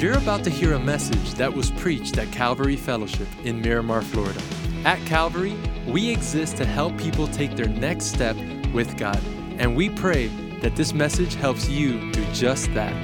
You're 0.00 0.16
about 0.16 0.44
to 0.44 0.50
hear 0.50 0.72
a 0.72 0.78
message 0.78 1.34
that 1.34 1.52
was 1.52 1.70
preached 1.72 2.16
at 2.16 2.32
Calvary 2.32 2.74
Fellowship 2.74 3.28
in 3.44 3.60
Miramar, 3.60 4.00
Florida. 4.00 4.40
At 4.86 4.98
Calvary, 5.06 5.54
we 5.86 6.08
exist 6.08 6.56
to 6.56 6.64
help 6.64 6.96
people 6.96 7.28
take 7.28 7.54
their 7.54 7.68
next 7.68 8.06
step 8.06 8.34
with 8.72 8.96
God, 8.96 9.20
and 9.58 9.76
we 9.76 9.90
pray 9.90 10.28
that 10.62 10.74
this 10.74 10.94
message 10.94 11.34
helps 11.34 11.68
you 11.68 12.10
do 12.12 12.24
just 12.32 12.72
that. 12.72 12.94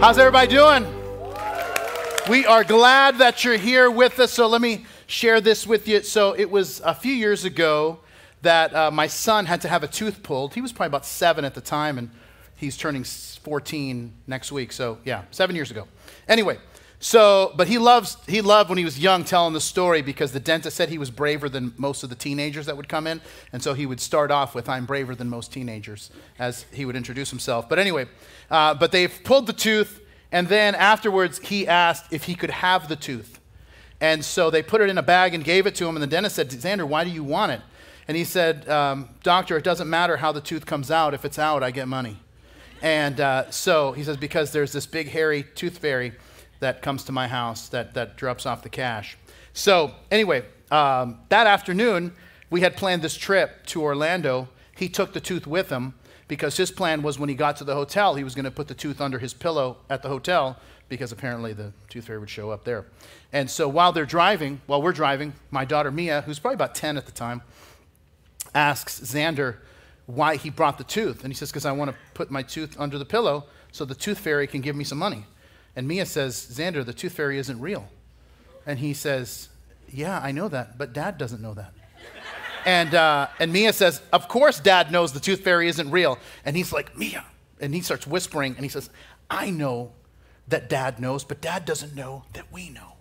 How's 0.00 0.18
everybody 0.18 0.46
doing? 0.46 0.86
We 2.30 2.46
are 2.46 2.62
glad 2.62 3.18
that 3.18 3.42
you're 3.42 3.56
here 3.56 3.90
with 3.90 4.20
us. 4.20 4.30
So 4.30 4.46
let 4.46 4.60
me 4.60 4.86
share 5.12 5.42
this 5.42 5.66
with 5.66 5.86
you. 5.86 6.02
So 6.02 6.32
it 6.32 6.50
was 6.50 6.80
a 6.80 6.94
few 6.94 7.12
years 7.12 7.44
ago 7.44 7.98
that 8.40 8.74
uh, 8.74 8.90
my 8.90 9.06
son 9.06 9.44
had 9.44 9.60
to 9.60 9.68
have 9.68 9.82
a 9.82 9.86
tooth 9.86 10.22
pulled. 10.22 10.54
He 10.54 10.62
was 10.62 10.72
probably 10.72 10.88
about 10.88 11.04
seven 11.04 11.44
at 11.44 11.54
the 11.54 11.60
time, 11.60 11.98
and 11.98 12.10
he's 12.56 12.76
turning 12.76 13.04
14 13.04 14.12
next 14.26 14.50
week. 14.50 14.72
So 14.72 14.98
yeah, 15.04 15.24
seven 15.30 15.54
years 15.54 15.70
ago. 15.70 15.86
Anyway, 16.26 16.58
so 16.98 17.52
but 17.56 17.68
he 17.68 17.76
loves 17.76 18.16
he 18.26 18.40
loved 18.40 18.70
when 18.70 18.78
he 18.78 18.84
was 18.84 18.98
young 18.98 19.22
telling 19.24 19.52
the 19.52 19.60
story 19.60 20.00
because 20.00 20.32
the 20.32 20.40
dentist 20.40 20.76
said 20.76 20.88
he 20.88 20.98
was 20.98 21.10
braver 21.10 21.48
than 21.48 21.74
most 21.76 22.02
of 22.02 22.08
the 22.08 22.16
teenagers 22.16 22.66
that 22.66 22.76
would 22.76 22.88
come 22.88 23.06
in, 23.06 23.20
and 23.52 23.62
so 23.62 23.74
he 23.74 23.84
would 23.84 24.00
start 24.00 24.30
off 24.30 24.54
with 24.54 24.66
"I'm 24.68 24.86
braver 24.86 25.14
than 25.14 25.28
most 25.28 25.52
teenagers" 25.52 26.10
as 26.38 26.64
he 26.72 26.86
would 26.86 26.96
introduce 26.96 27.28
himself. 27.28 27.68
But 27.68 27.78
anyway, 27.78 28.06
uh, 28.50 28.74
but 28.74 28.92
they've 28.92 29.12
pulled 29.24 29.46
the 29.46 29.52
tooth. 29.52 29.98
And 30.34 30.48
then 30.48 30.74
afterwards, 30.74 31.38
he 31.40 31.68
asked 31.68 32.10
if 32.10 32.24
he 32.24 32.34
could 32.34 32.48
have 32.48 32.88
the 32.88 32.96
tooth. 32.96 33.38
And 34.02 34.24
so 34.24 34.50
they 34.50 34.64
put 34.64 34.80
it 34.80 34.90
in 34.90 34.98
a 34.98 35.02
bag 35.02 35.32
and 35.32 35.44
gave 35.44 35.64
it 35.64 35.76
to 35.76 35.86
him. 35.86 35.94
And 35.94 36.02
the 36.02 36.08
dentist 36.08 36.34
said, 36.34 36.50
Xander, 36.50 36.86
why 36.86 37.04
do 37.04 37.10
you 37.10 37.22
want 37.22 37.52
it? 37.52 37.60
And 38.08 38.16
he 38.16 38.24
said, 38.24 38.68
um, 38.68 39.08
Doctor, 39.22 39.56
it 39.56 39.62
doesn't 39.62 39.88
matter 39.88 40.16
how 40.16 40.32
the 40.32 40.40
tooth 40.40 40.66
comes 40.66 40.90
out. 40.90 41.14
If 41.14 41.24
it's 41.24 41.38
out, 41.38 41.62
I 41.62 41.70
get 41.70 41.86
money. 41.86 42.18
And 42.82 43.20
uh, 43.20 43.48
so 43.52 43.92
he 43.92 44.02
says, 44.02 44.16
because 44.16 44.50
there's 44.50 44.72
this 44.72 44.86
big, 44.86 45.08
hairy 45.08 45.44
tooth 45.54 45.78
fairy 45.78 46.14
that 46.58 46.82
comes 46.82 47.04
to 47.04 47.12
my 47.12 47.28
house 47.28 47.68
that, 47.68 47.94
that 47.94 48.16
drops 48.16 48.44
off 48.44 48.64
the 48.64 48.68
cash. 48.68 49.16
So, 49.52 49.94
anyway, 50.10 50.46
um, 50.72 51.20
that 51.28 51.46
afternoon, 51.46 52.12
we 52.50 52.62
had 52.62 52.76
planned 52.76 53.02
this 53.02 53.16
trip 53.16 53.64
to 53.66 53.82
Orlando. 53.82 54.48
He 54.76 54.88
took 54.88 55.12
the 55.12 55.20
tooth 55.20 55.46
with 55.46 55.70
him 55.70 55.94
because 56.26 56.56
his 56.56 56.72
plan 56.72 57.02
was 57.02 57.20
when 57.20 57.28
he 57.28 57.36
got 57.36 57.56
to 57.58 57.64
the 57.64 57.74
hotel, 57.74 58.16
he 58.16 58.24
was 58.24 58.34
going 58.34 58.46
to 58.46 58.50
put 58.50 58.66
the 58.66 58.74
tooth 58.74 59.00
under 59.00 59.20
his 59.20 59.32
pillow 59.32 59.76
at 59.88 60.02
the 60.02 60.08
hotel 60.08 60.58
because 60.92 61.10
apparently 61.10 61.54
the 61.54 61.72
tooth 61.88 62.04
fairy 62.04 62.18
would 62.18 62.28
show 62.28 62.50
up 62.50 62.64
there. 62.64 62.84
And 63.32 63.50
so 63.50 63.66
while 63.66 63.92
they're 63.92 64.04
driving, 64.04 64.60
while 64.66 64.82
we're 64.82 64.92
driving, 64.92 65.32
my 65.50 65.64
daughter 65.64 65.90
Mia, 65.90 66.20
who's 66.20 66.38
probably 66.38 66.56
about 66.56 66.74
10 66.74 66.98
at 66.98 67.06
the 67.06 67.12
time, 67.12 67.40
asks 68.54 69.00
Xander 69.00 69.56
why 70.04 70.36
he 70.36 70.50
brought 70.50 70.76
the 70.76 70.84
tooth. 70.84 71.24
And 71.24 71.32
he 71.32 71.34
says, 71.34 71.50
Because 71.50 71.64
I 71.64 71.72
want 71.72 71.90
to 71.90 71.96
put 72.12 72.30
my 72.30 72.42
tooth 72.42 72.78
under 72.78 72.98
the 72.98 73.06
pillow 73.06 73.46
so 73.70 73.86
the 73.86 73.94
tooth 73.94 74.18
fairy 74.18 74.46
can 74.46 74.60
give 74.60 74.76
me 74.76 74.84
some 74.84 74.98
money. 74.98 75.24
And 75.74 75.88
Mia 75.88 76.04
says, 76.04 76.34
Xander, 76.52 76.84
the 76.84 76.92
tooth 76.92 77.14
fairy 77.14 77.38
isn't 77.38 77.58
real. 77.58 77.88
And 78.66 78.78
he 78.78 78.92
says, 78.92 79.48
Yeah, 79.88 80.20
I 80.22 80.30
know 80.30 80.48
that, 80.48 80.76
but 80.76 80.92
dad 80.92 81.16
doesn't 81.16 81.40
know 81.40 81.54
that. 81.54 81.72
And, 82.66 82.94
uh, 82.94 83.28
and 83.38 83.50
Mia 83.50 83.72
says, 83.72 84.02
Of 84.12 84.28
course, 84.28 84.60
dad 84.60 84.92
knows 84.92 85.14
the 85.14 85.20
tooth 85.20 85.40
fairy 85.40 85.68
isn't 85.68 85.90
real. 85.90 86.18
And 86.44 86.54
he's 86.54 86.70
like, 86.70 86.94
Mia. 86.98 87.24
And 87.62 87.74
he 87.74 87.80
starts 87.80 88.06
whispering 88.06 88.56
and 88.56 88.62
he 88.62 88.68
says, 88.68 88.90
I 89.30 89.48
know 89.48 89.92
that 90.48 90.68
dad 90.68 91.00
knows, 91.00 91.24
but 91.24 91.40
dad 91.40 91.64
doesn't 91.64 91.94
know 91.94 92.24
that 92.32 92.52
we 92.52 92.68
know. 92.70 92.92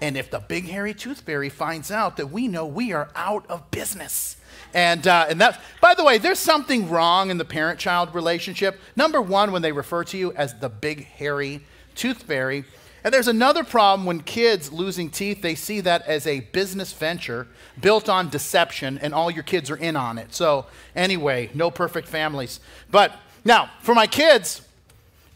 And 0.00 0.16
if 0.16 0.30
the 0.30 0.38
big 0.38 0.68
hairy 0.68 0.94
tooth 0.94 1.20
fairy 1.22 1.48
finds 1.48 1.90
out 1.90 2.16
that 2.18 2.30
we 2.30 2.46
know, 2.46 2.66
we 2.66 2.92
are 2.92 3.10
out 3.16 3.44
of 3.48 3.70
business. 3.70 4.36
And, 4.72 5.06
uh, 5.06 5.26
and 5.28 5.40
that, 5.40 5.60
by 5.80 5.94
the 5.94 6.04
way, 6.04 6.18
there's 6.18 6.38
something 6.38 6.88
wrong 6.88 7.30
in 7.30 7.38
the 7.38 7.44
parent 7.44 7.80
child 7.80 8.14
relationship. 8.14 8.78
Number 8.96 9.20
one, 9.20 9.50
when 9.50 9.62
they 9.62 9.72
refer 9.72 10.04
to 10.04 10.16
you 10.16 10.32
as 10.32 10.54
the 10.54 10.68
big 10.68 11.04
hairy 11.06 11.64
tooth 11.94 12.22
fairy. 12.22 12.64
And 13.02 13.14
there's 13.14 13.28
another 13.28 13.64
problem 13.64 14.06
when 14.06 14.20
kids 14.20 14.72
losing 14.72 15.10
teeth, 15.10 15.40
they 15.40 15.54
see 15.54 15.80
that 15.80 16.02
as 16.06 16.26
a 16.26 16.40
business 16.40 16.92
venture 16.92 17.46
built 17.80 18.08
on 18.08 18.28
deception, 18.28 18.98
and 18.98 19.14
all 19.14 19.30
your 19.30 19.44
kids 19.44 19.70
are 19.70 19.76
in 19.76 19.96
on 19.96 20.18
it. 20.18 20.34
So, 20.34 20.66
anyway, 20.94 21.50
no 21.54 21.70
perfect 21.70 22.08
families. 22.08 22.60
But 22.90 23.12
now, 23.44 23.70
for 23.80 23.94
my 23.94 24.06
kids, 24.06 24.62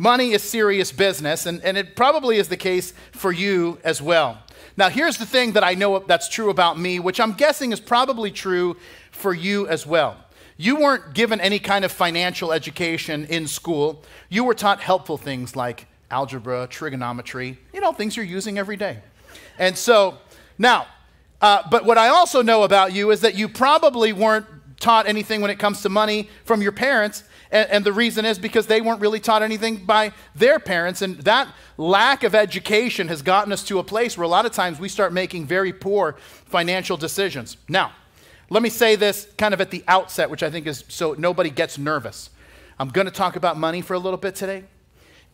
money 0.02 0.32
is 0.32 0.42
serious 0.42 0.90
business, 0.90 1.46
and, 1.46 1.62
and 1.62 1.78
it 1.78 1.94
probably 1.94 2.36
is 2.36 2.48
the 2.48 2.56
case 2.56 2.92
for 3.12 3.30
you 3.30 3.78
as 3.84 4.02
well. 4.02 4.36
Now, 4.76 4.88
here's 4.88 5.16
the 5.16 5.26
thing 5.26 5.52
that 5.52 5.62
I 5.62 5.74
know 5.74 6.00
that's 6.00 6.28
true 6.28 6.50
about 6.50 6.76
me, 6.76 6.98
which 6.98 7.20
I'm 7.20 7.34
guessing 7.34 7.70
is 7.70 7.78
probably 7.78 8.32
true 8.32 8.76
for 9.12 9.32
you 9.32 9.68
as 9.68 9.86
well. 9.86 10.16
You 10.56 10.76
weren't 10.76 11.14
given 11.14 11.40
any 11.40 11.60
kind 11.60 11.84
of 11.84 11.92
financial 11.92 12.52
education 12.52 13.26
in 13.26 13.46
school. 13.46 14.02
You 14.28 14.42
were 14.42 14.54
taught 14.54 14.80
helpful 14.80 15.18
things 15.18 15.54
like 15.54 15.86
algebra, 16.10 16.66
trigonometry, 16.66 17.58
you 17.72 17.80
know, 17.80 17.92
things 17.92 18.16
you're 18.16 18.26
using 18.26 18.58
every 18.58 18.76
day. 18.76 18.98
And 19.56 19.78
so, 19.78 20.18
now, 20.58 20.86
uh, 21.40 21.62
but 21.70 21.84
what 21.84 21.96
I 21.96 22.08
also 22.08 22.42
know 22.42 22.64
about 22.64 22.92
you 22.92 23.12
is 23.12 23.20
that 23.20 23.36
you 23.36 23.48
probably 23.48 24.12
weren't 24.12 24.46
taught 24.80 25.06
anything 25.06 25.40
when 25.40 25.50
it 25.50 25.60
comes 25.60 25.80
to 25.82 25.88
money 25.88 26.28
from 26.44 26.60
your 26.60 26.72
parents. 26.72 27.22
And, 27.52 27.70
and, 27.70 27.84
the 27.84 27.92
reason 27.92 28.24
is 28.24 28.38
because 28.38 28.66
they 28.66 28.80
weren't 28.80 29.00
really 29.00 29.20
taught 29.20 29.42
anything 29.42 29.76
by 29.76 30.12
their 30.34 30.58
parents. 30.58 31.02
And 31.02 31.18
that 31.18 31.48
lack 31.76 32.24
of 32.24 32.34
education 32.34 33.08
has 33.08 33.20
gotten 33.20 33.52
us 33.52 33.62
to 33.64 33.78
a 33.78 33.84
place 33.84 34.16
where 34.16 34.24
a 34.24 34.28
lot 34.28 34.46
of 34.46 34.52
times 34.52 34.80
we 34.80 34.88
start 34.88 35.12
making 35.12 35.46
very 35.46 35.72
poor 35.72 36.16
financial 36.46 36.96
decisions. 36.96 37.58
Now, 37.68 37.92
let 38.48 38.62
me 38.62 38.70
say 38.70 38.96
this 38.96 39.28
kind 39.36 39.52
of 39.52 39.60
at 39.60 39.70
the 39.70 39.84
outset, 39.86 40.30
which 40.30 40.42
I 40.42 40.50
think 40.50 40.66
is 40.66 40.84
so 40.88 41.14
nobody 41.16 41.50
gets 41.50 41.78
nervous. 41.78 42.30
I'm 42.78 42.88
going 42.88 43.06
to 43.06 43.12
talk 43.12 43.36
about 43.36 43.58
money 43.58 43.82
for 43.82 43.94
a 43.94 43.98
little 43.98 44.18
bit 44.18 44.34
today. 44.34 44.64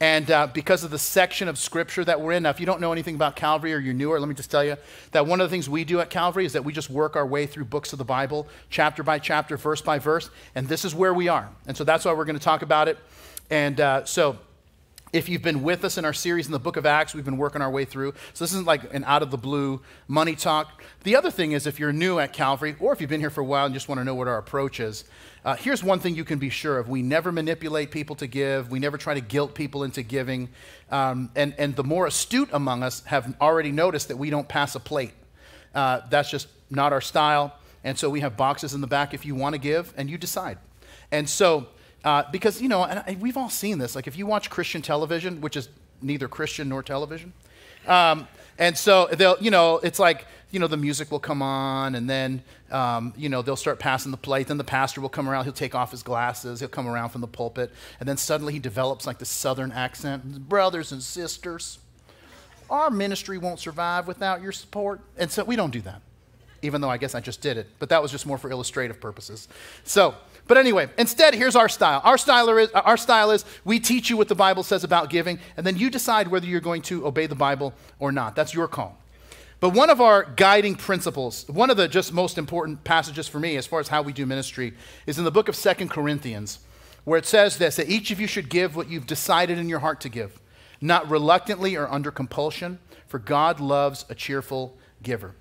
And 0.00 0.31
uh, 0.31 0.47
because 0.47 0.84
of 0.84 0.92
the 0.92 0.98
section 0.98 1.48
of 1.48 1.59
scripture 1.59 2.04
that 2.04 2.20
we're 2.20 2.32
in, 2.32 2.44
now, 2.44 2.50
if 2.50 2.60
you 2.60 2.66
don't 2.66 2.81
know 2.81 2.92
anything 2.92 3.16
about 3.16 3.34
Calvary 3.34 3.75
or 3.75 3.78
you're 3.78 3.94
newer, 3.94 4.20
let 4.20 4.28
me 4.28 4.34
just 4.34 4.50
tell 4.50 4.62
you 4.62 4.76
that 5.10 5.26
one 5.26 5.41
of 5.41 5.50
the 5.50 5.50
things 5.50 5.69
we 5.69 5.82
do 5.84 5.98
at 5.98 6.09
Calvary 6.09 6.44
is 6.44 6.53
that 6.53 6.64
we 6.64 6.72
just 6.72 6.88
work 6.88 7.16
our 7.16 7.26
way 7.26 7.47
through 7.47 7.64
books 7.64 7.92
of 7.92 7.98
the 7.98 8.04
Bible, 8.04 8.47
chapter 8.70 9.03
by 9.03 9.19
chapter, 9.19 9.56
verse 9.56 9.82
by 9.82 9.98
verse, 9.98 10.31
and 10.54 10.69
this 10.69 10.84
is 10.84 10.94
where 10.94 11.12
we 11.12 11.26
are. 11.26 11.48
And 11.66 11.76
so 11.76 11.82
that's 11.82 12.04
why 12.04 12.12
we're 12.12 12.26
going 12.26 12.38
to 12.38 12.44
talk 12.44 12.62
about 12.62 12.86
it. 12.86 12.97
And 13.50 13.81
uh, 13.81 14.04
so 14.04 14.38
if 15.13 15.29
you've 15.29 15.43
been 15.43 15.63
with 15.63 15.85
us 15.85 15.97
in 15.97 16.05
our 16.05 16.13
series 16.13 16.47
in 16.47 16.53
the 16.53 16.59
book 16.59 16.77
of 16.77 16.85
Acts, 16.85 17.15
we've 17.15 17.25
been 17.25 17.39
working 17.39 17.63
our 17.63 17.71
way 17.71 17.85
through. 17.85 18.13
So 18.35 18.45
this 18.45 18.53
isn't 18.53 18.67
like 18.67 18.93
an 18.93 19.05
out 19.05 19.23
of 19.23 19.31
the 19.31 19.39
blue 19.39 19.81
money 20.07 20.37
talk. 20.37 20.83
The 21.05 21.17
other 21.17 21.31
thing 21.31 21.53
is, 21.53 21.67
if 21.67 21.79
you're 21.79 21.93
new 21.93 22.19
at 22.19 22.33
Calvary, 22.33 22.77
or 22.79 22.93
if 22.93 23.01
you've 23.01 23.11
been 23.11 23.21
here 23.21 23.31
for 23.31 23.41
a 23.41 23.45
while 23.45 23.65
and 23.65 23.75
just 23.75 23.89
want 23.89 24.01
to 24.01 24.05
know 24.05 24.15
what 24.15 24.29
our 24.29 24.39
approach 24.39 24.81
is, 24.81 25.05
uh, 25.45 25.57
here's 25.57 25.83
one 25.83 25.99
thing 25.99 26.15
you 26.15 26.25
can 26.25 26.39
be 26.39 26.51
sure 26.51 26.79
of 26.79 26.89
we 26.89 27.01
never 27.01 27.33
manipulate 27.33 27.91
people 27.91 28.17
to 28.17 28.27
give, 28.27 28.71
we 28.71 28.79
never 28.79 28.99
try 28.99 29.15
to 29.15 29.21
guilt 29.21 29.55
people 29.55 29.85
into 29.85 30.03
giving. 30.03 30.49
Um, 30.91 31.31
and, 31.35 31.55
and 31.59 31.75
the 31.75 31.85
more 31.85 32.07
astute 32.07 32.51
among 32.53 32.83
us 32.83 33.03
have 33.05 33.35
already 33.41 33.73
noticed 33.73 34.09
that 34.09 34.17
we 34.17 34.31
don't 34.31 34.49
pass 34.49 34.75
a 34.75 34.81
plate. 34.81 35.15
Uh, 35.75 36.01
that's 36.11 36.31
just 36.31 36.49
not 36.71 36.93
our 36.93 37.01
style. 37.01 37.55
And 37.85 37.99
so 37.99 38.11
we 38.11 38.21
have 38.21 38.37
boxes 38.37 38.75
in 38.75 38.81
the 38.81 38.87
back 38.87 39.15
if 39.15 39.25
you 39.25 39.35
want 39.35 39.55
to 39.55 39.59
give, 39.59 39.95
and 39.97 40.11
you 40.11 40.19
decide. 40.19 40.59
And 41.11 41.29
so, 41.29 41.69
uh, 42.04 42.25
because, 42.31 42.60
you 42.60 42.69
know, 42.69 42.84
and 42.84 43.20
we've 43.20 43.36
all 43.36 43.50
seen 43.50 43.78
this. 43.78 43.94
Like, 43.94 44.06
if 44.06 44.16
you 44.16 44.26
watch 44.26 44.50
Christian 44.50 44.82
television, 44.82 45.41
which 45.41 45.56
is 45.56 45.69
neither 46.00 46.28
Christian 46.28 46.69
nor 46.69 46.82
television, 46.82 47.32
um, 47.86 48.28
and 48.59 48.76
so 48.76 49.09
they'll, 49.12 49.36
you 49.41 49.50
know, 49.50 49.78
it's 49.78 49.98
like, 49.98 50.26
you 50.50 50.59
know, 50.59 50.66
the 50.66 50.76
music 50.76 51.10
will 51.10 51.20
come 51.20 51.42
on, 51.42 51.94
and 51.94 52.09
then, 52.09 52.42
um, 52.70 53.12
you 53.16 53.28
know, 53.28 53.42
they'll 53.42 53.54
start 53.56 53.78
passing 53.78 54.10
the 54.10 54.16
plate. 54.16 54.48
Then 54.48 54.56
the 54.56 54.64
pastor 54.64 55.00
will 55.00 55.09
come 55.09 55.28
around. 55.28 55.44
He'll 55.44 55.53
take 55.53 55.75
off 55.75 55.91
his 55.91 56.03
glasses. 56.03 56.60
He'll 56.60 56.69
come 56.69 56.88
around 56.88 57.10
from 57.10 57.20
the 57.20 57.28
pulpit, 57.28 57.70
and 58.00 58.09
then 58.09 58.16
suddenly 58.16 58.53
he 58.53 58.59
develops 58.59 59.06
like 59.06 59.19
the 59.19 59.26
southern 59.26 59.72
accent. 59.72 60.48
Brothers 60.48 60.91
and 60.91 61.03
sisters, 61.03 61.78
our 62.70 62.91
ministry 62.91 63.38
won't 63.38 63.60
survive 63.60 64.06
without 64.06 64.42
your 64.42 64.53
support. 64.53 65.01
And 65.16 65.30
so 65.30 65.44
we 65.44 65.54
don't 65.54 65.71
do 65.71 65.83
that, 65.83 66.01
even 66.62 66.80
though 66.80 66.91
I 66.91 66.97
guess 66.97 67.15
I 67.15 67.21
just 67.21 67.41
did 67.41 67.56
it. 67.59 67.66
But 67.78 67.91
that 67.91 68.03
was 68.03 68.10
just 68.10 68.27
more 68.27 68.39
for 68.39 68.51
illustrative 68.51 69.01
purposes. 69.01 69.48
So, 69.84 70.15
but 70.48 70.56
anyway, 70.56 70.89
instead, 70.97 71.34
here's 71.34 71.54
our 71.54 71.68
style. 71.68 72.00
Our 72.03 72.18
style 72.18 72.48
is, 72.56 72.71
our 72.71 72.97
style 72.97 73.30
is 73.30 73.45
we 73.65 73.78
teach 73.78 74.10
you 74.10 74.16
what 74.16 74.28
the 74.28 74.34
Bible 74.34 74.62
says 74.62 74.83
about 74.83 75.10
giving, 75.10 75.39
and 75.56 75.66
then 75.66 75.77
you 75.77 75.91
decide 75.91 76.28
whether 76.28 76.47
you're 76.47 76.60
going 76.60 76.83
to 76.83 77.06
obey 77.06 77.27
the 77.27 77.34
Bible 77.34 77.74
or 77.98 78.10
not. 78.10 78.34
That's 78.34 78.54
your 78.54 78.66
call. 78.66 78.98
But 79.60 79.71
one 79.71 79.91
of 79.91 80.00
our 80.00 80.24
guiding 80.24 80.77
principles, 80.77 81.47
one 81.48 81.68
of 81.68 81.77
the 81.77 81.86
just 81.86 82.12
most 82.12 82.39
important 82.39 82.83
passages 82.84 83.28
for 83.28 83.39
me 83.39 83.56
as 83.56 83.66
far 83.66 83.80
as 83.80 83.89
how 83.89 84.03
we 84.03 84.12
do 84.12 84.24
ministry, 84.24 84.72
is 85.06 85.18
in 85.18 85.24
the 85.24 85.30
book 85.30 85.48
of 85.48 85.56
Second 85.56 85.91
Corinthians, 85.91 86.60
where 87.04 87.18
it 87.18 87.27
says 87.27 87.59
this 87.59 87.77
that 87.77 87.89
each 87.89 88.10
of 88.10 88.21
you 88.21 88.27
should 88.27 88.48
give 88.48 88.74
what 88.74 88.89
you've 88.89 89.06
decided 89.06 89.59
in 89.59 89.68
your 89.68 89.80
heart 89.80 90.01
to 90.01 90.09
give, 90.09 90.41
not 90.80 91.10
reluctantly 91.10 91.77
or 91.77 91.92
under 91.92 92.10
compulsion, 92.10 92.78
for 93.06 93.18
God 93.18 93.60
loves 93.60 94.04
a 94.09 94.15
cheerful 94.15 94.77
giver. 95.03 95.34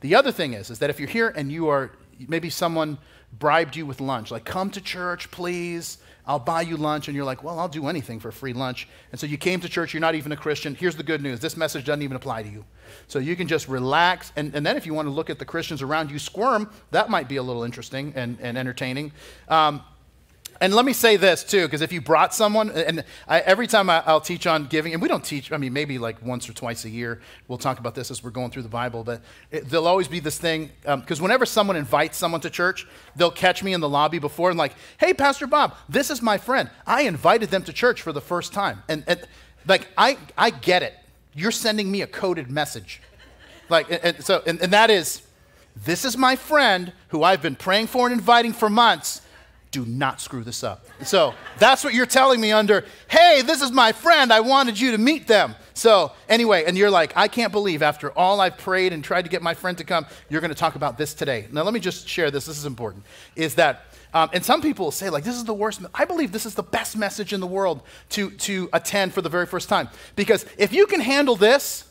The 0.00 0.14
other 0.14 0.32
thing 0.32 0.52
is, 0.52 0.70
is 0.70 0.80
that 0.80 0.90
if 0.90 0.98
you're 0.98 1.08
here 1.08 1.28
and 1.28 1.52
you 1.52 1.68
are 1.68 1.92
maybe 2.28 2.50
someone 2.50 2.98
bribed 3.38 3.76
you 3.76 3.86
with 3.86 4.00
lunch, 4.00 4.30
like 4.30 4.44
come 4.44 4.70
to 4.70 4.80
church, 4.80 5.30
please, 5.30 5.98
I'll 6.26 6.38
buy 6.38 6.62
you 6.62 6.76
lunch. 6.76 7.08
And 7.08 7.16
you're 7.16 7.24
like, 7.24 7.42
well, 7.42 7.58
I'll 7.58 7.68
do 7.68 7.88
anything 7.88 8.20
for 8.20 8.30
free 8.30 8.52
lunch. 8.52 8.88
And 9.10 9.20
so 9.20 9.26
you 9.26 9.36
came 9.36 9.60
to 9.60 9.68
church, 9.68 9.92
you're 9.94 10.00
not 10.00 10.14
even 10.14 10.32
a 10.32 10.36
Christian. 10.36 10.74
Here's 10.74 10.96
the 10.96 11.02
good 11.02 11.22
news 11.22 11.40
this 11.40 11.56
message 11.56 11.84
doesn't 11.84 12.02
even 12.02 12.16
apply 12.16 12.42
to 12.42 12.48
you. 12.48 12.64
So 13.08 13.18
you 13.18 13.36
can 13.36 13.48
just 13.48 13.68
relax. 13.68 14.32
And, 14.36 14.54
and 14.54 14.64
then 14.64 14.76
if 14.76 14.86
you 14.86 14.94
want 14.94 15.06
to 15.06 15.12
look 15.12 15.30
at 15.30 15.38
the 15.38 15.44
Christians 15.44 15.82
around 15.82 16.10
you 16.10 16.18
squirm, 16.18 16.70
that 16.90 17.10
might 17.10 17.28
be 17.28 17.36
a 17.36 17.42
little 17.42 17.64
interesting 17.64 18.12
and, 18.14 18.38
and 18.40 18.58
entertaining. 18.58 19.12
Um, 19.48 19.82
and 20.60 20.74
let 20.74 20.84
me 20.84 20.92
say 20.92 21.16
this 21.16 21.42
too, 21.42 21.66
because 21.66 21.80
if 21.80 21.90
you 21.90 22.02
brought 22.02 22.34
someone, 22.34 22.70
and 22.70 23.02
I, 23.26 23.40
every 23.40 23.66
time 23.66 23.88
I, 23.88 24.02
will 24.12 24.20
teach 24.20 24.46
on 24.46 24.66
giving, 24.66 24.92
and 24.92 25.00
we 25.00 25.08
don't 25.08 25.24
teach, 25.24 25.50
I 25.52 25.56
mean, 25.56 25.72
maybe 25.72 25.98
like 25.98 26.22
once 26.22 26.50
or 26.50 26.52
twice 26.52 26.84
a 26.84 26.90
year, 26.90 27.22
we'll 27.48 27.56
talk 27.56 27.78
about 27.78 27.94
this 27.94 28.10
as 28.10 28.22
we're 28.22 28.30
going 28.30 28.50
through 28.50 28.64
the 28.64 28.68
Bible, 28.68 29.02
but 29.02 29.22
it, 29.50 29.70
there'll 29.70 29.86
always 29.86 30.06
be 30.06 30.20
this 30.20 30.38
thing, 30.38 30.70
because 30.82 31.18
um, 31.18 31.22
whenever 31.22 31.46
someone 31.46 31.76
invites 31.76 32.18
someone 32.18 32.42
to 32.42 32.50
church, 32.50 32.86
they'll 33.16 33.30
catch 33.30 33.62
me 33.62 33.72
in 33.72 33.80
the 33.80 33.88
lobby 33.88 34.18
before 34.18 34.50
and 34.50 34.58
like, 34.58 34.74
hey, 34.98 35.14
Pastor 35.14 35.46
Bob, 35.46 35.74
this 35.88 36.10
is 36.10 36.20
my 36.20 36.36
friend. 36.36 36.68
I 36.86 37.02
invited 37.02 37.50
them 37.50 37.62
to 37.62 37.72
church 37.72 38.02
for 38.02 38.12
the 38.12 38.20
first 38.20 38.52
time. 38.52 38.82
And, 38.86 39.02
and 39.06 39.24
like, 39.66 39.88
I, 39.96 40.18
I 40.36 40.50
get 40.50 40.82
it. 40.82 40.94
You're 41.34 41.52
sending 41.52 41.90
me 41.90 42.02
a 42.02 42.06
coded 42.06 42.50
message. 42.50 43.00
Like, 43.70 43.90
and, 43.90 44.04
and 44.04 44.24
so, 44.24 44.42
and, 44.46 44.60
and 44.60 44.72
that 44.74 44.90
is, 44.90 45.22
this 45.74 46.04
is 46.04 46.18
my 46.18 46.36
friend 46.36 46.92
who 47.08 47.22
I've 47.22 47.40
been 47.40 47.56
praying 47.56 47.86
for 47.86 48.06
and 48.06 48.12
inviting 48.12 48.52
for 48.52 48.68
months 48.68 49.22
do 49.70 49.86
not 49.86 50.20
screw 50.20 50.42
this 50.42 50.64
up. 50.64 50.86
So 51.04 51.34
that's 51.58 51.84
what 51.84 51.94
you're 51.94 52.06
telling 52.06 52.40
me 52.40 52.50
under, 52.52 52.84
hey, 53.08 53.42
this 53.42 53.62
is 53.62 53.70
my 53.70 53.92
friend. 53.92 54.32
I 54.32 54.40
wanted 54.40 54.80
you 54.80 54.90
to 54.92 54.98
meet 54.98 55.26
them. 55.26 55.54
So 55.74 56.12
anyway, 56.28 56.64
and 56.66 56.76
you're 56.76 56.90
like, 56.90 57.12
I 57.16 57.28
can't 57.28 57.52
believe 57.52 57.82
after 57.82 58.10
all 58.10 58.40
I've 58.40 58.58
prayed 58.58 58.92
and 58.92 59.02
tried 59.02 59.22
to 59.22 59.30
get 59.30 59.42
my 59.42 59.54
friend 59.54 59.78
to 59.78 59.84
come, 59.84 60.06
you're 60.28 60.40
going 60.40 60.50
to 60.50 60.56
talk 60.58 60.74
about 60.74 60.98
this 60.98 61.14
today. 61.14 61.46
Now, 61.52 61.62
let 61.62 61.72
me 61.72 61.80
just 61.80 62.08
share 62.08 62.30
this. 62.30 62.46
This 62.46 62.58
is 62.58 62.66
important. 62.66 63.04
Is 63.36 63.54
that, 63.54 63.84
um, 64.12 64.28
and 64.32 64.44
some 64.44 64.60
people 64.60 64.90
say, 64.90 65.08
like, 65.08 65.24
this 65.24 65.36
is 65.36 65.44
the 65.44 65.54
worst. 65.54 65.80
I 65.94 66.04
believe 66.04 66.32
this 66.32 66.46
is 66.46 66.54
the 66.54 66.64
best 66.64 66.96
message 66.96 67.32
in 67.32 67.40
the 67.40 67.46
world 67.46 67.82
to, 68.10 68.30
to 68.30 68.68
attend 68.72 69.14
for 69.14 69.22
the 69.22 69.28
very 69.28 69.46
first 69.46 69.68
time. 69.68 69.88
Because 70.16 70.44
if 70.58 70.72
you 70.72 70.86
can 70.86 71.00
handle 71.00 71.36
this, 71.36 71.84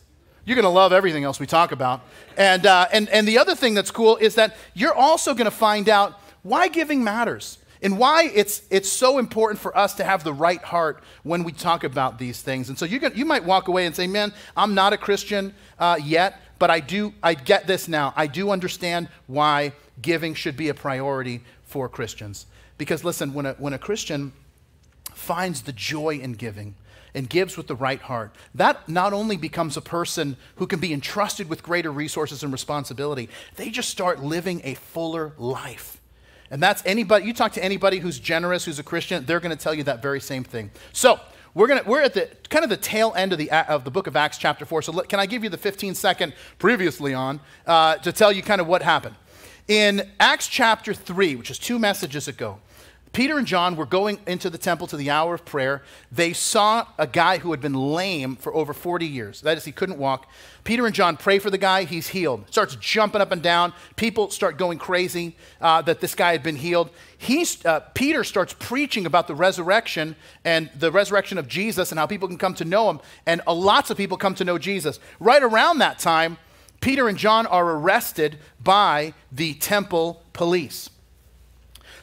you're 0.46 0.56
going 0.56 0.64
to 0.64 0.70
love 0.70 0.92
everything 0.92 1.24
else 1.24 1.40
we 1.40 1.48
talk 1.48 1.72
about. 1.72 2.02
And, 2.36 2.66
uh, 2.66 2.88
and, 2.92 3.08
and 3.10 3.28
the 3.28 3.38
other 3.38 3.56
thing 3.56 3.74
that's 3.74 3.92
cool 3.92 4.18
is 4.18 4.36
that 4.36 4.56
you're 4.74 4.94
also 4.94 5.34
going 5.34 5.46
to 5.46 5.52
find 5.52 5.88
out 5.88 6.20
why 6.44 6.68
giving 6.68 7.04
matters 7.04 7.58
and 7.81 7.98
why 7.98 8.30
it's, 8.34 8.62
it's 8.70 8.90
so 8.90 9.18
important 9.18 9.60
for 9.60 9.76
us 9.78 9.94
to 9.96 10.04
have 10.04 10.24
the 10.24 10.34
right 10.34 10.62
heart 10.62 11.04
when 11.24 11.44
we 11.44 11.52
talk 11.52 11.84
about 11.84 12.20
these 12.20 12.42
things. 12.42 12.70
And 12.70 12.78
so 12.78 12.86
you, 12.86 13.00
can, 13.00 13.16
you 13.16 13.26
might 13.26 13.46
walk 13.46 13.68
away 13.68 13.86
and 13.86 13.96
say, 13.96 14.08
man, 14.08 14.34
I'm 14.56 14.74
not 14.74 14.94
a 14.94 14.98
Christian 14.98 15.54
uh, 15.78 15.98
yet, 16.04 16.42
but 16.60 16.70
I 16.70 16.81
do, 16.81 17.14
I 17.24 17.34
get 17.36 17.68
this 17.68 17.88
now. 17.88 18.14
I 18.16 18.28
do 18.28 18.52
understand 18.52 19.08
why 19.28 19.74
giving 20.02 20.34
should 20.34 20.58
be 20.58 20.70
a 20.70 20.74
priority 20.74 21.42
for 21.64 21.88
Christians. 21.88 22.46
Because 22.78 23.04
listen, 23.04 23.34
when 23.34 23.46
a, 23.46 23.54
when 23.54 23.74
a 23.74 23.80
Christian 23.80 24.34
finds 25.14 25.62
the 25.62 25.74
joy 25.74 26.20
in 26.22 26.34
giving, 26.34 26.75
and 27.14 27.30
gives 27.30 27.58
with 27.58 27.68
the 27.68 27.75
right 27.75 28.02
heart, 28.02 28.36
that 28.54 28.88
not 28.88 29.14
only 29.14 29.38
becomes 29.38 29.75
a 29.75 29.82
person 29.82 30.38
who 30.58 30.68
can 30.68 30.80
be 30.80 30.94
entrusted 30.94 31.50
with 31.50 31.64
greater 31.64 31.92
resources 31.92 32.44
and 32.44 32.52
responsibility, 32.52 33.30
they 33.56 33.70
just 33.70 33.90
start 33.90 34.22
living 34.22 34.62
a 34.64 34.75
fuller 34.75 35.34
life. 35.38 35.99
And 36.51 36.62
that's 36.62 36.84
anybody, 36.86 37.25
you 37.25 37.34
talk 37.34 37.54
to 37.54 37.63
anybody 37.63 38.00
who's 38.00 38.19
generous, 38.19 38.66
who's 38.66 38.80
a 38.80 38.84
Christian, 38.84 39.25
they're 39.25 39.40
going 39.40 39.56
to 39.56 39.62
tell 39.62 39.74
you 39.74 39.84
that 39.84 40.01
very 40.01 40.19
same 40.19 40.44
thing. 40.44 40.72
So, 40.94 41.19
we're, 41.56 41.68
gonna, 41.68 41.84
we're 41.86 42.01
at 42.01 42.13
the 42.13 42.30
kind 42.50 42.63
of 42.63 42.69
the 42.69 42.78
tail 42.78 43.13
end 43.16 43.34
of 43.34 43.40
the, 43.40 43.51
of 43.51 43.84
the 43.84 43.92
book 43.92 44.07
of 44.07 44.16
Acts, 44.16 44.38
chapter 44.38 44.66
4. 44.66 44.84
So, 44.84 44.92
let, 44.92 45.10
can 45.10 45.19
I 45.19 45.25
give 45.25 45.44
you 45.44 45.50
the 45.50 45.57
15 45.57 45.96
second 45.96 46.34
previously 46.60 47.13
on 47.13 47.40
uh, 47.66 47.96
to 47.98 48.12
tell 48.12 48.31
you 48.31 48.44
kind 48.44 48.62
of 48.62 48.68
what 48.68 48.81
happened? 48.81 49.16
In 49.68 50.10
Acts 50.19 50.48
chapter 50.48 50.94
3, 50.94 51.36
which 51.36 51.51
is 51.51 51.60
two 51.60 51.78
messages 51.80 52.28
ago, 52.28 52.60
Peter 53.12 53.40
and 53.40 53.48
John 53.48 53.76
were 53.76 53.88
going 53.88 54.20
into 54.28 54.52
the 54.52 54.58
temple 54.60 54.86
to 54.88 54.98
the 54.98 55.10
hour 55.10 55.34
of 55.34 55.44
prayer. 55.44 55.82
They 56.12 56.32
saw 56.32 56.88
a 56.98 57.08
guy 57.08 57.40
who 57.40 57.52
had 57.52 57.60
been 57.60 57.74
lame 57.74 58.36
for 58.36 58.54
over 58.54 58.72
40 58.72 59.06
years. 59.06 59.42
That 59.42 59.58
is, 59.58 59.66
he 59.66 59.72
couldn't 59.72 59.98
walk. 59.98 60.28
Peter 60.64 60.86
and 60.86 60.94
John 60.94 61.18
pray 61.18 61.40
for 61.40 61.50
the 61.50 61.58
guy. 61.58 61.86
He's 61.86 62.10
healed. 62.10 62.46
Starts 62.52 62.76
jumping 62.76 63.20
up 63.20 63.32
and 63.32 63.42
down. 63.42 63.74
People 63.96 64.30
start 64.30 64.58
going 64.58 64.78
crazy 64.78 65.36
uh, 65.60 65.82
that 65.84 66.02
this 66.02 66.14
guy 66.14 66.34
had 66.34 66.44
been 66.44 66.56
healed. 66.56 66.92
He's, 67.18 67.66
uh, 67.66 67.80
Peter 67.96 68.24
starts 68.24 68.54
preaching 68.60 69.08
about 69.08 69.28
the 69.28 69.36
resurrection 69.36 70.16
and 70.46 70.70
the 70.78 70.92
resurrection 70.92 71.40
of 71.40 71.48
Jesus 71.48 71.92
and 71.92 71.98
how 71.98 72.06
people 72.06 72.28
can 72.28 72.38
come 72.38 72.54
to 72.56 72.66
know 72.66 72.92
him. 72.92 73.00
And 73.26 73.42
uh, 73.48 73.54
lots 73.54 73.90
of 73.90 73.98
people 73.98 74.18
come 74.18 74.36
to 74.36 74.46
know 74.46 74.60
Jesus. 74.60 75.00
Right 75.20 75.42
around 75.42 75.80
that 75.80 75.98
time, 75.98 76.38
Peter 76.80 77.08
and 77.08 77.18
John 77.18 77.48
are 77.48 77.72
arrested 77.72 78.38
by 78.64 79.14
the 79.32 79.56
temple 79.56 80.24
police. 80.32 80.92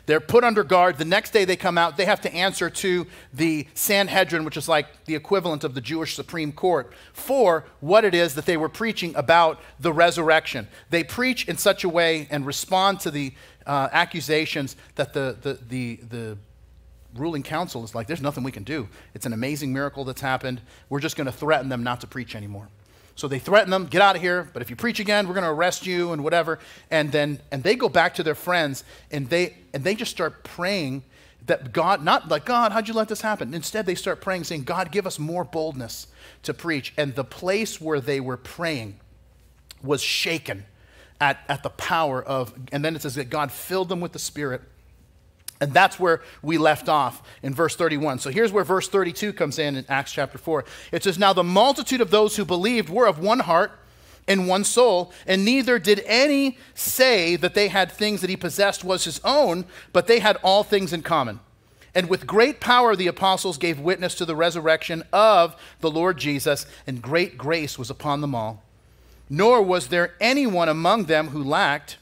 They're 0.07 0.21
put 0.21 0.45
under 0.45 0.65
guard. 0.65 0.99
The 0.99 1.05
next 1.05 1.33
day 1.33 1.45
they 1.45 1.57
come 1.57 1.77
out, 1.77 1.97
they 1.97 2.05
have 2.05 2.21
to 2.23 2.33
answer 2.33 2.71
to 2.71 3.07
the 3.35 3.67
Sanhedrin, 3.75 4.45
which 4.45 4.57
is 4.57 4.69
like 4.69 5.05
the 5.05 5.17
equivalent 5.17 5.65
of 5.65 5.75
the 5.75 5.81
Jewish 5.81 6.15
Supreme 6.15 6.53
Court, 6.53 6.93
for 7.13 7.65
what 7.81 8.05
it 8.05 8.15
is 8.15 8.35
that 8.35 8.47
they 8.47 8.57
were 8.57 8.69
preaching 8.69 9.15
about 9.17 9.61
the 9.81 9.93
resurrection. 9.93 10.69
They 10.91 11.03
preach 11.05 11.49
in 11.49 11.59
such 11.59 11.83
a 11.85 11.89
way 11.89 12.29
and 12.31 12.47
respond 12.47 13.01
to 13.01 13.11
the 13.11 13.33
uh, 13.67 13.89
accusations 13.91 14.77
that 14.95 15.13
the, 15.13 15.37
the, 15.43 15.59
the, 15.69 15.97
the 16.09 16.39
ruling 17.17 17.43
council 17.43 17.83
is 17.83 17.95
like, 17.95 18.07
there's 18.07 18.23
nothing 18.23 18.45
we 18.45 18.53
can 18.53 18.63
do. 18.63 18.89
It's 19.15 19.27
an 19.27 19.33
amazing 19.33 19.73
miracle 19.73 20.05
that's 20.05 20.21
happened. 20.21 20.61
We're 20.89 21.01
just 21.01 21.17
going 21.17 21.27
to 21.27 21.33
threaten 21.33 21.69
them 21.69 21.83
not 21.83 22.01
to 22.03 22.07
preach 22.07 22.37
anymore. 22.37 22.69
So 23.17 23.29
they 23.29 23.39
threaten 23.39 23.71
them, 23.71 23.87
get 23.87 24.03
out 24.03 24.15
of 24.15 24.23
here, 24.23 24.49
but 24.53 24.63
if 24.63 24.69
you 24.69 24.77
preach 24.77 25.01
again, 25.01 25.27
we're 25.27 25.35
going 25.35 25.45
to 25.45 25.51
arrest 25.51 25.87
you 25.87 26.13
and 26.13 26.23
whatever. 26.23 26.59
And 26.91 27.11
then 27.11 27.41
and 27.51 27.63
they 27.63 27.75
go 27.75 27.89
back 27.89 28.15
to 28.15 28.23
their 28.23 28.35
friends 28.35 28.85
and 29.11 29.29
they 29.29 29.55
and 29.73 29.83
they 29.83 29.95
just 29.95 30.11
start 30.11 30.45
praying 30.45 31.03
that 31.47 31.73
God, 31.73 32.05
not 32.05 32.29
like, 32.29 32.45
God, 32.45 32.73
how'd 32.73 32.89
you 32.89 32.95
let 32.95 33.09
this 33.09 33.21
happen? 33.21 33.55
Instead, 33.55 33.87
they 33.87 33.95
start 33.95 34.21
praying, 34.21 34.45
saying, 34.45 34.65
God, 34.65 34.91
give 34.91 35.07
us 35.07 35.19
more 35.19 35.45
boldness 35.45 36.09
to 36.43 36.53
preach. 36.53 36.93
And 36.97 37.15
the 37.15 37.25
place 37.25 37.81
where 37.81 38.01
they 38.01 38.21
were 38.21 38.37
praying 38.37 38.99
was 39.83 40.03
shaken 40.03 40.65
at, 41.21 41.39
at 41.49 41.63
the 41.63 41.71
power 41.71 42.23
of, 42.23 42.53
and 42.73 42.85
then 42.85 42.97
it 42.97 43.03
says 43.03 43.15
that 43.15 43.31
God 43.31 43.53
filled 43.53 43.89
them 43.89 44.01
with 44.01 44.13
the 44.13 44.19
Spirit 44.19 44.63
and 45.61 45.73
that's 45.73 45.99
where 45.99 46.21
we 46.43 46.59
left 46.59 46.89
off 46.89 47.23
in 47.43 47.55
verse 47.55 47.77
31. 47.77 48.19
So 48.19 48.31
here's 48.31 48.53
where 48.53 48.65
verse 48.65 48.89
32 48.89 49.33
comes 49.33 49.59
in 49.59 49.77
in 49.77 49.85
Acts 49.89 50.13
chapter 50.13 50.39
4. 50.39 50.65
It 50.93 51.05
says, 51.05 51.19
Now 51.19 51.33
the 51.33 51.45
multitude 51.45 52.01
of 52.01 52.11
those 52.11 52.37
who 52.37 52.45
believed 52.45 52.89
were 52.89 53.07
of 53.07 53.19
one 53.19 53.41
heart 53.41 53.73
and 54.29 54.49
one 54.49 54.65
soul, 54.65 55.13
and 55.27 55.45
neither 55.45 55.79
did 55.79 56.03
any 56.05 56.59
say 56.75 57.37
that 57.37 57.55
they 57.55 57.69
had 57.69 57.91
things 57.91 58.21
that 58.21 58.31
he 58.31 58.37
possessed 58.37 58.85
was 58.85 59.05
his 59.05 59.21
own, 59.25 59.65
but 59.93 60.07
they 60.07 60.19
had 60.19 60.37
all 60.43 60.63
things 60.63 60.93
in 60.93 61.03
common. 61.03 61.41
And 61.95 62.11
with 62.11 62.27
great 62.27 62.61
power 62.61 62.95
the 62.95 63.07
apostles 63.07 63.57
gave 63.57 63.81
witness 63.81 64.15
to 64.17 64.27
the 64.27 64.37
resurrection 64.37 65.03
of 65.13 65.57
the 65.81 65.91
Lord 65.91 66.19
Jesus, 66.19 66.67
and 66.87 67.01
great 67.01 67.39
grace 67.39 67.79
was 67.79 67.89
upon 67.89 68.21
them 68.21 68.35
all. 68.35 68.63
Nor 69.31 69.63
was 69.63 69.89
there 69.89 70.15
anyone 70.21 70.69
among 70.69 71.05
them 71.05 71.29
who 71.29 71.43
lacked. 71.43 71.97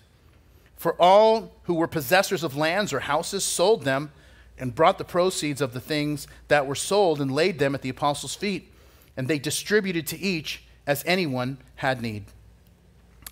For 0.85 1.01
all 1.01 1.55
who 1.63 1.73
were 1.73 1.89
possessors 1.89 2.45
of 2.45 2.59
lands 2.59 2.93
or 2.93 3.01
houses 3.01 3.43
sold 3.43 3.85
them 3.85 4.13
and 4.59 4.75
brought 4.75 4.99
the 4.99 5.05
proceeds 5.05 5.63
of 5.63 5.73
the 5.73 5.81
things 5.81 6.29
that 6.49 6.67
were 6.67 6.75
sold 6.75 7.23
and 7.23 7.33
laid 7.33 7.59
them 7.59 7.75
at 7.75 7.81
the 7.81 7.89
apostles' 7.89 8.35
feet, 8.35 8.71
and 9.17 9.27
they 9.27 9.39
distributed 9.39 10.07
to 10.09 10.19
each 10.19 10.63
as 10.87 11.03
anyone 11.07 11.57
had 11.77 12.03
need. 12.03 12.27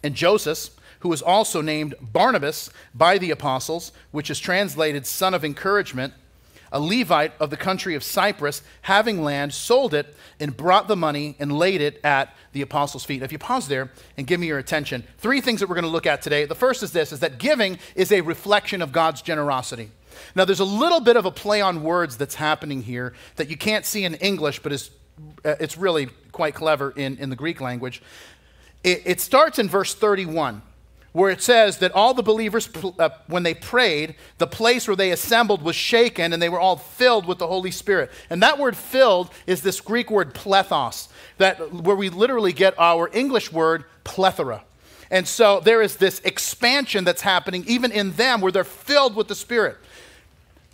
And 0.03 0.15
Joseph, 0.15 0.71
who 1.01 1.11
was 1.11 1.21
also 1.21 1.61
named 1.61 1.95
Barnabas 2.01 2.71
by 2.95 3.19
the 3.19 3.31
apostles, 3.31 3.93
which 4.13 4.31
is 4.31 4.39
translated 4.39 5.07
son 5.07 5.35
of 5.35 5.45
encouragement, 5.45 6.15
a 6.73 6.81
Levite 6.81 7.33
of 7.39 7.51
the 7.51 7.57
country 7.57 7.95
of 7.95 8.03
Cyprus, 8.03 8.63
having 8.83 9.23
land, 9.23 9.55
sold 9.55 9.95
it 9.95 10.17
and 10.41 10.57
brought 10.57 10.89
the 10.89 10.97
money 10.97 11.37
and 11.39 11.57
laid 11.57 11.81
it 11.81 12.01
at 12.03 12.35
the 12.53 12.63
apostles' 12.63 13.05
feet. 13.05 13.23
If 13.23 13.31
you 13.31 13.39
pause 13.39 13.69
there 13.69 13.91
and 14.17 14.27
give 14.27 14.41
me 14.41 14.49
your 14.49 14.59
attention, 14.59 15.05
three 15.19 15.41
things 15.41 15.61
that 15.61 15.69
we're 15.69 15.75
going 15.75 15.85
to 15.85 15.91
look 15.91 16.07
at 16.07 16.23
today. 16.23 16.47
The 16.47 16.55
first 16.55 16.83
is 16.83 16.93
this 16.93 17.13
is 17.13 17.21
that 17.21 17.39
giving 17.39 17.79
is 17.95 18.11
a 18.11 18.23
reflection 18.23 18.83
of 18.83 18.91
God's 18.91 19.23
generosity. 19.23 19.91
Now, 20.35 20.45
there's 20.45 20.61
a 20.61 20.65
little 20.65 21.01
bit 21.01 21.17
of 21.17 21.25
a 21.25 21.31
play 21.31 21.61
on 21.61 21.83
words 21.83 22.17
that's 22.17 22.35
happening 22.35 22.83
here 22.83 23.15
that 23.37 23.49
you 23.49 23.57
can't 23.57 23.85
see 23.85 24.05
in 24.05 24.15
English, 24.17 24.61
but 24.61 24.73
is, 24.73 24.91
uh, 25.45 25.55
it's 25.61 25.77
really 25.77 26.09
quite 26.33 26.55
clever 26.55 26.91
in, 26.91 27.17
in 27.19 27.31
the 27.31 27.37
Greek 27.37 27.61
language. 27.61 28.03
It, 28.85 29.03
it 29.05 29.21
starts 29.21 29.59
in 29.59 29.69
verse 29.69 29.95
31 29.95 30.63
where 31.13 31.31
it 31.31 31.43
says 31.43 31.79
that 31.79 31.93
all 31.93 32.15
the 32.15 32.23
believers, 32.23 32.69
uh, 32.99 33.11
when 33.27 33.43
they 33.43 33.55
prayed, 33.55 34.15
the 34.39 34.47
place 34.47 34.89
where 34.89 34.97
they 34.97 35.11
assembled 35.11 35.63
was 35.63 35.77
shaken 35.77 36.33
and 36.33 36.41
they 36.41 36.49
were 36.49 36.61
all 36.61 36.77
filled 36.77 37.27
with 37.27 37.39
the 37.39 37.47
Holy 37.47 37.71
Spirit. 37.71 38.11
And 38.31 38.43
that 38.43 38.59
word 38.59 38.77
filled 38.77 39.31
is 39.47 39.63
this 39.63 39.81
Greek 39.81 40.11
word 40.11 40.35
plethos, 40.35 41.09
that, 41.39 41.73
where 41.73 41.97
we 41.97 42.09
literally 42.09 42.53
get 42.53 42.75
our 42.79 43.11
English 43.13 43.53
word 43.53 43.85
plethora. 44.05 44.65
And 45.11 45.29
so 45.29 45.61
there 45.61 45.83
is 45.83 45.97
this 45.97 46.21
expansion 46.21 47.05
that's 47.05 47.21
happening 47.21 47.65
even 47.67 47.93
in 47.93 48.13
them 48.13 48.41
where 48.41 48.51
they're 48.51 48.65
filled 48.65 49.15
with 49.15 49.29
the 49.29 49.35
Spirit. 49.35 49.77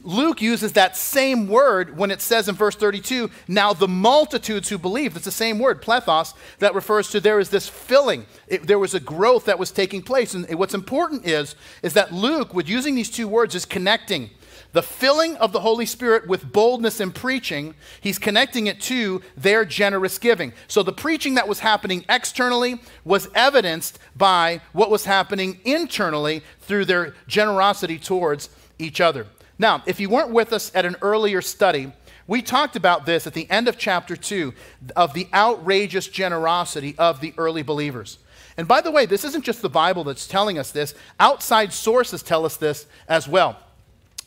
Luke 0.03 0.41
uses 0.41 0.73
that 0.73 0.97
same 0.97 1.49
word 1.49 1.97
when 1.97 2.11
it 2.11 2.21
says 2.21 2.49
in 2.49 2.55
verse 2.55 2.77
32, 2.77 3.31
now 3.49 3.73
the 3.73 3.89
multitudes 3.89 4.69
who 4.69 4.79
believed. 4.79 5.17
It's 5.17 5.25
the 5.25 5.31
same 5.31 5.59
word, 5.59 5.83
plethos, 5.83 6.35
that 6.61 6.75
refers 6.75 7.11
to 7.11 7.21
there 7.21 7.41
is 7.41 7.51
this 7.51 7.69
filling. 7.69 8.27
It, 8.47 8.67
there 8.67 8.79
was 8.79 8.95
a 8.95 9.01
growth 9.01 9.47
that 9.47 9.59
was 9.59 9.71
taking 9.71 10.03
place. 10.03 10.35
And 10.35 10.49
what's 10.59 10.75
important 10.75 11.27
is, 11.27 11.57
is 11.83 11.95
that 11.95 12.13
Luke, 12.13 12.55
with 12.55 12.69
using 12.69 12.95
these 12.95 13.11
two 13.11 13.27
words, 13.27 13.55
is 13.55 13.65
connecting 13.65 14.31
the 14.73 14.83
filling 14.83 15.37
of 15.37 15.53
the 15.53 15.61
Holy 15.61 15.87
Spirit 15.87 16.27
with 16.27 16.53
boldness 16.53 17.01
in 17.01 17.11
preaching, 17.11 17.75
he's 18.01 18.19
connecting 18.19 18.67
it 18.67 18.81
to 18.83 19.23
their 19.37 19.65
generous 19.65 20.19
giving. 20.19 20.53
So 20.67 20.83
the 20.83 20.93
preaching 20.93 21.35
that 21.35 21.49
was 21.49 21.61
happening 21.61 22.05
externally 22.09 22.81
was 23.05 23.29
evidenced 23.35 23.99
by 24.15 24.61
what 24.73 24.91
was 24.91 25.07
happening 25.07 25.61
internally 25.65 26.43
through 26.61 26.85
their 26.85 27.15
generosity 27.27 27.99
towards 27.99 28.51
each 28.79 29.01
other. 29.01 29.27
Now, 29.59 29.83
if 29.87 29.99
you 29.99 30.09
weren't 30.09 30.31
with 30.31 30.53
us 30.53 30.71
at 30.75 30.85
an 30.85 30.97
earlier 31.03 31.43
study, 31.43 31.93
we 32.27 32.43
talked 32.43 32.77
about 32.77 33.07
this 33.07 33.27
at 33.27 33.35
the 33.35 33.51
end 33.51 33.69
of 33.69 33.79
chapter 33.79 34.15
2 34.15 34.55
of 34.95 35.15
the 35.15 35.29
outrageous 35.35 36.07
generosity 36.07 36.95
of 36.99 37.21
the 37.21 37.35
early 37.37 37.63
believers. 37.63 38.19
And 38.57 38.69
by 38.69 38.81
the 38.81 38.91
way, 38.91 39.07
this 39.07 39.25
isn't 39.25 39.45
just 39.45 39.63
the 39.63 39.69
Bible 39.69 40.05
that's 40.05 40.27
telling 40.27 40.59
us 40.59 40.71
this, 40.71 40.95
outside 41.19 41.73
sources 41.73 42.23
tell 42.23 42.45
us 42.45 42.57
this 42.57 42.87
as 43.09 43.27
well. 43.27 43.57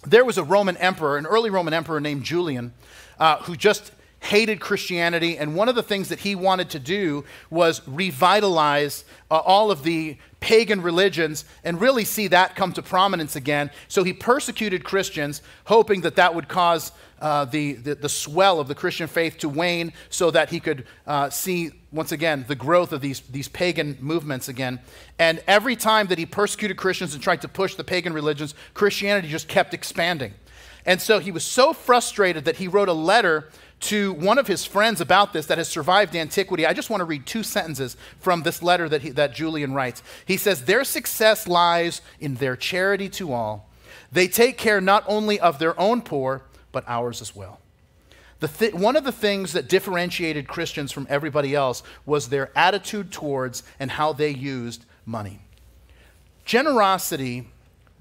There 0.06 0.26
was 0.26 0.38
a 0.38 0.44
Roman 0.44 0.78
emperor, 0.78 1.18
an 1.18 1.26
early 1.26 1.50
Roman 1.50 1.74
emperor 1.74 2.00
named 2.00 2.24
Julian, 2.24 2.74
uh, 3.20 3.38
who 3.44 3.56
just 3.56 3.92
hated 4.22 4.60
Christianity, 4.60 5.38
and 5.38 5.56
one 5.56 5.68
of 5.68 5.76
the 5.76 5.84
things 5.84 6.10
that 6.10 6.20
he 6.20 6.36
wanted 6.36 6.70
to 6.72 6.80
do 6.80 7.26
was 7.50 7.88
revitalize 7.88 9.04
uh, 9.30 9.38
all 9.38 9.72
of 9.72 9.84
the 9.84 10.18
pagan 10.42 10.82
religions 10.82 11.46
and 11.64 11.80
really 11.80 12.04
see 12.04 12.28
that 12.28 12.56
come 12.56 12.74
to 12.74 12.82
prominence 12.82 13.38
again. 13.38 13.72
So 13.88 14.04
he 14.04 14.12
persecuted 14.12 14.84
Christians, 14.84 15.42
hoping 15.66 16.02
that 16.02 16.18
that 16.18 16.36
would 16.36 16.50
cause 16.50 16.92
uh, 17.22 17.46
the, 17.46 17.74
the, 17.74 17.96
the, 17.96 18.10
swell 18.10 18.60
of 18.60 18.68
the 18.68 18.74
Christian 18.74 19.08
faith 19.08 19.38
to 19.38 19.48
wane 19.48 19.94
so 20.10 20.32
that 20.32 20.50
he 20.50 20.60
could 20.60 20.88
uh, 21.06 21.30
see, 21.30 21.70
once 21.92 22.12
again, 22.12 22.44
the 22.48 22.56
growth 22.56 22.92
of 22.92 23.00
these, 23.00 23.20
these 23.22 23.48
pagan 23.48 23.96
movements 24.02 24.50
again. 24.50 24.80
And 25.20 25.44
every 25.46 25.76
time 25.76 26.08
that 26.08 26.18
he 26.18 26.26
persecuted 26.26 26.78
Christians 26.78 27.14
and 27.14 27.22
tried 27.22 27.42
to 27.42 27.48
push 27.48 27.76
the 27.76 27.84
pagan 27.84 28.12
religions, 28.12 28.56
Christianity 28.74 29.28
just 29.28 29.48
kept 29.48 29.76
expanding. 29.76 30.34
And 30.84 31.00
so 31.00 31.20
he 31.20 31.32
was 31.32 31.44
so 31.44 31.74
frustrated 31.74 32.46
that 32.46 32.56
he 32.56 32.68
wrote 32.68 32.90
a 32.90 32.94
letter 32.94 33.50
to 33.82 34.14
one 34.14 34.38
of 34.38 34.48
his 34.48 34.66
friends 34.66 35.02
about 35.02 35.34
this 35.34 35.48
that 35.48 35.58
has 35.58 35.68
survived 35.68 36.16
antiquity. 36.16 36.66
I 36.66 36.74
just 36.74 36.90
want 36.90 37.02
to 37.02 37.06
read 37.06 37.26
two 37.26 37.44
sentences 37.44 37.98
from 38.20 38.44
this 38.44 38.62
letter 38.62 38.88
that, 38.88 39.02
he, 39.02 39.10
that 39.12 39.34
Julian 39.34 39.74
writes. 39.74 40.04
He 40.26 40.38
says, 40.38 40.66
Their 40.66 40.84
success 40.84 41.48
lies 41.48 42.02
in 42.20 42.36
their 42.36 42.56
charity 42.56 43.10
to 43.10 43.34
all. 43.34 43.70
They 44.12 44.28
take 44.28 44.58
care 44.58 44.82
not 44.82 45.04
only 45.08 45.40
of 45.40 45.60
their 45.60 45.80
own 45.80 46.02
poor, 46.02 46.44
but 46.72 46.84
ours 46.88 47.22
as 47.22 47.36
well. 47.36 47.60
Th- 48.58 48.74
one 48.74 48.96
of 48.96 49.04
the 49.04 49.12
things 49.12 49.54
that 49.54 49.70
differentiated 49.70 50.48
Christians 50.48 50.92
from 50.92 51.08
everybody 51.10 51.56
else 51.56 51.84
was 52.06 52.30
their 52.30 52.52
attitude 52.58 53.12
towards 53.12 53.64
and 53.80 53.92
how 53.92 54.14
they 54.14 54.30
used 54.30 54.86
money. 55.06 55.42
Generosity 56.46 57.51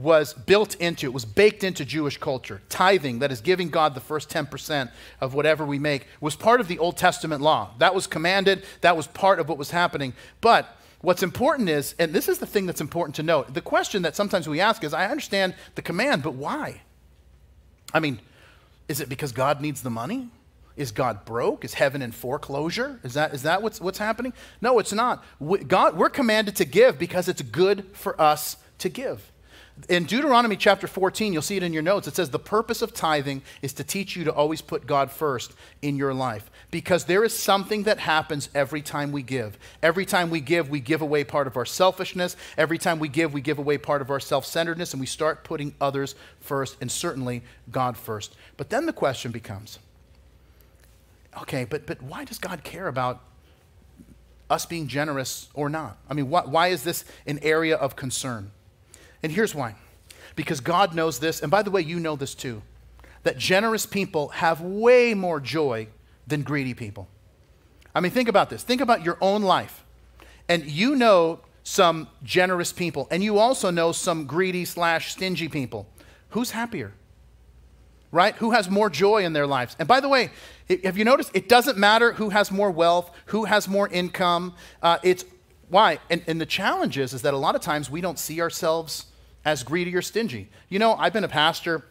was 0.01 0.33
built 0.33 0.75
into, 0.77 1.07
it 1.07 1.13
was 1.13 1.25
baked 1.25 1.65
into 1.65 1.85
Jewish 1.85 2.17
culture. 2.17 2.63
Tithing, 2.69 3.19
that 3.21 3.31
is 3.31 3.41
giving 3.41 3.69
God 3.71 3.95
the 3.95 4.01
first 4.01 4.31
10% 4.31 4.91
of 5.21 5.35
whatever 5.35 5.65
we 5.67 5.79
make, 5.79 6.07
was 6.21 6.37
part 6.37 6.61
of 6.61 6.69
the 6.69 6.79
Old 6.79 6.97
Testament 6.97 7.43
law. 7.43 7.71
That 7.79 7.95
was 7.95 8.07
commanded, 8.07 8.65
that 8.81 8.97
was 8.97 9.07
part 9.07 9.39
of 9.39 9.49
what 9.49 9.59
was 9.59 9.71
happening. 9.71 10.15
But 10.41 10.77
what's 11.01 11.23
important 11.23 11.69
is, 11.69 11.95
and 11.99 12.13
this 12.13 12.29
is 12.29 12.39
the 12.39 12.47
thing 12.47 12.67
that's 12.67 12.81
important 12.81 13.17
to 13.17 13.23
note, 13.23 13.53
the 13.55 13.61
question 13.61 14.03
that 14.03 14.17
sometimes 14.17 14.49
we 14.49 14.61
ask 14.61 14.85
is 14.85 14.95
I 14.95 15.07
understand 15.07 15.55
the 15.75 15.83
command, 15.83 16.23
but 16.23 16.35
why? 16.35 16.83
I 17.93 18.01
mean, 18.01 18.21
is 18.89 19.01
it 19.01 19.09
because 19.09 19.33
God 19.33 19.61
needs 19.61 19.83
the 19.83 19.91
money? 19.91 20.29
Is 20.77 20.93
God 20.93 21.25
broke? 21.25 21.65
Is 21.65 21.75
heaven 21.75 22.01
in 22.01 22.13
foreclosure? 22.13 23.01
Is 23.03 23.15
that, 23.15 23.35
is 23.35 23.43
that 23.43 23.61
what's, 23.61 23.81
what's 23.81 23.99
happening? 23.99 24.33
No, 24.63 24.79
it's 24.79 24.93
not. 24.93 25.23
We, 25.39 25.59
God, 25.59 25.97
we're 25.97 26.09
commanded 26.09 26.57
to 26.57 26.65
give 26.65 26.99
because 26.99 27.29
it's 27.29 27.43
good 27.43 27.85
for 27.93 28.19
us 28.21 28.57
to 28.79 28.89
give. 28.89 29.31
In 29.89 30.05
Deuteronomy 30.05 30.57
chapter 30.57 30.87
14, 30.87 31.33
you'll 31.33 31.43
see 31.43 31.57
it 31.57 31.63
in 31.63 31.73
your 31.73 31.83
notes. 31.83 32.09
It 32.09 32.17
says, 32.17 32.31
The 32.31 32.39
purpose 32.39 32.83
of 32.83 32.93
tithing 32.93 33.43
is 33.63 33.73
to 33.75 33.85
teach 33.85 34.17
you 34.17 34.25
to 34.25 34.33
always 34.33 34.61
put 34.61 34.87
God 34.87 35.13
first 35.13 35.55
in 35.81 35.97
your 35.97 36.13
life. 36.13 36.51
Because 36.71 37.05
there 37.05 37.25
is 37.25 37.37
something 37.37 37.85
that 37.85 37.99
happens 37.99 38.49
every 38.55 38.83
time 38.83 39.13
we 39.13 39.23
give. 39.23 39.59
Every 39.83 40.05
time 40.05 40.29
we 40.29 40.41
give, 40.41 40.69
we 40.69 40.81
give 40.81 41.03
away 41.03 41.23
part 41.23 41.47
of 41.47 41.57
our 41.57 41.65
selfishness. 41.65 42.37
Every 42.59 42.79
time 42.79 42.99
we 42.99 43.09
give, 43.09 43.33
we 43.33 43.41
give 43.41 43.59
away 43.59 43.79
part 43.79 44.03
of 44.03 44.11
our 44.11 44.21
self 44.21 44.45
centeredness, 44.45 44.93
and 44.93 45.01
we 45.01 45.07
start 45.07 45.45
putting 45.45 45.75
others 45.81 46.17
first, 46.41 46.77
and 46.81 46.91
certainly 46.91 47.43
God 47.71 47.97
first. 47.97 48.35
But 48.57 48.71
then 48.71 48.87
the 48.87 48.93
question 48.93 49.31
becomes 49.31 49.79
okay, 51.43 51.65
but, 51.65 51.87
but 51.87 52.03
why 52.03 52.25
does 52.25 52.39
God 52.39 52.65
care 52.65 52.89
about 52.89 53.23
us 54.51 54.67
being 54.67 54.89
generous 54.89 55.49
or 55.55 55.69
not? 55.69 55.97
I 56.09 56.15
mean, 56.15 56.29
why, 56.29 56.43
why 56.43 56.69
is 56.69 56.83
this 56.83 57.05
an 57.25 57.39
area 57.43 57.77
of 57.77 57.95
concern? 57.95 58.51
And 59.23 59.33
here's 59.33 59.55
why 59.55 59.75
because 60.37 60.61
God 60.61 60.95
knows 60.95 61.19
this, 61.19 61.41
and 61.41 61.51
by 61.51 61.63
the 61.63 61.71
way, 61.71 61.81
you 61.83 62.01
know 62.01 62.17
this 62.17 62.35
too, 62.35 62.63
that 63.25 63.37
generous 63.37 63.85
people 63.85 64.29
have 64.29 64.61
way 64.61 65.13
more 65.13 65.41
joy 65.41 65.89
than 66.27 66.43
greedy 66.43 66.73
people. 66.73 67.09
I 67.95 68.01
mean, 68.01 68.13
think 68.13 68.29
about 68.29 68.49
this. 68.49 68.63
Think 68.63 68.81
about 68.81 69.05
your 69.05 69.19
own 69.21 69.43
life. 69.43 69.85
And 70.49 70.65
you 70.65 70.97
know 70.97 71.41
some 71.63 72.09
generous 72.23 72.73
people, 72.73 73.07
and 73.11 73.23
you 73.23 73.39
also 73.39 73.71
know 73.71 73.93
some 73.93 74.27
greedy 74.27 74.65
slash 74.65 75.13
stingy 75.13 75.49
people. 75.49 75.87
Who's 76.31 76.53
happier? 76.53 76.95
Right? 78.13 78.35
Who 78.37 78.53
has 78.53 78.69
more 78.71 78.91
joy 78.91 79.25
in 79.25 79.33
their 79.35 79.47
lives? 79.47 79.77
And 79.79 79.87
by 79.87 80.01
the 80.01 80.09
way, 80.09 80.31
have 80.85 80.97
you 80.97 81.05
noticed 81.05 81.31
it 81.35 81.49
doesn't 81.49 81.79
matter 81.79 82.13
who 82.15 82.31
has 82.31 82.51
more 82.51 82.71
wealth, 82.71 83.11
who 83.27 83.45
has 83.45 83.69
more 83.69 83.89
income. 83.89 84.55
Uh, 84.83 84.99
it's 85.03 85.25
why? 85.69 85.99
And, 86.09 86.25
and 86.27 86.41
the 86.41 86.47
challenge 86.47 86.99
is, 86.99 87.13
is 87.13 87.23
that 87.23 87.35
a 87.35 87.37
lot 87.37 87.55
of 87.55 87.61
times 87.61 87.89
we 87.89 88.01
don't 88.01 88.19
see 88.19 88.41
ourselves 88.41 89.07
as 89.45 89.63
greedy 89.63 89.95
or 89.95 90.03
stingy. 90.03 90.49
You 90.69 90.79
know, 90.79 90.95
I've 90.95 91.13
been 91.13 91.25
a 91.25 91.29
pastor 91.29 91.85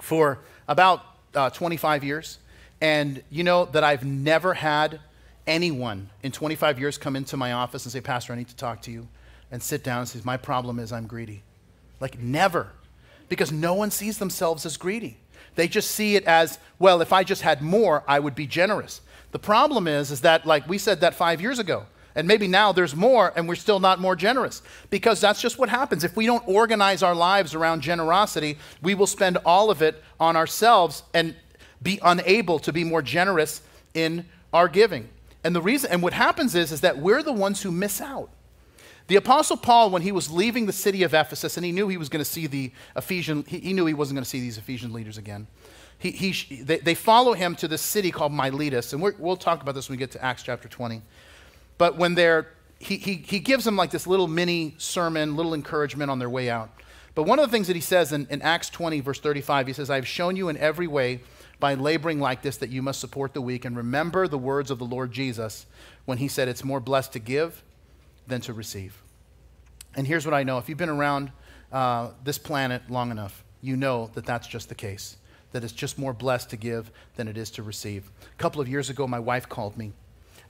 for 0.00 0.38
about 0.68 1.04
uh, 1.34 1.50
25 1.50 2.04
years, 2.04 2.38
and 2.80 3.22
you 3.30 3.44
know 3.44 3.66
that 3.66 3.84
I've 3.84 4.04
never 4.04 4.54
had 4.54 5.00
anyone 5.46 6.08
in 6.22 6.32
25 6.32 6.78
years 6.78 6.98
come 6.98 7.16
into 7.16 7.36
my 7.36 7.52
office 7.52 7.84
and 7.84 7.92
say, 7.92 8.00
Pastor, 8.00 8.32
I 8.32 8.36
need 8.36 8.48
to 8.48 8.56
talk 8.56 8.82
to 8.82 8.90
you, 8.90 9.08
and 9.50 9.62
sit 9.62 9.84
down 9.84 10.00
and 10.00 10.08
say, 10.08 10.20
My 10.24 10.36
problem 10.36 10.78
is 10.78 10.92
I'm 10.92 11.06
greedy. 11.06 11.42
Like, 12.00 12.18
never. 12.18 12.72
Because 13.28 13.50
no 13.50 13.74
one 13.74 13.90
sees 13.90 14.18
themselves 14.18 14.66
as 14.66 14.76
greedy. 14.76 15.16
They 15.54 15.68
just 15.68 15.90
see 15.90 16.16
it 16.16 16.24
as, 16.24 16.58
well, 16.78 17.00
if 17.00 17.12
I 17.12 17.24
just 17.24 17.42
had 17.42 17.62
more, 17.62 18.04
I 18.06 18.18
would 18.18 18.34
be 18.34 18.46
generous. 18.46 19.00
The 19.30 19.38
problem 19.38 19.88
is, 19.88 20.10
is 20.10 20.20
that, 20.22 20.46
like 20.46 20.68
we 20.68 20.78
said 20.78 21.00
that 21.00 21.14
five 21.14 21.40
years 21.40 21.58
ago, 21.58 21.86
and 22.14 22.28
maybe 22.28 22.46
now 22.46 22.72
there's 22.72 22.94
more 22.94 23.32
and 23.34 23.48
we're 23.48 23.54
still 23.54 23.80
not 23.80 24.00
more 24.00 24.14
generous 24.14 24.62
because 24.90 25.20
that's 25.20 25.40
just 25.40 25.58
what 25.58 25.68
happens. 25.68 26.04
If 26.04 26.16
we 26.16 26.26
don't 26.26 26.46
organize 26.46 27.02
our 27.02 27.14
lives 27.14 27.54
around 27.54 27.80
generosity, 27.80 28.58
we 28.82 28.94
will 28.94 29.06
spend 29.06 29.38
all 29.44 29.70
of 29.70 29.82
it 29.82 30.02
on 30.20 30.36
ourselves 30.36 31.02
and 31.12 31.34
be 31.82 31.98
unable 32.02 32.58
to 32.60 32.72
be 32.72 32.84
more 32.84 33.02
generous 33.02 33.62
in 33.94 34.26
our 34.52 34.68
giving. 34.68 35.08
And 35.42 35.54
the 35.54 35.62
reason 35.62 35.90
and 35.90 36.02
what 36.02 36.12
happens 36.12 36.54
is 36.54 36.72
is 36.72 36.80
that 36.82 36.98
we're 36.98 37.22
the 37.22 37.32
ones 37.32 37.62
who 37.62 37.70
miss 37.70 38.00
out. 38.00 38.30
The 39.06 39.16
apostle 39.16 39.56
Paul 39.56 39.90
when 39.90 40.02
he 40.02 40.12
was 40.12 40.30
leaving 40.30 40.66
the 40.66 40.72
city 40.72 41.02
of 41.02 41.12
Ephesus 41.12 41.56
and 41.56 41.66
he 41.66 41.72
knew 41.72 41.88
he 41.88 41.96
was 41.96 42.08
going 42.08 42.24
to 42.24 42.30
see 42.30 42.46
the 42.46 42.72
Ephesian 42.96 43.44
he, 43.46 43.58
he 43.58 43.72
knew 43.72 43.86
he 43.86 43.94
wasn't 43.94 44.16
going 44.16 44.24
to 44.24 44.30
see 44.30 44.40
these 44.40 44.56
Ephesian 44.56 44.92
leaders 44.92 45.18
again. 45.18 45.46
He, 45.98 46.10
he, 46.10 46.62
they, 46.62 46.78
they 46.78 46.94
follow 46.94 47.34
him 47.34 47.54
to 47.56 47.68
this 47.68 47.80
city 47.80 48.10
called 48.10 48.32
Miletus, 48.32 48.92
and 48.92 49.00
we 49.00 49.12
will 49.18 49.36
talk 49.36 49.62
about 49.62 49.74
this 49.74 49.88
when 49.88 49.96
we 49.96 49.98
get 49.98 50.10
to 50.10 50.22
Acts 50.22 50.42
chapter 50.42 50.68
20. 50.68 51.00
But 51.78 51.96
when 51.96 52.14
they're, 52.14 52.48
he, 52.78 52.96
he, 52.96 53.14
he 53.14 53.38
gives 53.38 53.64
them 53.64 53.76
like 53.76 53.90
this 53.90 54.06
little 54.06 54.28
mini 54.28 54.74
sermon, 54.78 55.36
little 55.36 55.54
encouragement 55.54 56.10
on 56.10 56.18
their 56.18 56.30
way 56.30 56.50
out. 56.50 56.70
But 57.14 57.24
one 57.24 57.38
of 57.38 57.48
the 57.48 57.52
things 57.52 57.68
that 57.68 57.76
he 57.76 57.82
says 57.82 58.12
in, 58.12 58.26
in 58.28 58.42
Acts 58.42 58.68
20, 58.70 59.00
verse 59.00 59.20
35, 59.20 59.68
he 59.68 59.72
says, 59.72 59.88
I 59.88 59.96
have 59.96 60.06
shown 60.06 60.36
you 60.36 60.48
in 60.48 60.56
every 60.56 60.86
way 60.86 61.20
by 61.60 61.74
laboring 61.74 62.20
like 62.20 62.42
this 62.42 62.56
that 62.58 62.70
you 62.70 62.82
must 62.82 63.00
support 63.00 63.34
the 63.34 63.40
weak. 63.40 63.64
And 63.64 63.76
remember 63.76 64.26
the 64.26 64.38
words 64.38 64.70
of 64.70 64.78
the 64.78 64.84
Lord 64.84 65.12
Jesus 65.12 65.66
when 66.04 66.18
he 66.18 66.28
said, 66.28 66.48
It's 66.48 66.64
more 66.64 66.80
blessed 66.80 67.12
to 67.12 67.18
give 67.18 67.62
than 68.26 68.40
to 68.42 68.52
receive. 68.52 69.00
And 69.94 70.06
here's 70.06 70.24
what 70.24 70.34
I 70.34 70.42
know 70.42 70.58
if 70.58 70.68
you've 70.68 70.78
been 70.78 70.88
around 70.88 71.30
uh, 71.72 72.10
this 72.24 72.38
planet 72.38 72.90
long 72.90 73.10
enough, 73.10 73.44
you 73.62 73.76
know 73.76 74.10
that 74.14 74.26
that's 74.26 74.48
just 74.48 74.68
the 74.68 74.74
case, 74.74 75.16
that 75.52 75.62
it's 75.62 75.72
just 75.72 75.98
more 75.98 76.12
blessed 76.12 76.50
to 76.50 76.56
give 76.56 76.90
than 77.16 77.28
it 77.28 77.36
is 77.36 77.50
to 77.52 77.62
receive. 77.62 78.10
A 78.22 78.42
couple 78.42 78.60
of 78.60 78.68
years 78.68 78.90
ago, 78.90 79.06
my 79.06 79.20
wife 79.20 79.48
called 79.48 79.76
me 79.76 79.92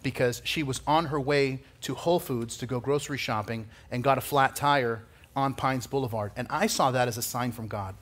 because 0.05 0.41
she 0.45 0.63
was 0.63 0.81
on 0.87 1.07
her 1.07 1.19
way 1.19 1.63
to 1.81 1.95
Whole 1.95 2.21
Foods 2.21 2.57
to 2.59 2.67
go 2.67 2.79
grocery 2.79 3.19
shopping 3.19 3.67
and 3.91 4.05
got 4.05 4.19
a 4.19 4.21
flat 4.21 4.55
tire 4.55 5.03
on 5.35 5.55
Pines 5.55 5.89
Boulevard. 5.89 6.31
And 6.37 6.47
I 6.51 6.69
saw 6.69 6.93
that 6.93 7.09
as 7.09 7.19
a 7.19 7.23
sign 7.23 7.51
from 7.51 7.67
God. 7.67 7.97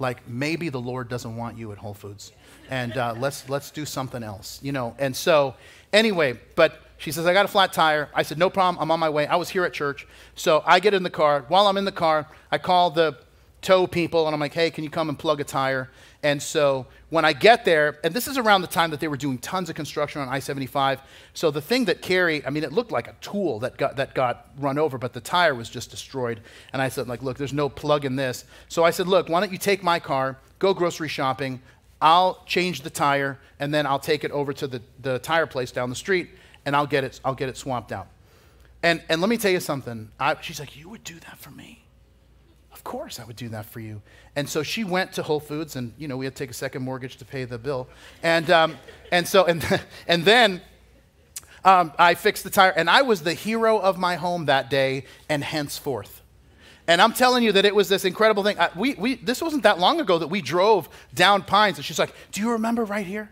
Like 0.00 0.28
maybe 0.28 0.68
the 0.68 0.80
Lord 0.80 1.08
doesn't 1.08 1.36
want 1.36 1.56
you 1.56 1.70
at 1.70 1.78
Whole 1.78 1.94
Foods, 1.94 2.32
and 2.70 2.96
uh, 2.96 3.14
let's 3.16 3.48
let's 3.48 3.70
do 3.70 3.86
something 3.86 4.24
else, 4.24 4.58
you 4.60 4.72
know. 4.72 4.96
And 4.98 5.14
so, 5.14 5.54
anyway, 5.92 6.40
but 6.56 6.80
she 6.98 7.12
says 7.12 7.26
I 7.26 7.32
got 7.32 7.44
a 7.44 7.48
flat 7.48 7.72
tire. 7.72 8.08
I 8.12 8.22
said 8.22 8.38
no 8.38 8.50
problem. 8.50 8.82
I'm 8.82 8.90
on 8.90 8.98
my 8.98 9.10
way. 9.10 9.28
I 9.28 9.36
was 9.36 9.50
here 9.50 9.64
at 9.64 9.72
church, 9.72 10.08
so 10.34 10.64
I 10.66 10.80
get 10.80 10.92
in 10.92 11.04
the 11.04 11.10
car. 11.10 11.44
While 11.46 11.68
I'm 11.68 11.76
in 11.76 11.84
the 11.84 11.92
car, 11.92 12.26
I 12.50 12.58
call 12.58 12.90
the 12.90 13.16
tow 13.62 13.86
people, 13.86 14.26
and 14.26 14.34
I'm 14.34 14.40
like, 14.40 14.52
hey, 14.52 14.70
can 14.70 14.84
you 14.84 14.90
come 14.90 15.08
and 15.08 15.18
plug 15.18 15.40
a 15.40 15.44
tire? 15.44 15.88
And 16.24 16.42
so 16.42 16.86
when 17.10 17.24
I 17.24 17.32
get 17.32 17.64
there, 17.64 17.98
and 18.04 18.12
this 18.12 18.28
is 18.28 18.36
around 18.36 18.60
the 18.60 18.66
time 18.68 18.90
that 18.90 19.00
they 19.00 19.08
were 19.08 19.16
doing 19.16 19.38
tons 19.38 19.70
of 19.70 19.76
construction 19.76 20.20
on 20.20 20.28
I 20.28 20.40
75. 20.40 21.00
So 21.34 21.50
the 21.50 21.60
thing 21.60 21.86
that 21.86 22.02
Carrie, 22.02 22.44
I 22.44 22.50
mean, 22.50 22.64
it 22.64 22.72
looked 22.72 22.92
like 22.92 23.08
a 23.08 23.14
tool 23.20 23.60
that 23.60 23.76
got, 23.76 23.96
that 23.96 24.14
got 24.14 24.50
run 24.58 24.78
over, 24.78 24.98
but 24.98 25.12
the 25.12 25.20
tire 25.20 25.54
was 25.54 25.68
just 25.68 25.90
destroyed. 25.90 26.40
And 26.72 26.82
I 26.82 26.88
said, 26.88 27.08
like, 27.08 27.22
look, 27.22 27.38
there's 27.38 27.52
no 27.52 27.68
plug 27.68 28.04
in 28.04 28.16
this. 28.16 28.44
So 28.68 28.84
I 28.84 28.90
said, 28.90 29.08
look, 29.08 29.28
why 29.28 29.40
don't 29.40 29.52
you 29.52 29.58
take 29.58 29.82
my 29.82 29.98
car, 29.98 30.38
go 30.58 30.74
grocery 30.74 31.08
shopping, 31.08 31.60
I'll 32.00 32.42
change 32.46 32.82
the 32.82 32.90
tire, 32.90 33.38
and 33.60 33.72
then 33.72 33.86
I'll 33.86 34.00
take 34.00 34.24
it 34.24 34.32
over 34.32 34.52
to 34.54 34.66
the, 34.66 34.82
the 35.00 35.20
tire 35.20 35.46
place 35.46 35.70
down 35.70 35.88
the 35.88 35.96
street, 35.96 36.30
and 36.66 36.74
I'll 36.74 36.86
get 36.86 37.04
it, 37.04 37.20
I'll 37.24 37.34
get 37.34 37.48
it 37.48 37.56
swapped 37.56 37.92
out. 37.92 38.08
And, 38.82 39.02
and 39.08 39.20
let 39.20 39.30
me 39.30 39.36
tell 39.36 39.52
you 39.52 39.60
something. 39.60 40.10
I, 40.18 40.36
she's 40.40 40.58
like, 40.58 40.76
you 40.76 40.88
would 40.88 41.04
do 41.04 41.14
that 41.20 41.38
for 41.38 41.50
me? 41.50 41.81
Of 42.82 42.84
course, 42.84 43.20
I 43.20 43.24
would 43.24 43.36
do 43.36 43.48
that 43.50 43.66
for 43.66 43.78
you. 43.78 44.02
And 44.34 44.48
so 44.48 44.64
she 44.64 44.82
went 44.82 45.12
to 45.12 45.22
Whole 45.22 45.38
Foods, 45.38 45.76
and 45.76 45.92
you 45.98 46.08
know 46.08 46.16
we 46.16 46.24
had 46.24 46.34
to 46.34 46.38
take 46.42 46.50
a 46.50 46.54
second 46.54 46.82
mortgage 46.82 47.16
to 47.18 47.24
pay 47.24 47.44
the 47.44 47.56
bill. 47.56 47.86
And 48.24 48.50
um, 48.50 48.76
and 49.12 49.26
so 49.26 49.44
and 49.44 49.64
and 50.08 50.24
then 50.24 50.60
um, 51.64 51.92
I 51.96 52.14
fixed 52.14 52.42
the 52.42 52.50
tire, 52.50 52.72
and 52.74 52.90
I 52.90 53.02
was 53.02 53.22
the 53.22 53.34
hero 53.34 53.78
of 53.78 53.98
my 53.98 54.16
home 54.16 54.46
that 54.46 54.68
day 54.68 55.04
and 55.28 55.44
henceforth. 55.44 56.22
And 56.88 57.00
I'm 57.00 57.12
telling 57.12 57.44
you 57.44 57.52
that 57.52 57.64
it 57.64 57.72
was 57.72 57.88
this 57.88 58.04
incredible 58.04 58.42
thing. 58.42 58.58
I, 58.58 58.70
we, 58.74 58.94
we, 58.94 59.14
this 59.14 59.40
wasn't 59.40 59.62
that 59.62 59.78
long 59.78 60.00
ago 60.00 60.18
that 60.18 60.26
we 60.26 60.42
drove 60.42 60.88
down 61.14 61.42
Pines, 61.42 61.78
and 61.78 61.84
she's 61.84 62.00
like, 62.00 62.12
"Do 62.32 62.40
you 62.40 62.50
remember 62.50 62.84
right 62.84 63.06
here? 63.06 63.30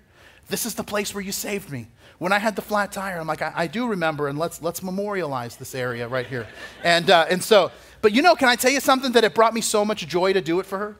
This 0.48 0.64
is 0.64 0.76
the 0.76 0.84
place 0.84 1.12
where 1.12 1.24
you 1.24 1.32
saved 1.32 1.72
me." 1.72 1.88
When 2.18 2.32
I 2.32 2.38
had 2.38 2.54
the 2.54 2.62
flat 2.62 2.92
tire, 2.92 3.18
I'm 3.18 3.26
like, 3.26 3.42
I, 3.42 3.52
I 3.56 3.66
do 3.66 3.88
remember, 3.88 4.28
and 4.28 4.38
let's 4.38 4.62
let's 4.62 4.80
memorialize 4.80 5.56
this 5.56 5.74
area 5.74 6.06
right 6.06 6.26
here. 6.26 6.46
And 6.84 7.10
uh, 7.10 7.26
and 7.28 7.42
so 7.42 7.72
but 8.02 8.12
you 8.12 8.22
know, 8.22 8.34
can 8.34 8.48
I 8.48 8.56
tell 8.56 8.70
you 8.70 8.80
something 8.80 9.12
that 9.12 9.24
it 9.24 9.34
brought 9.34 9.54
me 9.54 9.60
so 9.60 9.84
much 9.84 10.06
joy 10.06 10.32
to 10.32 10.40
do 10.40 10.60
it 10.60 10.66
for 10.66 10.78
her? 10.78 10.96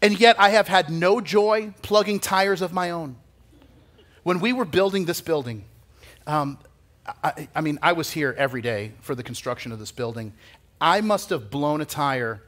And 0.00 0.18
yet 0.18 0.38
I 0.38 0.50
have 0.50 0.68
had 0.68 0.90
no 0.90 1.20
joy 1.20 1.74
plugging 1.82 2.20
tires 2.20 2.62
of 2.62 2.72
my 2.72 2.90
own. 2.90 3.16
When 4.22 4.40
we 4.40 4.52
were 4.52 4.64
building 4.64 5.06
this 5.06 5.20
building, 5.20 5.64
um, 6.26 6.58
I, 7.24 7.48
I, 7.54 7.60
mean, 7.60 7.78
I 7.82 7.92
was 7.92 8.10
here 8.10 8.34
every 8.36 8.62
day 8.62 8.92
for 9.00 9.14
the 9.14 9.22
construction 9.22 9.72
of 9.72 9.78
this 9.78 9.90
building. 9.90 10.34
I 10.80 11.00
must 11.00 11.30
have 11.30 11.50
blown 11.50 11.80
a 11.80 11.84
tire 11.84 12.42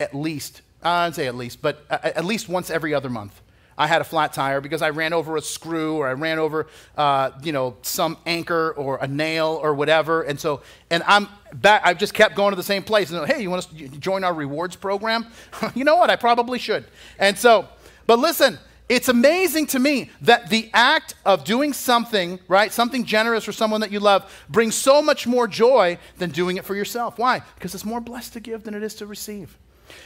at 0.00 0.14
least, 0.14 0.62
I'd 0.82 1.14
say 1.14 1.26
at 1.26 1.34
least, 1.34 1.60
but 1.60 1.84
at 1.90 2.24
least 2.24 2.48
once 2.48 2.70
every 2.70 2.94
other 2.94 3.10
month. 3.10 3.40
I 3.76 3.86
had 3.86 4.00
a 4.00 4.04
flat 4.04 4.32
tire 4.32 4.60
because 4.60 4.82
I 4.82 4.90
ran 4.90 5.12
over 5.12 5.36
a 5.36 5.42
screw 5.42 5.96
or 5.96 6.08
I 6.08 6.12
ran 6.12 6.38
over, 6.38 6.66
uh, 6.96 7.30
you 7.42 7.52
know, 7.52 7.76
some 7.82 8.16
anchor 8.26 8.72
or 8.72 8.98
a 8.98 9.06
nail 9.06 9.58
or 9.62 9.74
whatever. 9.74 10.22
And 10.22 10.38
so, 10.38 10.62
and 10.90 11.02
I'm 11.06 11.28
back, 11.52 11.82
I've 11.84 11.98
just 11.98 12.14
kept 12.14 12.36
going 12.36 12.52
to 12.52 12.56
the 12.56 12.62
same 12.62 12.82
place. 12.82 13.10
And, 13.10 13.26
hey, 13.26 13.42
you 13.42 13.50
want 13.50 13.62
to 13.62 13.88
join 13.98 14.24
our 14.24 14.34
rewards 14.34 14.76
program? 14.76 15.26
you 15.74 15.84
know 15.84 15.96
what? 15.96 16.10
I 16.10 16.16
probably 16.16 16.58
should. 16.58 16.84
And 17.18 17.38
so, 17.38 17.68
but 18.06 18.18
listen, 18.18 18.58
it's 18.88 19.08
amazing 19.08 19.66
to 19.68 19.78
me 19.78 20.10
that 20.20 20.50
the 20.50 20.68
act 20.74 21.14
of 21.24 21.44
doing 21.44 21.72
something, 21.72 22.38
right, 22.48 22.70
something 22.70 23.04
generous 23.04 23.44
for 23.44 23.52
someone 23.52 23.80
that 23.80 23.90
you 23.90 23.98
love, 23.98 24.44
brings 24.48 24.74
so 24.74 25.00
much 25.00 25.26
more 25.26 25.48
joy 25.48 25.98
than 26.18 26.30
doing 26.30 26.58
it 26.58 26.66
for 26.66 26.74
yourself. 26.74 27.18
Why? 27.18 27.40
Because 27.54 27.74
it's 27.74 27.84
more 27.84 28.00
blessed 28.00 28.34
to 28.34 28.40
give 28.40 28.64
than 28.64 28.74
it 28.74 28.82
is 28.82 28.94
to 28.96 29.06
receive. 29.06 29.56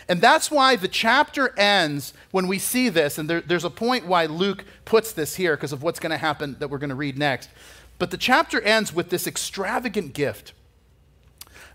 And 0.09 0.21
that's 0.21 0.51
why 0.51 0.77
the 0.77 0.89
chapter 0.89 1.57
ends 1.59 2.15
when 2.31 2.47
we 2.49 2.59
see 2.59 2.89
this. 2.89 3.19
And 3.19 3.29
there, 3.29 3.41
there's 3.41 3.65
a 3.65 3.71
point 3.71 4.07
why 4.07 4.27
Luke 4.27 4.65
puts 4.85 5.13
this 5.13 5.37
here 5.37 5.57
because 5.57 5.73
of 5.73 5.83
what's 5.83 6.01
going 6.01 6.11
to 6.11 6.19
happen 6.19 6.57
that 6.59 6.69
we're 6.69 6.79
going 6.79 6.91
to 6.91 6.97
read 6.97 7.19
next. 7.19 7.51
But 7.99 8.11
the 8.11 8.17
chapter 8.17 8.61
ends 8.61 8.93
with 8.93 9.11
this 9.11 9.27
extravagant 9.27 10.15
gift 10.15 10.53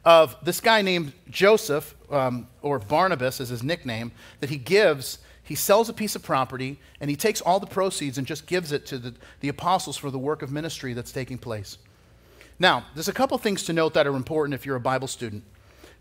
of 0.06 0.36
this 0.44 0.60
guy 0.60 0.82
named 0.82 1.14
Joseph, 1.30 1.96
um, 2.10 2.48
or 2.62 2.80
Barnabas 2.80 3.40
is 3.40 3.50
his 3.50 3.64
nickname, 3.64 4.12
that 4.40 4.50
he 4.50 4.58
gives. 4.58 5.20
He 5.44 5.56
sells 5.56 5.90
a 5.90 5.94
piece 5.94 6.16
of 6.16 6.24
property 6.24 6.80
and 7.00 7.10
he 7.10 7.16
takes 7.16 7.42
all 7.42 7.60
the 7.60 7.68
proceeds 7.68 8.18
and 8.18 8.26
just 8.26 8.48
gives 8.48 8.72
it 8.72 8.86
to 8.88 8.98
the, 8.98 9.14
the 9.42 9.50
apostles 9.50 9.98
for 9.98 10.10
the 10.10 10.20
work 10.20 10.42
of 10.42 10.52
ministry 10.52 10.94
that's 10.94 11.12
taking 11.12 11.38
place. 11.38 11.78
Now, 12.60 12.86
there's 12.94 13.08
a 13.08 13.14
couple 13.14 13.38
things 13.38 13.64
to 13.64 13.74
note 13.74 13.94
that 13.94 14.08
are 14.08 14.16
important 14.16 14.54
if 14.54 14.66
you're 14.66 14.76
a 14.76 14.82
Bible 14.82 15.08
student. 15.08 15.44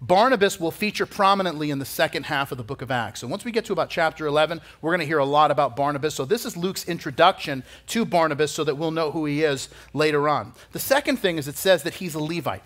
Barnabas 0.03 0.59
will 0.59 0.73
feature 0.73 1.07
prominently 1.07 1.71
in 1.71 1.79
the 1.79 1.85
second 1.85 2.25
half 2.25 2.51
of 2.51 2.59
the 2.59 2.65
book 2.65 2.83
of 2.83 2.91
Acts. 2.91 3.21
So 3.21 3.29
once 3.29 3.45
we 3.45 3.53
get 3.53 3.65
to 3.67 3.73
about 3.73 3.89
chapter 3.89 4.27
11, 4.27 4.61
we're 4.81 4.91
going 4.91 4.99
to 4.99 5.07
hear 5.07 5.19
a 5.19 5.25
lot 5.25 5.53
about 5.53 5.77
Barnabas. 5.77 6.17
So 6.17 6.25
this 6.25 6.45
is 6.45 6.57
Luke's 6.57 6.89
introduction 6.89 7.63
to 7.87 8.05
Barnabas 8.05 8.51
so 8.51 8.65
that 8.65 8.75
we'll 8.75 8.91
know 8.91 9.13
who 9.13 9.27
he 9.27 9.45
is 9.45 9.69
later 9.95 10.29
on. 10.29 10.55
The 10.73 10.81
second 10.81 11.19
thing 11.19 11.39
is 11.39 11.47
it 11.47 11.55
says 11.55 11.85
that 11.85 11.95
he's 11.95 12.17
a 12.17 12.19
Levite, 12.19 12.65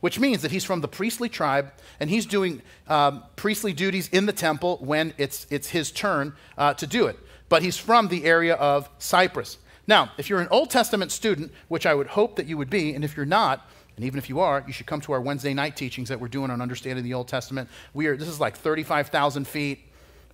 which 0.00 0.18
means 0.18 0.40
that 0.40 0.50
he's 0.50 0.64
from 0.64 0.80
the 0.80 0.88
priestly 0.88 1.28
tribe 1.28 1.72
and 2.00 2.08
he's 2.08 2.24
doing 2.24 2.62
um, 2.86 3.22
priestly 3.36 3.74
duties 3.74 4.08
in 4.08 4.24
the 4.24 4.32
temple 4.32 4.78
when 4.80 5.12
it's, 5.18 5.46
it's 5.50 5.68
his 5.68 5.92
turn 5.92 6.32
uh, 6.56 6.72
to 6.72 6.86
do 6.86 7.06
it. 7.06 7.18
But 7.50 7.62
he's 7.62 7.76
from 7.76 8.08
the 8.08 8.24
area 8.24 8.54
of 8.54 8.88
Cyprus. 8.98 9.58
Now, 9.86 10.12
if 10.16 10.30
you're 10.30 10.40
an 10.40 10.48
Old 10.50 10.70
Testament 10.70 11.12
student, 11.12 11.52
which 11.68 11.84
I 11.84 11.94
would 11.94 12.06
hope 12.06 12.36
that 12.36 12.46
you 12.46 12.56
would 12.56 12.70
be, 12.70 12.94
and 12.94 13.04
if 13.04 13.14
you're 13.14 13.26
not, 13.26 13.68
and 13.98 14.04
even 14.04 14.16
if 14.16 14.28
you 14.28 14.38
are, 14.38 14.62
you 14.64 14.72
should 14.72 14.86
come 14.86 15.00
to 15.00 15.12
our 15.12 15.20
Wednesday 15.20 15.52
night 15.52 15.74
teachings 15.74 16.08
that 16.08 16.20
we're 16.20 16.28
doing 16.28 16.52
on 16.52 16.62
understanding 16.62 17.02
the 17.02 17.14
Old 17.14 17.26
Testament. 17.26 17.68
We 17.94 18.06
are, 18.06 18.16
this 18.16 18.28
is 18.28 18.38
like 18.38 18.56
35,000 18.56 19.44
feet 19.44 19.87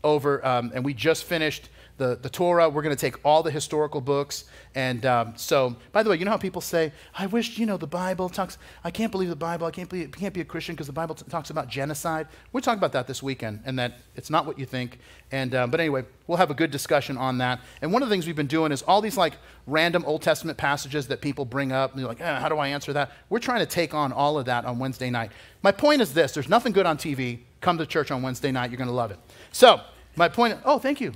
over, 0.04 0.44
um, 0.46 0.70
and 0.74 0.84
we 0.84 0.94
just 0.94 1.24
finished 1.24 1.70
the, 1.96 2.18
the 2.20 2.28
Torah. 2.28 2.68
We're 2.68 2.82
going 2.82 2.94
to 2.94 3.00
take 3.00 3.24
all 3.24 3.42
the 3.42 3.50
historical 3.50 4.00
books. 4.00 4.44
And 4.74 5.06
um, 5.06 5.34
so, 5.36 5.76
by 5.92 6.02
the 6.02 6.10
way, 6.10 6.16
you 6.16 6.24
know 6.24 6.32
how 6.32 6.36
people 6.36 6.60
say, 6.60 6.92
I 7.14 7.26
wish, 7.26 7.56
you 7.56 7.66
know, 7.66 7.76
the 7.76 7.86
Bible 7.86 8.28
talks, 8.28 8.58
I 8.82 8.90
can't 8.90 9.12
believe 9.12 9.28
the 9.28 9.36
Bible, 9.36 9.66
I 9.66 9.70
can't, 9.70 9.88
believe, 9.88 10.10
can't 10.12 10.34
be 10.34 10.40
a 10.40 10.44
Christian 10.44 10.74
because 10.74 10.88
the 10.88 10.92
Bible 10.92 11.14
talks 11.14 11.50
about 11.50 11.68
genocide. 11.68 12.26
We're 12.52 12.60
talking 12.60 12.78
about 12.78 12.92
that 12.92 13.06
this 13.06 13.22
weekend, 13.22 13.60
and 13.64 13.78
that 13.78 14.00
it's 14.16 14.30
not 14.30 14.44
what 14.46 14.58
you 14.58 14.66
think. 14.66 14.98
And, 15.30 15.54
um, 15.54 15.70
but 15.70 15.78
anyway, 15.78 16.04
we'll 16.26 16.38
have 16.38 16.50
a 16.50 16.54
good 16.54 16.70
discussion 16.70 17.16
on 17.16 17.38
that. 17.38 17.60
And 17.80 17.92
one 17.92 18.02
of 18.02 18.08
the 18.08 18.12
things 18.12 18.26
we've 18.26 18.34
been 18.34 18.46
doing 18.46 18.72
is 18.72 18.82
all 18.82 19.00
these 19.00 19.16
like 19.16 19.34
random 19.66 20.04
Old 20.04 20.22
Testament 20.22 20.58
passages 20.58 21.06
that 21.08 21.20
people 21.20 21.44
bring 21.44 21.70
up, 21.70 21.92
and 21.92 22.00
you're 22.00 22.08
like, 22.08 22.20
eh, 22.20 22.40
how 22.40 22.48
do 22.48 22.58
I 22.58 22.68
answer 22.68 22.92
that? 22.92 23.12
We're 23.30 23.38
trying 23.38 23.60
to 23.60 23.66
take 23.66 23.94
on 23.94 24.12
all 24.12 24.36
of 24.38 24.46
that 24.46 24.64
on 24.64 24.80
Wednesday 24.80 25.10
night. 25.10 25.30
My 25.62 25.70
point 25.70 26.02
is 26.02 26.12
this 26.12 26.32
there's 26.32 26.48
nothing 26.48 26.72
good 26.72 26.86
on 26.86 26.98
TV. 26.98 27.40
Come 27.60 27.78
to 27.78 27.86
church 27.86 28.10
on 28.10 28.20
Wednesday 28.20 28.52
night, 28.52 28.70
you're 28.70 28.78
going 28.78 28.88
to 28.88 28.94
love 28.94 29.10
it. 29.10 29.18
So, 29.50 29.80
my 30.16 30.28
point, 30.28 30.58
oh, 30.64 30.78
thank 30.78 31.00
you. 31.00 31.12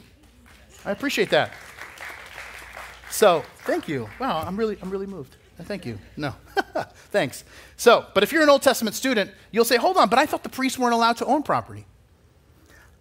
I 0.85 0.91
appreciate 0.91 1.31
that. 1.31 1.53
So, 3.11 3.45
thank 3.61 3.89
you. 3.89 4.09
Wow, 4.19 4.45
I'm 4.47 4.57
really, 4.57 4.77
I'm 4.83 4.91
really 4.91 5.07
moved. 5.07 5.37
Thank 5.63 5.85
you. 5.85 5.99
No, 6.17 6.35
thanks. 7.11 7.45
So, 7.77 8.07
but 8.15 8.23
if 8.23 8.33
you're 8.33 8.43
an 8.43 8.49
Old 8.49 8.63
Testament 8.63 8.95
student, 8.95 9.31
you'll 9.51 9.65
say, 9.65 9.77
hold 9.77 9.97
on, 9.97 10.09
but 10.09 10.19
I 10.19 10.27
thought 10.27 10.43
the 10.43 10.49
priests 10.49 10.79
weren't 10.79 10.95
allowed 10.95 11.17
to 11.17 11.27
own 11.27 11.43
property. 11.43 11.87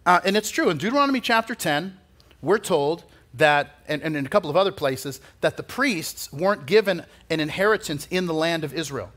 Uh, 0.05 0.21
and 0.25 0.35
it's 0.35 0.49
true. 0.49 0.69
In 0.69 0.77
Deuteronomy 0.77 1.21
chapter 1.21 1.53
10, 1.53 1.97
we're 2.41 2.57
told 2.57 3.03
that, 3.33 3.75
and, 3.87 4.01
and 4.01 4.15
in 4.15 4.25
a 4.25 4.29
couple 4.29 4.49
of 4.49 4.55
other 4.55 4.71
places, 4.71 5.21
that 5.41 5.57
the 5.57 5.63
priests 5.63 6.31
weren't 6.33 6.65
given 6.65 7.05
an 7.29 7.39
inheritance 7.39 8.07
in 8.09 8.25
the 8.25 8.33
land 8.33 8.63
of 8.63 8.73
Israel. 8.73 9.11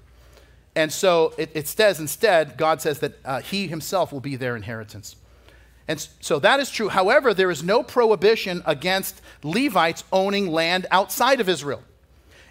And 0.74 0.92
so 0.92 1.32
it, 1.38 1.50
it 1.54 1.68
says 1.68 1.98
instead, 1.98 2.56
God 2.56 2.82
says 2.82 2.98
that 3.00 3.14
uh, 3.24 3.40
He 3.40 3.68
Himself 3.68 4.12
will 4.12 4.20
be 4.20 4.36
their 4.36 4.56
inheritance. 4.56 5.16
And 5.90 6.06
so 6.20 6.38
that 6.38 6.60
is 6.60 6.70
true. 6.70 6.88
However, 6.88 7.34
there 7.34 7.50
is 7.50 7.64
no 7.64 7.82
prohibition 7.82 8.62
against 8.64 9.20
Levites 9.42 10.04
owning 10.12 10.46
land 10.46 10.86
outside 10.92 11.40
of 11.40 11.48
Israel. 11.48 11.82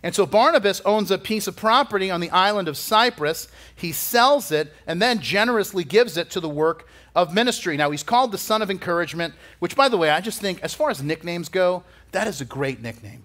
And 0.04 0.14
so 0.14 0.26
Barnabas 0.26 0.82
owns 0.82 1.10
a 1.10 1.18
piece 1.18 1.48
of 1.48 1.56
property 1.56 2.12
on 2.12 2.20
the 2.20 2.30
island 2.32 2.68
of 2.68 2.76
Cyprus. 2.76 3.48
He 3.74 3.94
sells 3.94 4.52
it 4.52 4.74
and 4.86 5.02
then 5.02 5.22
generously 5.22 5.86
gives 5.86 6.18
it 6.18 6.30
to 6.32 6.42
the 6.42 6.50
work 6.50 6.86
of 7.16 7.34
ministry. 7.34 7.78
Now, 7.78 7.92
he's 7.92 8.04
called 8.04 8.34
the 8.34 8.38
son 8.38 8.62
of 8.62 8.70
encouragement, 8.70 9.34
which, 9.60 9.74
by 9.74 9.88
the 9.88 9.96
way, 9.96 10.10
I 10.10 10.20
just 10.20 10.42
think, 10.42 10.62
as 10.62 10.74
far 10.74 10.90
as 10.90 11.02
nicknames 11.02 11.48
go, 11.48 11.86
that 12.12 12.28
is 12.28 12.42
a 12.42 12.46
great 12.46 12.82
nickname. 12.82 13.24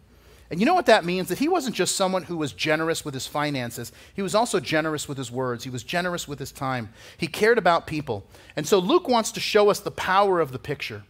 And 0.51 0.61
you 0.61 0.67
know 0.67 0.75
what 0.75 0.87
that 0.87 1.05
means? 1.05 1.29
That 1.29 1.39
he 1.39 1.49
wasn't 1.49 1.75
just 1.75 1.97
someone 1.97 2.25
who 2.25 2.37
was 2.37 2.53
generous 2.53 3.05
with 3.05 3.15
his 3.15 3.27
finances, 3.27 3.93
he 4.15 4.23
was 4.23 4.35
also 4.35 4.61
generous 4.61 5.09
with 5.09 5.19
his 5.19 5.31
words, 5.31 5.65
he 5.65 5.71
was 5.71 5.83
generous 5.83 6.29
with 6.29 6.39
his 6.39 6.53
time. 6.53 6.91
He 7.17 7.27
cared 7.27 7.59
about 7.59 7.87
people. 7.87 8.27
And 8.57 8.67
so 8.67 8.79
Luke 8.79 9.09
wants 9.09 9.33
to 9.33 9.41
show 9.41 9.71
us 9.71 9.81
the 9.81 9.91
power 9.91 10.41
of 10.41 10.53
the 10.53 10.59
picture 10.59 11.05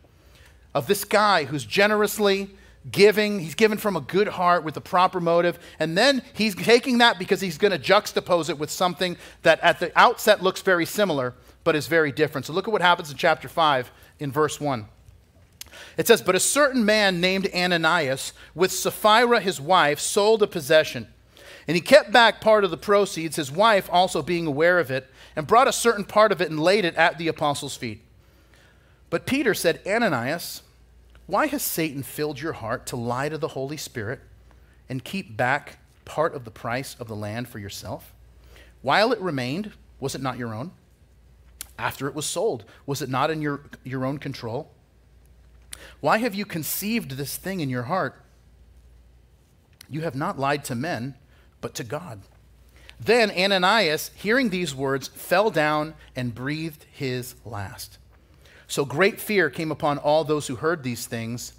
of 0.75 0.87
this 0.87 1.05
guy 1.05 1.45
who's 1.45 1.65
generously 1.65 2.51
giving. 2.91 3.41
He's 3.41 3.55
given 3.55 3.79
from 3.79 3.97
a 3.97 4.01
good 4.01 4.29
heart 4.29 4.65
with 4.65 4.77
a 4.77 4.81
proper 4.81 5.21
motive. 5.21 5.59
And 5.79 5.97
then 5.97 6.23
he's 6.35 6.55
taking 6.55 6.99
that 6.99 7.19
because 7.19 7.41
he's 7.41 7.59
going 7.59 7.73
to 7.73 7.79
juxtapose 7.79 8.51
it 8.51 8.59
with 8.59 8.71
something 8.71 9.17
that 9.43 9.61
at 9.61 9.81
the 9.81 9.93
outset 9.99 10.43
looks 10.43 10.61
very 10.63 10.85
similar, 10.85 11.35
but 11.63 11.77
is 11.77 11.87
very 11.87 12.13
different. 12.13 12.47
So 12.47 12.53
look 12.53 12.69
at 12.69 12.73
what 12.73 12.83
happens 12.83 13.11
in 13.11 13.17
chapter 13.17 13.49
5 13.49 13.91
in 14.19 14.31
verse 14.31 14.61
1. 14.61 14.87
It 15.97 16.07
says, 16.07 16.23
But 16.23 16.35
a 16.35 16.41
certain 16.41 16.85
man 16.85 17.21
named 17.21 17.49
Ananias, 17.55 18.33
with 18.55 18.73
Sapphira 18.73 19.41
his 19.41 19.61
wife, 19.61 19.99
sold 20.01 20.43
a 20.43 20.47
possession. 20.47 21.09
And 21.67 21.75
he 21.75 21.81
kept 21.81 22.13
back 22.13 22.41
part 22.41 22.65
of 22.65 22.71
the 22.71 22.77
proceeds, 22.77 23.37
his 23.37 23.51
wife 23.51 23.89
also 23.91 24.23
being 24.23 24.47
aware 24.47 24.79
of 24.79 24.91
it, 24.91 25.09
and 25.35 25.47
brought 25.47 25.69
a 25.69 25.73
certain 25.73 26.05
part 26.05 26.33
of 26.33 26.41
it 26.41 26.51
and 26.51 26.61
laid 26.61 26.85
it 26.85 26.95
at 26.97 27.19
the 27.19 27.29
apostles' 27.29 27.77
feet. 27.77 28.03
But 29.09 29.27
Peter 29.27 29.55
said, 29.55 29.81
Ananias, 29.87 30.63
why 31.27 31.47
has 31.47 31.63
Satan 31.63 32.03
filled 32.03 32.41
your 32.41 32.53
heart 32.55 32.87
to 32.87 32.97
lie 32.97 33.29
to 33.29 33.39
the 33.39 33.49
Holy 33.49 33.77
Spirit 33.77 34.21
and 34.89 35.03
keep 35.03 35.37
back 35.37 35.79
part 36.05 36.35
of 36.35 36.45
the 36.45 36.51
price 36.51 36.97
of 37.01 37.09
the 37.09 37.17
land 37.17 37.49
for 37.49 37.59
yourself? 37.59 38.13
While 38.83 39.13
it 39.13 39.21
remained, 39.21 39.73
was 40.01 40.15
it 40.15 40.21
not 40.21 40.37
your 40.37 40.53
own? 40.53 40.73
after 41.79 42.09
it 42.09 42.15
was 42.15 42.27
sold? 42.27 42.65
Was 42.87 43.03
it 43.03 43.09
not 43.09 43.31
in 43.31 43.43
your, 43.43 43.63
your 43.83 44.05
own 44.05 44.19
control? 44.19 44.71
Why 46.01 46.19
have 46.19 46.35
you 46.35 46.45
conceived 46.45 47.13
this 47.13 47.37
thing 47.37 47.61
in 47.61 47.69
your 47.69 47.85
heart? 47.85 48.21
You 49.89 50.03
have 50.03 50.15
not 50.15 50.39
lied 50.39 50.65
to 50.65 50.75
men, 50.75 51.15
but 51.61 51.75
to 51.75 51.85
God. 51.85 52.21
Then 53.01 53.31
Ananias, 53.31 54.11
hearing 54.15 54.51
these 54.51 54.75
words, 54.75 55.09
fell 55.09 55.51
down 55.51 55.95
and 56.15 56.35
breathed 56.35 56.87
his 56.93 57.35
last. 57.45 57.99
So 58.67 58.85
great 58.85 59.21
fear 59.21 59.51
came 59.51 59.71
upon 59.71 59.99
all 59.99 60.25
those 60.25 60.47
who 60.47 60.57
heard 60.57 60.83
these 60.83 61.07
things, 61.07 61.53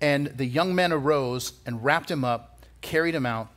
and 0.00 0.26
the 0.26 0.46
young 0.46 0.74
men 0.74 0.92
arose 0.92 1.52
and 1.64 1.84
wrapped 1.84 2.10
him 2.10 2.24
up, 2.24 2.60
carried 2.80 3.14
him 3.14 3.26
out, 3.26 3.48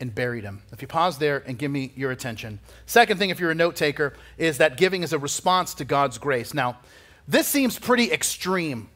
and 0.00 0.14
buried 0.14 0.42
him. 0.42 0.62
If 0.72 0.82
you 0.82 0.88
pause 0.88 1.18
there 1.18 1.44
and 1.46 1.58
give 1.58 1.70
me 1.70 1.92
your 1.94 2.10
attention. 2.10 2.58
Second 2.86 3.18
thing, 3.18 3.30
if 3.30 3.38
you're 3.38 3.52
a 3.52 3.54
note 3.54 3.76
taker, 3.76 4.14
is 4.36 4.58
that 4.58 4.76
giving 4.76 5.02
is 5.02 5.12
a 5.12 5.18
response 5.18 5.74
to 5.74 5.84
God's 5.84 6.18
grace. 6.18 6.54
Now, 6.54 6.78
this 7.28 7.46
seems 7.46 7.78
pretty 7.78 8.10
extreme 8.10 8.88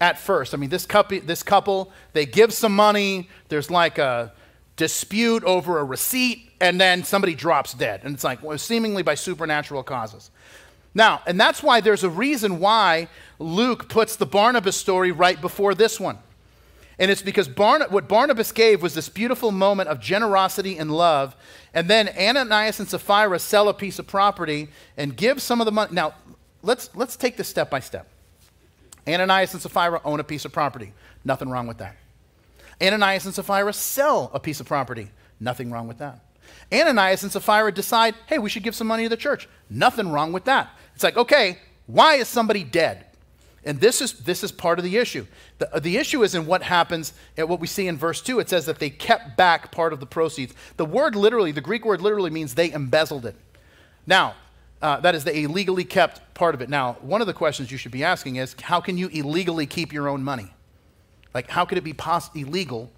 at 0.00 0.18
first. 0.18 0.54
I 0.54 0.56
mean, 0.56 0.70
this 0.70 0.86
couple, 0.86 1.20
this 1.20 1.42
couple, 1.42 1.92
they 2.12 2.26
give 2.26 2.52
some 2.52 2.74
money, 2.74 3.28
there's 3.48 3.70
like 3.70 3.98
a 3.98 4.32
dispute 4.76 5.42
over 5.44 5.78
a 5.78 5.84
receipt, 5.84 6.50
and 6.60 6.80
then 6.80 7.04
somebody 7.04 7.34
drops 7.34 7.72
dead. 7.74 8.00
And 8.04 8.14
it's 8.14 8.24
like, 8.24 8.42
well, 8.42 8.58
seemingly 8.58 9.02
by 9.02 9.14
supernatural 9.14 9.82
causes. 9.82 10.30
Now, 10.94 11.22
and 11.26 11.38
that's 11.38 11.62
why 11.62 11.80
there's 11.80 12.04
a 12.04 12.10
reason 12.10 12.58
why 12.58 13.08
Luke 13.38 13.88
puts 13.88 14.16
the 14.16 14.26
Barnabas 14.26 14.76
story 14.76 15.12
right 15.12 15.38
before 15.40 15.74
this 15.74 16.00
one. 16.00 16.18
And 16.98 17.10
it's 17.10 17.20
because 17.20 17.48
Barna- 17.48 17.90
what 17.90 18.08
Barnabas 18.08 18.52
gave 18.52 18.80
was 18.80 18.94
this 18.94 19.10
beautiful 19.10 19.52
moment 19.52 19.90
of 19.90 20.00
generosity 20.00 20.78
and 20.78 20.90
love. 20.90 21.36
And 21.74 21.88
then 21.88 22.08
Ananias 22.08 22.80
and 22.80 22.88
Sapphira 22.88 23.38
sell 23.38 23.68
a 23.68 23.74
piece 23.74 23.98
of 23.98 24.06
property 24.06 24.68
and 24.96 25.14
give 25.14 25.42
some 25.42 25.60
of 25.60 25.66
the 25.66 25.72
money. 25.72 25.92
Now, 25.92 26.14
let's, 26.62 26.88
let's 26.94 27.16
take 27.16 27.36
this 27.36 27.48
step 27.48 27.68
by 27.68 27.80
step. 27.80 28.08
Ananias 29.08 29.52
and 29.52 29.62
Sapphira 29.62 30.00
own 30.04 30.20
a 30.20 30.24
piece 30.24 30.44
of 30.44 30.52
property. 30.52 30.92
Nothing 31.24 31.48
wrong 31.48 31.66
with 31.66 31.78
that. 31.78 31.96
Ananias 32.82 33.24
and 33.24 33.34
Sapphira 33.34 33.72
sell 33.72 34.30
a 34.34 34.40
piece 34.40 34.60
of 34.60 34.66
property. 34.66 35.10
Nothing 35.40 35.70
wrong 35.70 35.88
with 35.88 35.98
that. 35.98 36.20
Ananias 36.72 37.22
and 37.22 37.32
Sapphira 37.32 37.72
decide, 37.72 38.14
hey, 38.26 38.38
we 38.38 38.48
should 38.48 38.62
give 38.62 38.74
some 38.74 38.86
money 38.86 39.04
to 39.04 39.08
the 39.08 39.16
church. 39.16 39.48
Nothing 39.70 40.10
wrong 40.10 40.32
with 40.32 40.44
that. 40.44 40.70
It's 40.94 41.04
like, 41.04 41.16
okay, 41.16 41.58
why 41.86 42.14
is 42.14 42.28
somebody 42.28 42.64
dead? 42.64 43.06
And 43.64 43.80
this 43.80 44.00
is, 44.00 44.12
this 44.20 44.44
is 44.44 44.52
part 44.52 44.78
of 44.78 44.84
the 44.84 44.96
issue. 44.96 45.26
The, 45.58 45.74
uh, 45.74 45.80
the 45.80 45.96
issue 45.96 46.22
is 46.22 46.36
in 46.36 46.46
what 46.46 46.62
happens 46.62 47.12
at 47.36 47.48
what 47.48 47.58
we 47.58 47.66
see 47.66 47.88
in 47.88 47.96
verse 47.96 48.22
2. 48.22 48.38
It 48.38 48.48
says 48.48 48.66
that 48.66 48.78
they 48.78 48.90
kept 48.90 49.36
back 49.36 49.72
part 49.72 49.92
of 49.92 49.98
the 49.98 50.06
proceeds. 50.06 50.54
The 50.76 50.84
word 50.84 51.16
literally, 51.16 51.50
the 51.50 51.60
Greek 51.60 51.84
word 51.84 52.00
literally 52.00 52.30
means 52.30 52.54
they 52.54 52.72
embezzled 52.72 53.26
it. 53.26 53.34
Now, 54.06 54.34
uh, 54.82 55.00
that 55.00 55.14
is, 55.14 55.24
the 55.24 55.36
illegally 55.36 55.84
kept 55.84 56.34
part 56.34 56.54
of 56.54 56.60
it. 56.60 56.68
Now, 56.68 56.94
one 57.00 57.20
of 57.20 57.26
the 57.26 57.32
questions 57.32 57.70
you 57.70 57.78
should 57.78 57.92
be 57.92 58.04
asking 58.04 58.36
is 58.36 58.54
how 58.60 58.80
can 58.80 58.98
you 58.98 59.08
illegally 59.08 59.66
keep 59.66 59.92
your 59.92 60.08
own 60.08 60.22
money? 60.22 60.52
Like, 61.34 61.50
how 61.50 61.64
could 61.64 61.78
it 61.78 61.84
be 61.84 61.92
pos- 61.92 62.30
illegal 62.34 62.90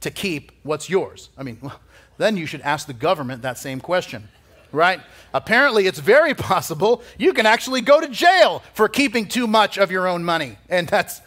to 0.00 0.10
keep 0.10 0.52
what's 0.62 0.88
yours? 0.88 1.30
I 1.36 1.42
mean, 1.42 1.58
well, 1.60 1.80
then 2.18 2.36
you 2.36 2.46
should 2.46 2.60
ask 2.60 2.86
the 2.86 2.92
government 2.92 3.42
that 3.42 3.58
same 3.58 3.80
question 3.80 4.28
right? 4.74 5.00
Apparently, 5.32 5.86
it's 5.86 6.00
very 6.00 6.34
possible 6.52 7.02
you 7.16 7.32
can 7.32 7.46
actually 7.46 7.80
go 7.80 8.00
to 8.00 8.08
jail 8.08 8.62
for 8.74 8.88
keeping 8.88 9.26
too 9.26 9.46
much 9.46 9.78
of 9.78 9.90
your 9.90 10.06
own 10.08 10.24
money. 10.24 10.58
And 10.68 10.88
that's, 10.88 11.22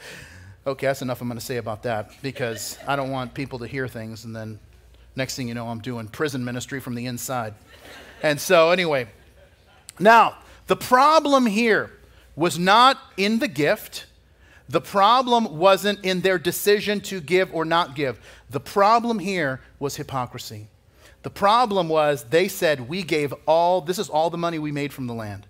okay, 0.66 0.88
that's 0.88 1.02
enough 1.02 1.22
I'm 1.22 1.28
going 1.30 1.40
to 1.40 1.46
say 1.46 1.58
about 1.58 1.84
that 1.84 2.12
because 2.22 2.78
I 2.86 2.96
don't 2.96 3.10
want 3.10 3.34
people 3.34 3.60
to 3.60 3.68
hear 3.68 3.88
things 3.88 4.26
and 4.26 4.36
then 4.36 4.60
next 5.16 5.36
thing 5.36 5.48
you 5.48 5.54
know, 5.54 5.68
I'm 5.68 5.80
doing 5.80 6.08
prison 6.08 6.46
ministry 6.46 6.80
from 6.80 6.94
the 6.94 7.06
inside. 7.08 7.54
And 8.22 8.40
so, 8.40 8.72
anyway, 8.72 9.08
now, 10.00 10.38
the 10.68 10.76
problem 10.76 11.46
here 11.46 11.92
was 12.36 12.60
not 12.60 13.00
in 13.16 13.40
the 13.40 13.48
gift. 13.48 14.06
The 14.70 14.82
problem 14.82 15.58
wasn't 15.58 16.04
in 16.04 16.22
their 16.22 16.38
decision 16.38 17.02
to 17.02 17.22
give 17.22 17.54
or 17.54 17.66
not 17.66 17.96
give. 17.96 18.20
The 18.50 18.60
problem 18.60 19.20
here 19.20 19.62
was 19.80 19.96
hypocrisy. 19.96 20.68
The 21.24 21.30
problem 21.30 21.90
was 21.90 22.24
they 22.26 22.48
said, 22.48 22.88
We 22.88 23.04
gave 23.04 23.34
all, 23.46 23.82
this 23.82 24.00
is 24.00 24.10
all 24.10 24.30
the 24.30 24.38
money 24.38 24.60
we 24.60 24.72
made 24.72 24.94
from 24.94 25.08
the 25.08 25.14
land. 25.14 25.48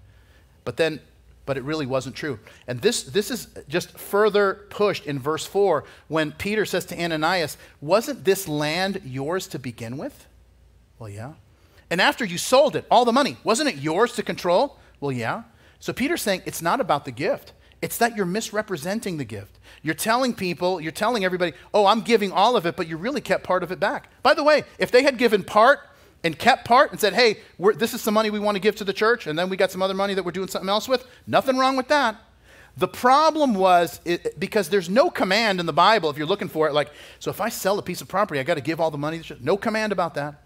But 0.63 0.77
then, 0.77 0.99
but 1.45 1.57
it 1.57 1.63
really 1.63 1.85
wasn't 1.85 2.15
true. 2.15 2.39
And 2.67 2.81
this, 2.81 3.03
this 3.03 3.31
is 3.31 3.47
just 3.67 3.97
further 3.97 4.65
pushed 4.69 5.05
in 5.05 5.19
verse 5.19 5.45
4 5.45 5.83
when 6.07 6.31
Peter 6.33 6.65
says 6.65 6.85
to 6.85 7.01
Ananias, 7.01 7.57
Wasn't 7.81 8.23
this 8.23 8.47
land 8.47 9.01
yours 9.03 9.47
to 9.47 9.59
begin 9.59 9.97
with? 9.97 10.25
Well, 10.99 11.09
yeah. 11.09 11.33
And 11.89 12.01
after 12.01 12.25
you 12.25 12.37
sold 12.37 12.75
it, 12.75 12.85
all 12.91 13.05
the 13.05 13.13
money, 13.13 13.37
wasn't 13.43 13.69
it 13.69 13.77
yours 13.77 14.13
to 14.13 14.23
control? 14.23 14.77
Well, 14.99 15.11
yeah. 15.11 15.43
So 15.79 15.93
Peter's 15.93 16.21
saying 16.21 16.41
it's 16.45 16.61
not 16.61 16.81
about 16.81 17.05
the 17.05 17.11
gift. 17.11 17.53
It's 17.81 17.97
that 17.99 18.15
you're 18.15 18.25
misrepresenting 18.25 19.17
the 19.17 19.23
gift. 19.23 19.59
You're 19.83 19.93
telling 19.93 20.33
people, 20.33 20.81
you're 20.81 20.91
telling 20.91 21.23
everybody, 21.23 21.53
oh, 21.73 21.85
I'm 21.85 22.01
giving 22.01 22.31
all 22.31 22.57
of 22.57 22.65
it, 22.65 22.75
but 22.75 22.87
you 22.87 22.97
really 22.97 23.21
kept 23.21 23.43
part 23.43 23.61
of 23.61 23.71
it 23.71 23.79
back. 23.79 24.09
By 24.23 24.33
the 24.33 24.43
way, 24.43 24.63
if 24.79 24.89
they 24.89 25.03
had 25.03 25.17
given 25.17 25.43
part 25.43 25.79
and 26.23 26.37
kept 26.37 26.65
part 26.65 26.91
and 26.91 26.99
said, 26.99 27.13
hey, 27.13 27.37
this 27.75 27.93
is 27.93 28.01
some 28.01 28.15
money 28.15 28.31
we 28.31 28.39
want 28.39 28.55
to 28.55 28.59
give 28.59 28.75
to 28.77 28.83
the 28.83 28.93
church, 28.93 29.27
and 29.27 29.37
then 29.37 29.47
we 29.47 29.55
got 29.55 29.71
some 29.71 29.83
other 29.83 29.93
money 29.93 30.15
that 30.15 30.23
we're 30.25 30.31
doing 30.31 30.47
something 30.47 30.69
else 30.69 30.89
with, 30.89 31.05
nothing 31.27 31.57
wrong 31.57 31.77
with 31.77 31.87
that. 31.89 32.15
The 32.75 32.87
problem 32.87 33.53
was 33.53 34.01
it, 34.05 34.39
because 34.39 34.69
there's 34.69 34.89
no 34.89 35.11
command 35.11 35.59
in 35.59 35.67
the 35.67 35.73
Bible 35.73 36.09
if 36.09 36.17
you're 36.17 36.27
looking 36.27 36.49
for 36.49 36.67
it, 36.67 36.73
like, 36.73 36.91
so 37.19 37.29
if 37.29 37.39
I 37.39 37.49
sell 37.49 37.77
a 37.77 37.83
piece 37.83 38.01
of 38.01 38.07
property, 38.07 38.39
I 38.39 38.43
got 38.43 38.55
to 38.55 38.61
give 38.61 38.81
all 38.81 38.89
the 38.89 38.97
money. 38.97 39.21
No 39.39 39.55
command 39.55 39.91
about 39.91 40.15
that. 40.15 40.43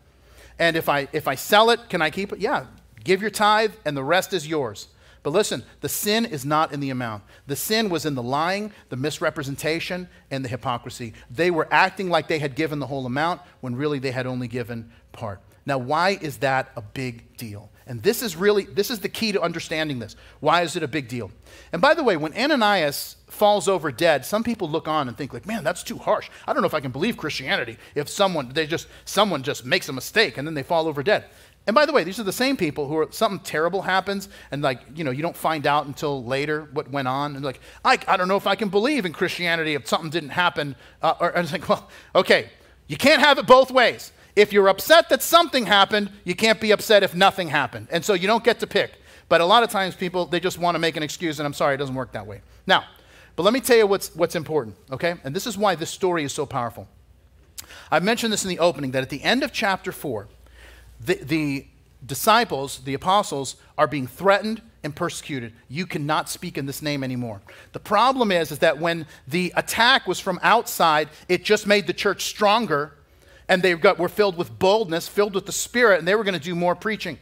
And 0.61 0.77
if 0.77 0.87
I, 0.87 1.07
if 1.11 1.27
I 1.27 1.33
sell 1.33 1.71
it, 1.71 1.89
can 1.89 2.03
I 2.03 2.11
keep 2.11 2.31
it? 2.31 2.37
Yeah, 2.37 2.67
give 3.03 3.19
your 3.19 3.31
tithe, 3.31 3.73
and 3.83 3.97
the 3.97 4.03
rest 4.03 4.31
is 4.31 4.47
yours. 4.47 4.89
But 5.23 5.31
listen, 5.31 5.63
the 5.81 5.89
sin 5.89 6.23
is 6.23 6.45
not 6.45 6.71
in 6.71 6.79
the 6.79 6.91
amount. 6.91 7.23
The 7.47 7.55
sin 7.55 7.89
was 7.89 8.05
in 8.05 8.13
the 8.13 8.21
lying, 8.21 8.71
the 8.89 8.95
misrepresentation, 8.95 10.07
and 10.29 10.45
the 10.45 10.49
hypocrisy. 10.49 11.13
They 11.31 11.49
were 11.49 11.67
acting 11.71 12.11
like 12.11 12.27
they 12.27 12.37
had 12.37 12.53
given 12.53 12.77
the 12.77 12.85
whole 12.85 13.07
amount 13.07 13.41
when 13.61 13.75
really 13.75 13.97
they 13.97 14.11
had 14.11 14.27
only 14.27 14.47
given 14.47 14.91
part. 15.13 15.41
Now, 15.65 15.79
why 15.79 16.19
is 16.21 16.37
that 16.37 16.71
a 16.75 16.81
big 16.83 17.37
deal? 17.37 17.70
And 17.87 18.01
this 18.03 18.21
is 18.21 18.35
really 18.35 18.65
this 18.65 18.91
is 18.91 18.99
the 18.99 19.09
key 19.09 19.31
to 19.31 19.41
understanding 19.41 19.99
this. 19.99 20.15
Why 20.39 20.61
is 20.61 20.75
it 20.75 20.83
a 20.83 20.87
big 20.87 21.07
deal? 21.07 21.31
And 21.71 21.81
by 21.81 21.93
the 21.93 22.03
way, 22.03 22.17
when 22.17 22.33
Ananias 22.33 23.15
falls 23.27 23.67
over 23.67 23.91
dead, 23.91 24.25
some 24.25 24.43
people 24.43 24.69
look 24.69 24.87
on 24.87 25.07
and 25.07 25.17
think 25.17 25.33
like, 25.33 25.45
"Man, 25.45 25.63
that's 25.63 25.83
too 25.83 25.97
harsh. 25.97 26.29
I 26.47 26.53
don't 26.53 26.61
know 26.61 26.67
if 26.67 26.73
I 26.73 26.79
can 26.79 26.91
believe 26.91 27.17
Christianity 27.17 27.77
if 27.95 28.07
someone 28.07 28.49
they 28.49 28.67
just 28.67 28.87
someone 29.05 29.43
just 29.43 29.65
makes 29.65 29.89
a 29.89 29.93
mistake 29.93 30.37
and 30.37 30.47
then 30.47 30.53
they 30.53 30.63
fall 30.63 30.87
over 30.87 31.01
dead." 31.03 31.25
And 31.67 31.75
by 31.75 31.85
the 31.85 31.93
way, 31.93 32.03
these 32.03 32.19
are 32.19 32.23
the 32.23 32.33
same 32.33 32.57
people 32.57 32.87
who 32.87 32.97
are 32.97 33.07
something 33.11 33.39
terrible 33.39 33.83
happens 33.83 34.29
and 34.49 34.63
like, 34.63 34.79
you 34.95 35.03
know, 35.03 35.11
you 35.11 35.21
don't 35.21 35.37
find 35.37 35.67
out 35.67 35.85
until 35.85 36.23
later 36.23 36.67
what 36.73 36.89
went 36.89 37.07
on. 37.07 37.35
And 37.35 37.45
like, 37.45 37.59
I, 37.85 37.99
I 38.07 38.17
don't 38.17 38.27
know 38.27 38.35
if 38.35 38.47
I 38.47 38.55
can 38.55 38.69
believe 38.69 39.05
in 39.05 39.13
Christianity 39.13 39.75
if 39.75 39.87
something 39.87 40.09
didn't 40.09 40.29
happen. 40.29 40.75
Uh, 41.03 41.13
or, 41.19 41.29
it's 41.35 41.51
like, 41.51 41.69
well, 41.69 41.87
okay, 42.15 42.49
you 42.87 42.97
can't 42.97 43.21
have 43.21 43.37
it 43.37 43.45
both 43.45 43.69
ways. 43.69 44.11
If 44.35 44.53
you're 44.53 44.67
upset 44.67 45.09
that 45.09 45.21
something 45.21 45.65
happened, 45.65 46.09
you 46.23 46.35
can't 46.35 46.61
be 46.61 46.71
upset 46.71 47.03
if 47.03 47.13
nothing 47.15 47.49
happened. 47.49 47.87
And 47.91 48.03
so 48.03 48.13
you 48.13 48.27
don't 48.27 48.43
get 48.43 48.59
to 48.59 48.67
pick. 48.67 48.93
But 49.29 49.41
a 49.41 49.45
lot 49.45 49.63
of 49.63 49.69
times 49.69 49.95
people, 49.95 50.25
they 50.25 50.39
just 50.39 50.57
want 50.57 50.75
to 50.75 50.79
make 50.79 50.97
an 50.97 51.03
excuse, 51.03 51.39
and 51.39 51.47
I'm 51.47 51.53
sorry, 51.53 51.75
it 51.75 51.77
doesn't 51.77 51.95
work 51.95 52.11
that 52.13 52.27
way. 52.27 52.41
Now, 52.67 52.85
but 53.35 53.43
let 53.43 53.53
me 53.53 53.61
tell 53.61 53.77
you 53.77 53.87
what's, 53.87 54.13
what's 54.15 54.35
important, 54.35 54.75
okay? 54.91 55.15
And 55.23 55.35
this 55.35 55.47
is 55.47 55.57
why 55.57 55.75
this 55.75 55.89
story 55.89 56.23
is 56.23 56.33
so 56.33 56.45
powerful. 56.45 56.87
I 57.89 57.99
mentioned 57.99 58.33
this 58.33 58.43
in 58.43 58.49
the 58.49 58.59
opening 58.59 58.91
that 58.91 59.03
at 59.03 59.09
the 59.09 59.23
end 59.23 59.43
of 59.43 59.53
chapter 59.53 59.91
4, 59.91 60.27
the, 60.99 61.15
the 61.15 61.67
disciples, 62.05 62.79
the 62.79 62.93
apostles, 62.93 63.55
are 63.77 63.87
being 63.87 64.07
threatened 64.07 64.61
and 64.83 64.95
persecuted. 64.95 65.53
You 65.69 65.85
cannot 65.85 66.29
speak 66.29 66.57
in 66.57 66.65
this 66.65 66.81
name 66.81 67.03
anymore. 67.03 67.41
The 67.71 67.79
problem 67.79 68.31
is, 68.31 68.51
is 68.51 68.59
that 68.59 68.79
when 68.79 69.05
the 69.27 69.53
attack 69.55 70.07
was 70.07 70.19
from 70.19 70.39
outside, 70.41 71.09
it 71.29 71.43
just 71.43 71.67
made 71.67 71.87
the 71.87 71.93
church 71.93 72.25
stronger, 72.25 72.93
and 73.51 73.61
they 73.61 73.75
got, 73.75 73.99
were 73.99 74.07
filled 74.07 74.37
with 74.37 74.57
boldness, 74.59 75.09
filled 75.09 75.35
with 75.35 75.45
the 75.45 75.51
Spirit, 75.51 75.99
and 75.99 76.07
they 76.07 76.15
were 76.15 76.23
going 76.23 76.33
to 76.33 76.39
do 76.39 76.55
more 76.55 76.73
preaching. 76.73 77.19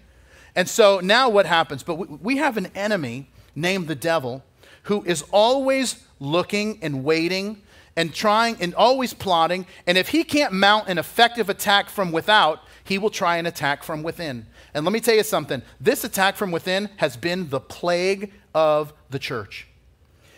And 0.55 0.69
so 0.69 0.99
now 0.99 1.27
what 1.27 1.47
happens? 1.47 1.81
But 1.81 1.95
we, 1.95 2.05
we 2.05 2.37
have 2.37 2.55
an 2.55 2.67
enemy 2.75 3.31
named 3.55 3.87
the 3.87 3.95
devil 3.95 4.43
who 4.83 5.03
is 5.05 5.23
always 5.31 6.05
looking 6.19 6.77
and 6.83 7.03
waiting 7.03 7.63
and 7.95 8.13
trying 8.13 8.57
and 8.61 8.75
always 8.75 9.11
plotting. 9.11 9.65
And 9.87 9.97
if 9.97 10.09
he 10.09 10.23
can't 10.23 10.53
mount 10.53 10.87
an 10.87 10.99
effective 10.99 11.49
attack 11.49 11.89
from 11.89 12.11
without, 12.11 12.59
he 12.83 12.99
will 12.99 13.09
try 13.09 13.37
an 13.37 13.47
attack 13.47 13.83
from 13.83 14.03
within. 14.03 14.45
And 14.75 14.85
let 14.85 14.93
me 14.93 14.99
tell 14.99 15.15
you 15.15 15.23
something 15.23 15.63
this 15.81 16.03
attack 16.03 16.35
from 16.35 16.51
within 16.51 16.91
has 16.97 17.17
been 17.17 17.49
the 17.49 17.59
plague 17.59 18.31
of 18.53 18.93
the 19.09 19.17
church. 19.17 19.67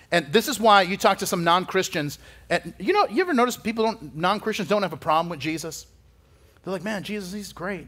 And 0.10 0.32
this 0.32 0.47
is 0.47 0.58
why 0.58 0.84
you 0.84 0.95
talk 0.95 1.17
to 1.17 1.25
some 1.25 1.43
non 1.43 1.65
Christians, 1.65 2.17
and 2.51 2.73
you 2.77 2.91
know, 2.91 3.07
you 3.07 3.21
ever 3.21 3.33
notice 3.33 3.55
people 3.55 3.85
don't, 3.85 4.15
non 4.15 4.39
Christians 4.41 4.67
don't 4.67 4.83
have 4.83 4.93
a 4.93 4.97
problem 4.97 5.29
with 5.29 5.39
Jesus? 5.39 5.87
They're 6.63 6.73
like, 6.73 6.83
man, 6.83 7.01
Jesus, 7.01 7.31
he's 7.31 7.53
great. 7.53 7.87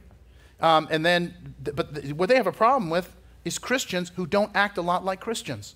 Um, 0.62 0.88
and 0.89 1.06
then, 1.06 1.54
but 1.62 2.04
what 2.13 2.30
they 2.30 2.38
have 2.38 2.47
a 2.47 2.54
problem 2.54 2.89
with 2.89 3.13
is 3.43 3.60
Christians 3.60 4.12
who 4.15 4.26
don't 4.26 4.49
act 4.56 4.78
a 4.78 4.82
lot 4.82 5.04
like 5.04 5.19
Christians. 5.19 5.76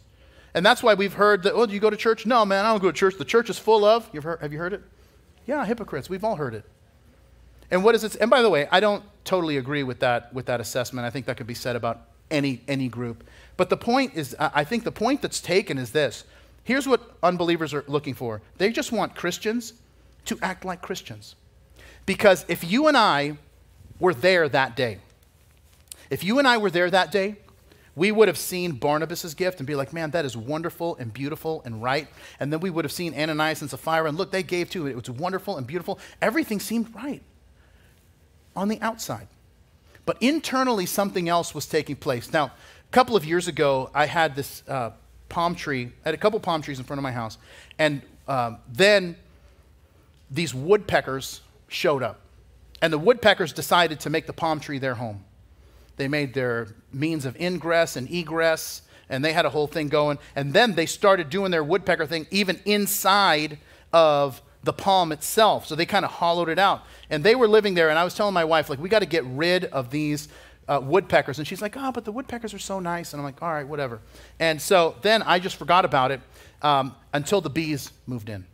And 0.53 0.65
that's 0.65 0.81
why 0.81 0.93
we've 0.93 1.13
heard 1.13 1.43
that, 1.43 1.53
oh, 1.53 1.65
do 1.65 1.73
you 1.73 1.81
go 1.81 1.89
to 1.89 1.97
church? 1.97 2.25
No, 2.25 2.45
man, 2.45 2.65
I 2.65 2.71
don't 2.71 2.81
go 2.81 2.89
to 2.89 2.97
church. 2.97 3.15
The 3.17 3.25
church 3.25 3.49
is 3.49 3.59
full 3.59 3.83
of, 3.83 4.09
you've 4.13 4.23
heard, 4.23 4.39
have 4.39 4.53
you 4.53 4.59
heard 4.59 4.71
it? 4.71 4.81
Yeah, 5.45 5.65
hypocrites. 5.65 6.09
We've 6.09 6.23
all 6.23 6.37
heard 6.37 6.55
it. 6.55 6.63
And 7.69 7.83
what 7.83 7.93
is 7.93 8.05
it? 8.05 8.15
And 8.21 8.29
by 8.29 8.41
the 8.41 8.49
way, 8.49 8.67
I 8.71 8.79
don't 8.79 9.03
totally 9.25 9.57
agree 9.57 9.83
with 9.83 9.99
that, 9.99 10.33
with 10.33 10.45
that 10.45 10.61
assessment. 10.61 11.05
I 11.05 11.09
think 11.09 11.25
that 11.25 11.35
could 11.35 11.45
be 11.45 11.53
said 11.53 11.75
about 11.75 12.01
any, 12.31 12.61
any 12.67 12.87
group. 12.87 13.25
But 13.57 13.69
the 13.69 13.77
point 13.77 14.13
is, 14.15 14.35
I 14.39 14.63
think 14.63 14.85
the 14.85 14.91
point 14.91 15.21
that's 15.21 15.41
taken 15.41 15.77
is 15.77 15.91
this. 15.91 16.23
Here's 16.67 16.85
what 16.85 17.15
unbelievers 17.23 17.73
are 17.73 17.85
looking 17.87 18.13
for 18.13 18.41
they 18.57 18.73
just 18.73 18.91
want 18.91 19.15
Christians 19.15 19.71
to 20.25 20.37
act 20.41 20.65
like 20.65 20.81
Christians. 20.81 21.35
Because 22.05 22.43
if 22.49 22.69
you 22.69 22.89
and 22.89 22.97
I 22.97 23.37
were 24.01 24.13
there 24.13 24.49
that 24.49 24.75
day, 24.75 24.97
if 26.09 26.25
you 26.25 26.39
and 26.39 26.47
I 26.47 26.57
were 26.57 26.69
there 26.69 26.89
that 26.91 27.09
day, 27.09 27.37
we 27.95 28.11
would 28.11 28.27
have 28.27 28.37
seen 28.37 28.73
Barnabas' 28.73 29.33
gift 29.33 29.61
and 29.61 29.65
be 29.65 29.75
like, 29.75 29.93
man, 29.93 30.11
that 30.11 30.25
is 30.25 30.35
wonderful 30.35 30.97
and 30.97 31.13
beautiful 31.13 31.61
and 31.63 31.81
right. 31.81 32.09
And 32.37 32.51
then 32.51 32.59
we 32.59 32.69
would 32.69 32.83
have 32.83 32.91
seen 32.91 33.13
Ananias 33.17 33.61
and 33.61 33.69
Sapphira 33.69 34.09
and 34.09 34.17
look, 34.17 34.31
they 34.31 34.43
gave 34.43 34.69
too. 34.69 34.87
It 34.87 34.95
was 34.97 35.09
wonderful 35.09 35.55
and 35.55 35.65
beautiful. 35.65 35.99
Everything 36.21 36.59
seemed 36.59 36.93
right 36.93 37.23
on 38.57 38.67
the 38.67 38.81
outside. 38.81 39.29
But 40.05 40.17
internally, 40.19 40.85
something 40.85 41.29
else 41.29 41.55
was 41.55 41.65
taking 41.65 41.95
place. 41.95 42.33
Now, 42.33 42.47
a 42.47 42.91
couple 42.91 43.15
of 43.15 43.23
years 43.23 43.47
ago, 43.47 43.89
I 43.93 44.05
had 44.05 44.35
this 44.35 44.63
uh, 44.67 44.91
palm 45.29 45.55
tree, 45.55 45.91
I 46.05 46.09
had 46.09 46.13
a 46.13 46.17
couple 46.17 46.39
palm 46.39 46.61
trees 46.61 46.79
in 46.79 46.85
front 46.85 46.99
of 46.99 47.03
my 47.03 47.11
house. 47.11 47.37
And 47.77 48.01
um, 48.27 48.57
then 48.71 49.15
these 50.29 50.53
woodpeckers 50.53 51.41
showed 51.67 52.03
up. 52.03 52.21
And 52.81 52.93
the 52.93 52.97
woodpeckers 52.97 53.53
decided 53.53 53.99
to 54.01 54.09
make 54.09 54.27
the 54.27 54.33
palm 54.33 54.59
tree 54.59 54.79
their 54.79 54.95
home. 54.95 55.23
They 55.95 56.07
made 56.07 56.33
their 56.33 56.67
means 56.93 57.25
of 57.25 57.39
ingress 57.39 57.95
and 57.95 58.09
egress, 58.11 58.83
and 59.09 59.25
they 59.25 59.33
had 59.33 59.45
a 59.45 59.49
whole 59.49 59.67
thing 59.67 59.87
going. 59.87 60.19
And 60.35 60.53
then 60.53 60.75
they 60.75 60.85
started 60.85 61.29
doing 61.29 61.49
their 61.49 61.63
woodpecker 61.63 62.05
thing 62.05 62.27
even 62.29 62.59
inside 62.65 63.57
of 63.91 64.41
the 64.63 64.73
palm 64.73 65.11
itself. 65.11 65.65
So 65.65 65.75
they 65.75 65.85
kind 65.85 66.05
of 66.05 66.11
hollowed 66.11 66.49
it 66.49 66.59
out. 66.59 66.83
And 67.09 67.23
they 67.23 67.35
were 67.35 67.47
living 67.47 67.73
there, 67.73 67.89
and 67.89 67.97
I 67.97 68.03
was 68.03 68.13
telling 68.13 68.33
my 68.33 68.45
wife, 68.45 68.69
like, 68.69 68.79
we 68.79 68.89
got 68.89 68.99
to 68.99 69.05
get 69.05 69.23
rid 69.25 69.65
of 69.65 69.89
these 69.89 70.27
uh, 70.67 70.79
woodpeckers. 70.83 71.37
And 71.37 71.47
she's 71.47 71.61
like, 71.61 71.75
oh, 71.77 71.91
but 71.91 72.05
the 72.05 72.11
woodpeckers 72.11 72.53
are 72.53 72.59
so 72.59 72.79
nice. 72.79 73.13
And 73.13 73.19
I'm 73.19 73.25
like, 73.25 73.41
all 73.41 73.51
right, 73.51 73.67
whatever. 73.67 74.01
And 74.39 74.61
so 74.61 74.95
then 75.01 75.21
I 75.23 75.39
just 75.39 75.55
forgot 75.55 75.85
about 75.85 76.11
it 76.11 76.21
um, 76.61 76.95
until 77.13 77.41
the 77.41 77.49
bees 77.49 77.91
moved 78.05 78.29
in. 78.29 78.45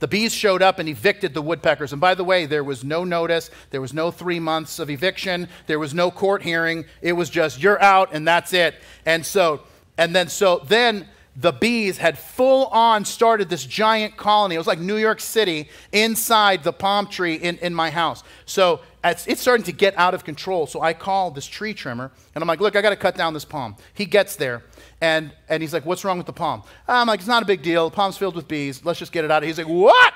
The 0.00 0.08
bees 0.08 0.34
showed 0.34 0.60
up 0.60 0.78
and 0.78 0.88
evicted 0.88 1.34
the 1.34 1.42
woodpeckers. 1.42 1.92
And 1.92 2.00
by 2.00 2.14
the 2.14 2.24
way, 2.24 2.46
there 2.46 2.64
was 2.64 2.84
no 2.84 3.04
notice, 3.04 3.50
there 3.70 3.80
was 3.80 3.94
no 3.94 4.10
three 4.10 4.40
months 4.40 4.78
of 4.78 4.90
eviction, 4.90 5.48
there 5.66 5.78
was 5.78 5.94
no 5.94 6.10
court 6.10 6.42
hearing. 6.42 6.84
It 7.00 7.12
was 7.12 7.30
just, 7.30 7.62
you're 7.62 7.80
out 7.80 8.10
and 8.12 8.26
that's 8.26 8.52
it. 8.52 8.74
And 9.06 9.24
so, 9.24 9.62
and 9.96 10.14
then, 10.14 10.28
so 10.28 10.64
then 10.66 11.08
the 11.36 11.52
bees 11.52 11.98
had 11.98 12.16
full 12.16 12.66
on 12.66 13.04
started 13.04 13.48
this 13.48 13.64
giant 13.64 14.16
colony. 14.16 14.54
It 14.54 14.58
was 14.58 14.66
like 14.66 14.78
New 14.78 14.96
York 14.96 15.20
City 15.20 15.68
inside 15.92 16.62
the 16.62 16.72
palm 16.72 17.08
tree 17.08 17.34
in, 17.34 17.58
in 17.58 17.74
my 17.74 17.90
house. 17.90 18.22
So 18.46 18.80
it's, 19.02 19.40
starting 19.40 19.64
to 19.64 19.72
get 19.72 19.98
out 19.98 20.14
of 20.14 20.24
control. 20.24 20.66
So 20.66 20.80
I 20.80 20.92
call 20.92 21.32
this 21.32 21.46
tree 21.46 21.74
trimmer 21.74 22.12
and 22.34 22.42
I'm 22.42 22.46
like, 22.46 22.60
look, 22.60 22.76
I 22.76 22.82
got 22.82 22.90
to 22.90 22.96
cut 22.96 23.16
down 23.16 23.34
this 23.34 23.44
palm. 23.44 23.76
He 23.94 24.06
gets 24.06 24.36
there 24.36 24.62
and, 25.00 25.32
and 25.48 25.62
he's 25.62 25.72
like, 25.72 25.84
What's 25.84 26.04
wrong 26.04 26.18
with 26.18 26.26
the 26.26 26.32
palm? 26.32 26.62
I'm 26.86 27.08
like, 27.08 27.20
It's 27.20 27.28
not 27.28 27.42
a 27.42 27.46
big 27.46 27.62
deal. 27.62 27.90
The 27.90 27.96
palm's 27.96 28.16
filled 28.16 28.36
with 28.36 28.46
bees. 28.46 28.84
Let's 28.84 28.98
just 28.98 29.12
get 29.12 29.24
it 29.24 29.30
out. 29.30 29.42
He's 29.42 29.58
like, 29.58 29.66
What? 29.68 30.14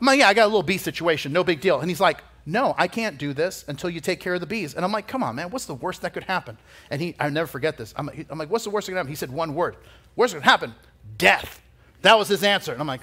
I'm 0.00 0.06
like, 0.06 0.20
Yeah, 0.20 0.28
I 0.28 0.34
got 0.34 0.44
a 0.44 0.46
little 0.46 0.62
bee 0.62 0.78
situation. 0.78 1.32
No 1.32 1.42
big 1.42 1.60
deal. 1.60 1.80
And 1.80 1.90
he's 1.90 2.00
like, 2.00 2.22
No, 2.48 2.76
I 2.78 2.86
can't 2.86 3.18
do 3.18 3.32
this 3.32 3.64
until 3.66 3.90
you 3.90 4.00
take 4.00 4.20
care 4.20 4.34
of 4.34 4.40
the 4.40 4.46
bees. 4.46 4.74
And 4.74 4.84
I'm 4.84 4.92
like, 4.92 5.08
Come 5.08 5.22
on, 5.22 5.34
man. 5.34 5.50
What's 5.50 5.66
the 5.66 5.74
worst 5.74 6.02
that 6.02 6.14
could 6.14 6.22
happen? 6.24 6.56
And 6.90 7.02
he, 7.02 7.16
I 7.18 7.28
never 7.28 7.48
forget 7.48 7.76
this. 7.76 7.92
I'm, 7.96 8.08
I'm 8.30 8.38
like, 8.38 8.50
What's 8.50 8.64
the 8.64 8.70
worst 8.70 8.86
that 8.86 8.92
could 8.92 8.98
happen? 8.98 9.10
He 9.10 9.16
said 9.16 9.30
one 9.30 9.54
word. 9.54 9.76
Worst 10.14 10.32
that 10.32 10.40
could 10.40 10.48
happen? 10.48 10.74
Death. 11.18 11.60
That 12.02 12.16
was 12.16 12.28
his 12.28 12.44
answer. 12.44 12.72
And 12.72 12.80
I'm 12.80 12.86
like, 12.86 13.00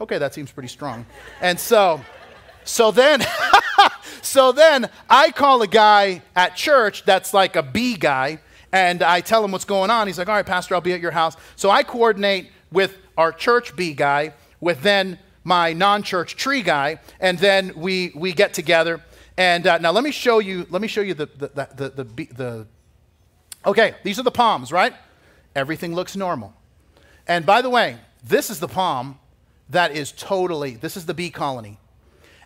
Okay, 0.00 0.18
that 0.18 0.32
seems 0.32 0.50
pretty 0.50 0.68
strong. 0.68 1.04
And 1.40 1.60
so, 1.60 2.00
so 2.64 2.90
then, 2.90 3.22
so 4.22 4.50
then 4.52 4.88
I 5.10 5.30
call 5.30 5.60
a 5.62 5.68
guy 5.68 6.22
at 6.34 6.56
church 6.56 7.04
that's 7.04 7.34
like 7.34 7.56
a 7.56 7.62
bee 7.62 7.96
guy 7.96 8.40
and 8.74 9.04
I 9.04 9.20
tell 9.20 9.44
him 9.44 9.52
what's 9.52 9.64
going 9.64 9.90
on. 9.90 10.08
He's 10.08 10.18
like, 10.18 10.28
all 10.28 10.34
right, 10.34 10.44
Pastor, 10.44 10.74
I'll 10.74 10.80
be 10.80 10.92
at 10.92 11.00
your 11.00 11.12
house. 11.12 11.36
So 11.54 11.70
I 11.70 11.84
coordinate 11.84 12.50
with 12.72 12.98
our 13.16 13.30
church 13.30 13.76
bee 13.76 13.94
guy, 13.94 14.34
with 14.60 14.82
then 14.82 15.20
my 15.44 15.72
non 15.72 16.02
church 16.02 16.36
tree 16.36 16.62
guy, 16.62 16.98
and 17.20 17.38
then 17.38 17.72
we, 17.76 18.12
we 18.14 18.32
get 18.32 18.54
together. 18.54 19.00
And 19.36 19.66
uh, 19.66 19.78
now 19.78 19.92
let 19.92 20.04
me 20.04 20.10
show 20.10 20.38
you, 20.38 20.66
let 20.70 20.80
me 20.80 20.88
show 20.88 21.00
you 21.00 21.14
the, 21.14 21.26
the, 21.26 21.48
the, 21.48 21.88
the, 21.88 22.04
the, 22.04 22.24
the, 22.34 22.66
okay, 23.66 23.94
these 24.02 24.18
are 24.18 24.22
the 24.22 24.30
palms, 24.30 24.72
right? 24.72 24.94
Everything 25.54 25.94
looks 25.94 26.16
normal. 26.16 26.54
And 27.26 27.44
by 27.44 27.62
the 27.62 27.70
way, 27.70 27.98
this 28.24 28.50
is 28.50 28.60
the 28.60 28.68
palm 28.68 29.18
that 29.70 29.92
is 29.92 30.12
totally, 30.12 30.76
this 30.76 30.96
is 30.96 31.06
the 31.06 31.14
bee 31.14 31.30
colony. 31.30 31.78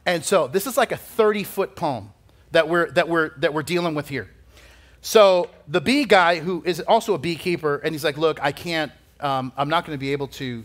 And 0.06 0.24
so 0.24 0.48
this 0.48 0.66
is 0.66 0.76
like 0.76 0.92
a 0.92 0.96
30 0.96 1.44
foot 1.44 1.76
palm 1.76 2.12
that 2.52 2.68
we're, 2.68 2.90
that 2.92 3.08
we're, 3.08 3.30
that 3.38 3.52
we're 3.52 3.62
dealing 3.62 3.94
with 3.94 4.08
here. 4.08 4.30
So 5.00 5.50
the 5.66 5.80
bee 5.80 6.04
guy, 6.04 6.40
who 6.40 6.62
is 6.64 6.80
also 6.80 7.14
a 7.14 7.18
beekeeper, 7.18 7.76
and 7.76 7.94
he's 7.94 8.04
like, 8.04 8.16
Look, 8.16 8.42
I 8.42 8.52
can't, 8.52 8.90
um, 9.20 9.52
I'm 9.56 9.68
not 9.68 9.84
going 9.84 9.96
to 9.96 10.00
be 10.00 10.12
able 10.12 10.28
to 10.28 10.64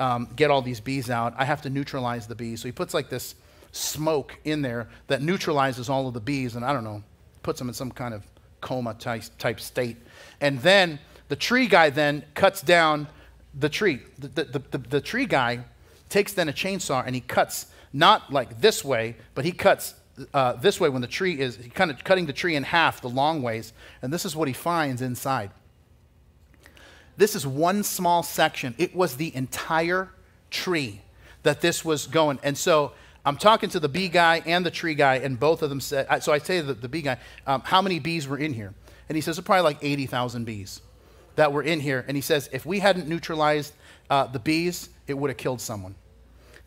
um, 0.00 0.28
get 0.34 0.50
all 0.50 0.62
these 0.62 0.80
bees 0.80 1.10
out. 1.10 1.34
I 1.36 1.44
have 1.44 1.62
to 1.62 1.70
neutralize 1.70 2.26
the 2.26 2.34
bees. 2.34 2.62
So 2.62 2.68
he 2.68 2.72
puts 2.72 2.94
like 2.94 3.10
this 3.10 3.34
smoke 3.70 4.36
in 4.44 4.62
there 4.62 4.88
that 5.06 5.22
neutralizes 5.22 5.88
all 5.88 6.08
of 6.08 6.14
the 6.14 6.20
bees, 6.20 6.56
and 6.56 6.64
I 6.64 6.72
don't 6.72 6.84
know, 6.84 7.04
puts 7.42 7.58
them 7.58 7.68
in 7.68 7.74
some 7.74 7.92
kind 7.92 8.14
of 8.14 8.24
coma 8.60 8.94
type, 8.94 9.24
type 9.38 9.60
state. 9.60 9.96
And 10.40 10.58
then 10.60 10.98
the 11.28 11.36
tree 11.36 11.66
guy 11.66 11.90
then 11.90 12.24
cuts 12.34 12.62
down 12.62 13.08
the 13.54 13.68
tree. 13.68 14.00
The, 14.18 14.28
the, 14.28 14.62
the, 14.70 14.78
the, 14.78 15.00
tree 15.00 15.26
guy 15.26 15.64
takes 16.08 16.32
then 16.32 16.48
a 16.48 16.52
chainsaw 16.52 17.04
and 17.04 17.14
he 17.14 17.20
cuts 17.20 17.66
not 17.92 18.32
like 18.32 18.60
this 18.60 18.84
way, 18.84 19.16
but 19.34 19.44
he 19.44 19.52
cuts 19.52 19.94
uh, 20.34 20.54
this 20.54 20.80
way 20.80 20.88
when 20.88 21.02
the 21.02 21.08
tree 21.08 21.40
is 21.40 21.58
kind 21.74 21.90
of 21.90 22.02
cutting 22.04 22.26
the 22.26 22.32
tree 22.32 22.54
in 22.56 22.62
half 22.62 23.00
the 23.00 23.08
long 23.08 23.42
ways, 23.42 23.72
and 24.02 24.12
this 24.12 24.24
is 24.24 24.36
what 24.36 24.48
he 24.48 24.54
finds 24.54 25.02
inside. 25.02 25.50
This 27.16 27.34
is 27.34 27.46
one 27.46 27.82
small 27.82 28.22
section. 28.22 28.74
It 28.78 28.94
was 28.94 29.16
the 29.16 29.34
entire 29.34 30.10
tree 30.50 31.02
that 31.42 31.60
this 31.60 31.84
was 31.84 32.06
going. 32.06 32.38
And 32.42 32.56
so 32.56 32.92
I'm 33.24 33.36
talking 33.36 33.68
to 33.70 33.80
the 33.80 33.88
bee 33.88 34.08
guy 34.08 34.42
and 34.46 34.64
the 34.64 34.70
tree 34.70 34.94
guy, 34.94 35.16
and 35.16 35.38
both 35.38 35.62
of 35.62 35.70
them 35.70 35.80
said, 35.80 36.22
so 36.22 36.32
I 36.32 36.38
say 36.38 36.60
to 36.60 36.74
the, 36.74 36.88
bee 36.88 37.02
guy, 37.02 37.18
um, 37.46 37.62
how 37.62 37.82
many 37.82 37.98
bees 37.98 38.26
were 38.26 38.38
in 38.38 38.54
here? 38.54 38.74
And 39.08 39.16
he 39.16 39.20
says, 39.20 39.38
probably 39.40 39.62
like 39.62 39.78
80,000 39.82 40.44
bees 40.44 40.80
that 41.36 41.52
were 41.52 41.62
in 41.62 41.80
here. 41.80 42.04
And 42.06 42.16
he 42.16 42.20
says, 42.20 42.48
if 42.52 42.64
we 42.64 42.78
hadn't 42.78 43.08
neutralized 43.08 43.74
uh, 44.08 44.26
the 44.26 44.38
bees, 44.38 44.88
it 45.06 45.14
would 45.14 45.30
have 45.30 45.36
killed 45.36 45.60
someone. 45.60 45.94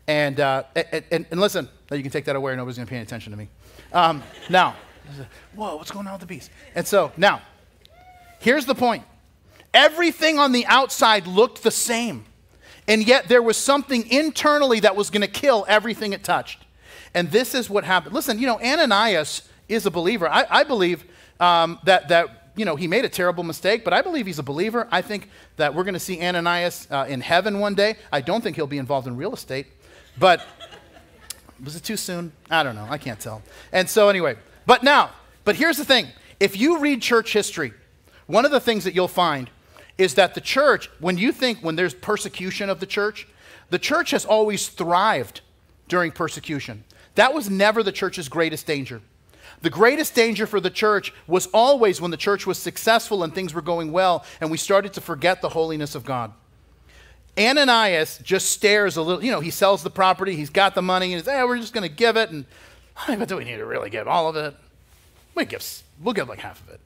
And, 0.06 0.38
uh, 0.38 0.64
and, 0.76 1.04
and, 1.10 1.26
and, 1.30 1.40
listen, 1.40 1.68
you 1.90 2.02
can 2.02 2.10
take 2.10 2.26
that 2.26 2.36
away, 2.36 2.54
nobody's 2.54 2.76
going 2.76 2.86
to 2.86 2.90
pay 2.90 2.96
any 2.96 3.04
attention 3.04 3.32
to 3.32 3.38
me. 3.38 3.48
Um, 3.92 4.22
now, 4.50 4.76
whoa, 5.54 5.76
what's 5.76 5.90
going 5.90 6.06
on 6.06 6.12
with 6.12 6.20
the 6.20 6.26
bees? 6.26 6.50
And 6.74 6.86
so, 6.86 7.12
now, 7.16 7.40
here's 8.40 8.66
the 8.66 8.74
point 8.74 9.04
everything 9.74 10.38
on 10.38 10.52
the 10.52 10.64
outside 10.66 11.26
looked 11.26 11.62
the 11.62 11.70
same, 11.70 12.24
and 12.88 13.06
yet 13.06 13.28
there 13.28 13.42
was 13.42 13.56
something 13.56 14.08
internally 14.10 14.80
that 14.80 14.96
was 14.96 15.10
going 15.10 15.22
to 15.22 15.28
kill 15.28 15.66
everything 15.68 16.12
it 16.12 16.24
touched. 16.24 16.64
And 17.12 17.30
this 17.30 17.54
is 17.54 17.68
what 17.68 17.84
happened. 17.84 18.14
Listen, 18.14 18.38
you 18.38 18.46
know, 18.46 18.60
Ananias 18.60 19.48
is 19.68 19.86
a 19.86 19.90
believer. 19.90 20.28
I, 20.28 20.46
I 20.48 20.64
believe 20.64 21.04
um, 21.38 21.78
that, 21.84 22.08
that 22.08 22.52
you 22.56 22.64
know, 22.64 22.76
he 22.76 22.86
made 22.86 23.04
a 23.04 23.08
terrible 23.08 23.44
mistake, 23.44 23.84
but 23.84 23.92
I 23.92 24.02
believe 24.02 24.26
he's 24.26 24.38
a 24.38 24.44
believer. 24.44 24.88
I 24.90 25.02
think 25.02 25.28
that 25.56 25.74
we're 25.74 25.84
going 25.84 25.94
to 25.94 26.00
see 26.00 26.20
Ananias 26.22 26.88
uh, 26.90 27.06
in 27.08 27.20
heaven 27.20 27.60
one 27.60 27.74
day. 27.74 27.96
I 28.12 28.20
don't 28.20 28.42
think 28.42 28.56
he'll 28.56 28.66
be 28.66 28.78
involved 28.78 29.06
in 29.06 29.16
real 29.16 29.34
estate. 29.34 29.66
But 30.18 30.44
was 31.64 31.76
it 31.76 31.82
too 31.82 31.96
soon? 31.96 32.32
I 32.50 32.62
don't 32.62 32.76
know. 32.76 32.86
I 32.88 32.98
can't 32.98 33.18
tell. 33.18 33.42
And 33.72 33.88
so, 33.88 34.08
anyway, 34.08 34.36
but 34.66 34.82
now, 34.82 35.10
but 35.44 35.56
here's 35.56 35.76
the 35.76 35.84
thing 35.84 36.08
if 36.40 36.56
you 36.56 36.78
read 36.78 37.02
church 37.02 37.32
history, 37.32 37.72
one 38.26 38.44
of 38.44 38.50
the 38.50 38.60
things 38.60 38.84
that 38.84 38.94
you'll 38.94 39.08
find 39.08 39.50
is 39.96 40.14
that 40.14 40.34
the 40.34 40.40
church, 40.40 40.90
when 40.98 41.18
you 41.18 41.32
think, 41.32 41.60
when 41.60 41.76
there's 41.76 41.94
persecution 41.94 42.68
of 42.68 42.80
the 42.80 42.86
church, 42.86 43.28
the 43.70 43.78
church 43.78 44.10
has 44.10 44.24
always 44.24 44.68
thrived 44.68 45.40
during 45.88 46.10
persecution. 46.10 46.84
That 47.14 47.32
was 47.32 47.48
never 47.48 47.82
the 47.82 47.92
church's 47.92 48.28
greatest 48.28 48.66
danger. 48.66 49.00
The 49.62 49.70
greatest 49.70 50.14
danger 50.14 50.46
for 50.46 50.60
the 50.60 50.70
church 50.70 51.12
was 51.26 51.46
always 51.46 52.00
when 52.00 52.10
the 52.10 52.16
church 52.16 52.46
was 52.46 52.58
successful 52.58 53.22
and 53.22 53.34
things 53.34 53.54
were 53.54 53.62
going 53.62 53.92
well 53.92 54.24
and 54.40 54.50
we 54.50 54.58
started 54.58 54.92
to 54.94 55.00
forget 55.00 55.40
the 55.40 55.48
holiness 55.48 55.94
of 55.94 56.04
God. 56.04 56.32
Ananias 57.38 58.18
just 58.18 58.50
stares 58.50 58.96
a 58.96 59.02
little, 59.02 59.24
you 59.24 59.32
know, 59.32 59.40
he 59.40 59.50
sells 59.50 59.82
the 59.82 59.90
property, 59.90 60.36
he's 60.36 60.50
got 60.50 60.74
the 60.74 60.82
money, 60.82 61.06
and 61.06 61.14
he's, 61.14 61.26
hey, 61.26 61.42
we're 61.42 61.58
just 61.58 61.72
going 61.72 61.88
to 61.88 61.94
give 61.94 62.16
it. 62.16 62.30
And, 62.30 62.44
mean, 63.08 63.24
do 63.24 63.36
we 63.36 63.44
need 63.44 63.56
to 63.56 63.66
really 63.66 63.90
give 63.90 64.06
all 64.06 64.28
of 64.28 64.36
it? 64.36 64.54
We 65.34 65.44
give, 65.44 65.66
we'll 66.00 66.14
give 66.14 66.28
like 66.28 66.38
half 66.38 66.60
of 66.62 66.72
it. 66.72 66.80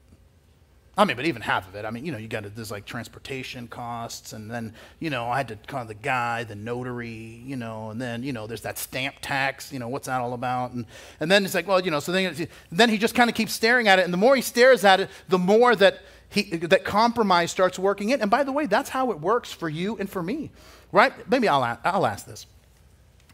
I 0.99 1.05
mean, 1.05 1.15
but 1.15 1.25
even 1.25 1.41
half 1.41 1.65
of 1.65 1.75
it, 1.75 1.85
I 1.85 1.91
mean, 1.91 2.05
you 2.05 2.11
know, 2.11 2.17
you 2.17 2.27
got 2.27 2.43
to, 2.43 2.49
there's 2.49 2.71
like 2.71 2.85
transportation 2.85 3.69
costs, 3.69 4.33
and 4.33 4.51
then, 4.51 4.73
you 4.99 5.09
know, 5.09 5.29
I 5.29 5.37
had 5.37 5.47
to 5.47 5.55
call 5.55 5.85
the 5.85 5.93
guy, 5.93 6.43
the 6.43 6.55
notary, 6.55 7.41
you 7.45 7.55
know, 7.55 7.89
and 7.89 8.01
then, 8.01 8.21
you 8.21 8.33
know, 8.33 8.47
there's 8.47 8.63
that 8.63 8.77
stamp 8.77 9.15
tax, 9.21 9.71
you 9.71 9.79
know, 9.79 9.87
what's 9.87 10.07
that 10.07 10.19
all 10.19 10.33
about? 10.33 10.71
And, 10.71 10.85
and 11.21 11.31
then 11.31 11.45
it's 11.45 11.55
like, 11.55 11.67
well, 11.67 11.79
you 11.79 11.89
know, 11.89 12.01
so 12.01 12.11
then, 12.11 12.49
then 12.69 12.89
he 12.89 12.97
just 12.97 13.15
kind 13.15 13.29
of 13.29 13.35
keeps 13.35 13.53
staring 13.53 13.87
at 13.87 13.97
it, 13.97 14.03
and 14.03 14.13
the 14.13 14.17
more 14.17 14.35
he 14.35 14.41
stares 14.41 14.83
at 14.83 14.99
it, 14.99 15.09
the 15.29 15.37
more 15.39 15.73
that 15.73 16.01
he, 16.27 16.43
that 16.43 16.83
compromise 16.83 17.49
starts 17.49 17.79
working 17.79 18.09
in. 18.09 18.21
And 18.21 18.29
by 18.29 18.43
the 18.43 18.51
way, 18.51 18.65
that's 18.65 18.89
how 18.89 19.11
it 19.11 19.21
works 19.21 19.53
for 19.53 19.69
you 19.69 19.97
and 19.97 20.09
for 20.09 20.21
me, 20.21 20.51
right? 20.91 21.13
Maybe 21.29 21.47
I'll, 21.47 21.79
I'll 21.85 22.05
ask 22.05 22.25
this. 22.25 22.45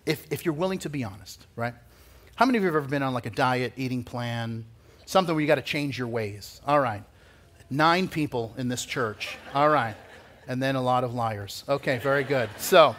If, 0.06 0.32
if 0.32 0.46
you're 0.46 0.54
willing 0.54 0.78
to 0.80 0.90
be 0.90 1.04
honest, 1.04 1.48
right? 1.56 1.74
How 2.36 2.46
many 2.46 2.60
of 2.60 2.64
you 2.64 2.68
have 2.68 2.76
ever 2.76 2.88
been 2.88 3.02
on 3.02 3.16
like 3.16 3.26
a 3.26 3.32
diet, 3.32 3.74
eating 3.76 4.04
plan, 4.04 4.66
Something 5.06 5.36
where 5.36 5.42
you 5.42 5.48
got 5.48 5.56
to 5.56 5.62
change 5.62 5.98
your 5.98 6.08
ways. 6.08 6.62
All 6.66 6.80
right. 6.80 7.04
Nine 7.70 8.08
people 8.08 8.54
in 8.58 8.70
this 8.70 8.86
church. 8.86 9.38
All 9.54 9.70
right. 9.70 9.96
And 10.48 10.62
then 10.62 10.76
a 10.76 10.82
lot 10.82 11.04
of 11.04 11.14
liars. 11.14 11.64
Okay, 11.68 11.98
very 11.98 12.24
good. 12.24 12.50
So, 12.58 12.96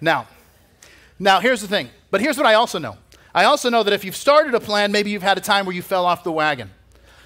now, 0.00 0.28
now 1.18 1.40
here's 1.40 1.60
the 1.60 1.68
thing. 1.68 1.90
But 2.10 2.20
here's 2.20 2.36
what 2.36 2.46
I 2.46 2.54
also 2.54 2.78
know. 2.78 2.96
I 3.34 3.44
also 3.44 3.68
know 3.68 3.82
that 3.82 3.92
if 3.92 4.04
you've 4.04 4.14
started 4.14 4.54
a 4.54 4.60
plan, 4.60 4.92
maybe 4.92 5.10
you've 5.10 5.22
had 5.22 5.36
a 5.38 5.40
time 5.40 5.66
where 5.66 5.74
you 5.74 5.82
fell 5.82 6.06
off 6.06 6.22
the 6.22 6.30
wagon. 6.30 6.70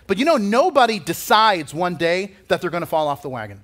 But 0.07 0.17
you 0.17 0.25
know, 0.25 0.39
nobody 0.39 0.99
decides 0.99 1.75
one 1.75 1.97
day 1.97 2.33
that 2.49 2.63
they're 2.63 2.71
going 2.71 2.83
to 2.83 2.87
fall 2.87 3.09
off 3.09 3.21
the 3.21 3.29
wagon. 3.29 3.61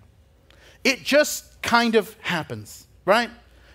It 0.85 1.03
just 1.03 1.63
kind 1.63 1.95
of 1.95 2.15
happens, 2.21 2.87
right? 3.07 3.31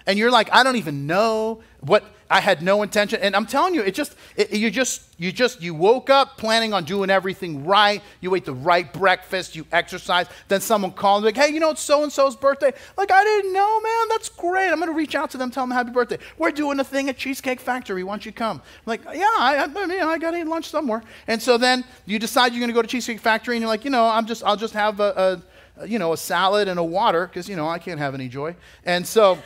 and 0.10 0.18
you're 0.18 0.32
like, 0.32 0.50
I 0.52 0.64
don't 0.64 0.78
even 0.78 1.06
know 1.06 1.62
what 1.82 2.04
I 2.30 2.42
had 2.42 2.62
no 2.62 2.84
intention. 2.84 3.20
And 3.22 3.36
I'm 3.36 3.48
telling 3.48 3.74
you, 3.74 3.82
it 3.82 3.96
just, 3.96 4.15
it, 4.36 4.52
you 4.52 4.70
just, 4.70 5.02
you 5.18 5.32
just, 5.32 5.62
you 5.63 5.74
woke 5.74 6.12
up 6.12 6.38
planning 6.38 6.74
on 6.74 6.84
doing 6.84 7.10
everything 7.10 7.65
right. 7.65 8.04
You 8.22 8.36
ate 8.36 8.46
the 8.46 8.54
right 8.54 8.92
breakfast, 8.94 9.56
you 9.56 9.65
exercise. 9.72 10.28
Then 10.48 10.62
someone 10.62 10.92
called, 10.92 11.24
like, 11.24 11.36
hey, 11.36 11.50
you 11.50 11.60
know, 11.60 11.72
it's 11.72 11.82
so 11.82 12.04
and 12.04 12.12
so's 12.12 12.36
birthday. 12.36 12.72
Like, 12.98 13.10
I 13.12 13.24
didn't 13.24 13.52
know, 13.52 13.82
man. 13.82 14.10
That's 14.10 14.30
great. 14.30 14.70
I'm 14.70 14.78
going 14.78 14.92
to 14.92 14.96
reach 14.96 15.15
out 15.15 15.32
to 15.32 15.38
them, 15.38 15.50
tell 15.50 15.63
them 15.63 15.72
happy 15.72 15.89
birthday. 15.89 16.20
We're 16.38 16.52
doing 16.52 16.80
a 16.80 16.84
thing 16.84 17.10
at 17.10 17.18
Cheesecake 17.18 17.60
Factory. 17.60 18.04
Why 18.04 18.13
don't 18.13 18.26
you 18.26 18.32
come? 18.32 18.58
I'm 18.58 18.84
like, 18.86 19.04
yeah, 19.06 19.26
I, 19.39 19.68
I, 19.76 19.86
mean, 19.88 20.02
I 20.02 20.18
got 20.20 20.32
to 20.32 20.38
eat 20.38 20.48
lunch 20.48 20.70
somewhere. 20.70 21.02
And 21.28 21.42
so 21.42 21.58
then 21.58 21.84
you 22.06 22.20
decide 22.20 22.54
you're 22.54 22.60
going 22.60 22.70
to 22.70 22.76
go 22.76 22.84
to 22.84 22.88
Cheesecake 22.88 23.20
Factory, 23.20 23.56
and 23.56 23.62
you're 23.62 23.70
like, 23.70 23.86
you 23.86 23.92
know, 23.92 24.06
I'm 24.06 24.28
just, 24.28 24.44
I'll 24.44 24.56
just 24.56 24.76
have 24.76 25.00
a, 25.00 25.42
a 25.78 25.88
you 25.88 25.98
know, 25.98 26.13
a 26.13 26.18
salad 26.18 26.68
and 26.68 26.80
a 26.80 26.84
water 26.84 27.26
because, 27.26 27.50
you 27.50 27.56
know, 27.56 27.68
I 27.68 27.80
can't 27.80 28.00
have 28.00 28.13
any 28.13 28.28
joy. 28.28 28.56
And 28.86 29.08
so, 29.08 29.39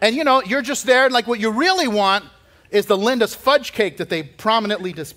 and 0.00 0.14
you 0.14 0.24
know, 0.24 0.42
you're 0.42 0.62
just 0.62 0.86
there, 0.86 1.04
and 1.04 1.14
like 1.14 1.26
what 1.26 1.40
you 1.40 1.50
really 1.50 1.88
want 1.88 2.24
is 2.70 2.86
the 2.86 2.96
Linda's 2.96 3.34
fudge 3.34 3.72
cake 3.72 3.98
that 3.98 4.08
they 4.08 4.22
prominently 4.22 4.92
dis- 4.92 5.14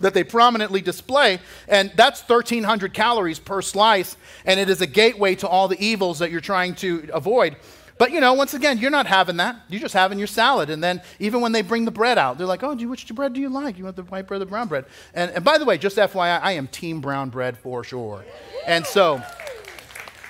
that 0.00 0.14
they 0.14 0.24
prominently 0.24 0.80
display, 0.80 1.40
and 1.68 1.90
that's 1.96 2.20
1,300 2.20 2.92
calories 2.92 3.38
per 3.38 3.62
slice, 3.62 4.16
and 4.44 4.60
it 4.60 4.68
is 4.68 4.80
a 4.80 4.86
gateway 4.86 5.34
to 5.36 5.48
all 5.48 5.68
the 5.68 5.82
evils 5.82 6.18
that 6.18 6.30
you're 6.30 6.40
trying 6.40 6.74
to 6.76 7.08
avoid. 7.12 7.56
But 7.98 8.10
you 8.10 8.20
know, 8.20 8.34
once 8.34 8.52
again, 8.52 8.78
you're 8.78 8.90
not 8.90 9.06
having 9.06 9.38
that. 9.38 9.56
You're 9.68 9.80
just 9.80 9.94
having 9.94 10.18
your 10.18 10.26
salad. 10.26 10.68
And 10.68 10.84
then 10.84 11.00
even 11.18 11.40
when 11.40 11.52
they 11.52 11.62
bring 11.62 11.86
the 11.86 11.90
bread 11.90 12.18
out, 12.18 12.36
they're 12.36 12.46
like, 12.46 12.62
oh, 12.62 12.74
which 12.74 13.14
bread 13.14 13.32
do 13.32 13.40
you 13.40 13.48
like? 13.48 13.78
You 13.78 13.84
want 13.84 13.96
the 13.96 14.02
white 14.02 14.26
bread 14.26 14.36
or 14.36 14.44
the 14.44 14.46
brown 14.46 14.68
bread? 14.68 14.84
And, 15.14 15.30
and 15.30 15.44
by 15.44 15.56
the 15.56 15.64
way, 15.64 15.78
just 15.78 15.96
FYI, 15.96 16.40
I 16.42 16.52
am 16.52 16.66
team 16.66 17.00
brown 17.00 17.30
bread 17.30 17.56
for 17.56 17.82
sure. 17.82 18.24
And 18.66 18.84
so 18.84 19.22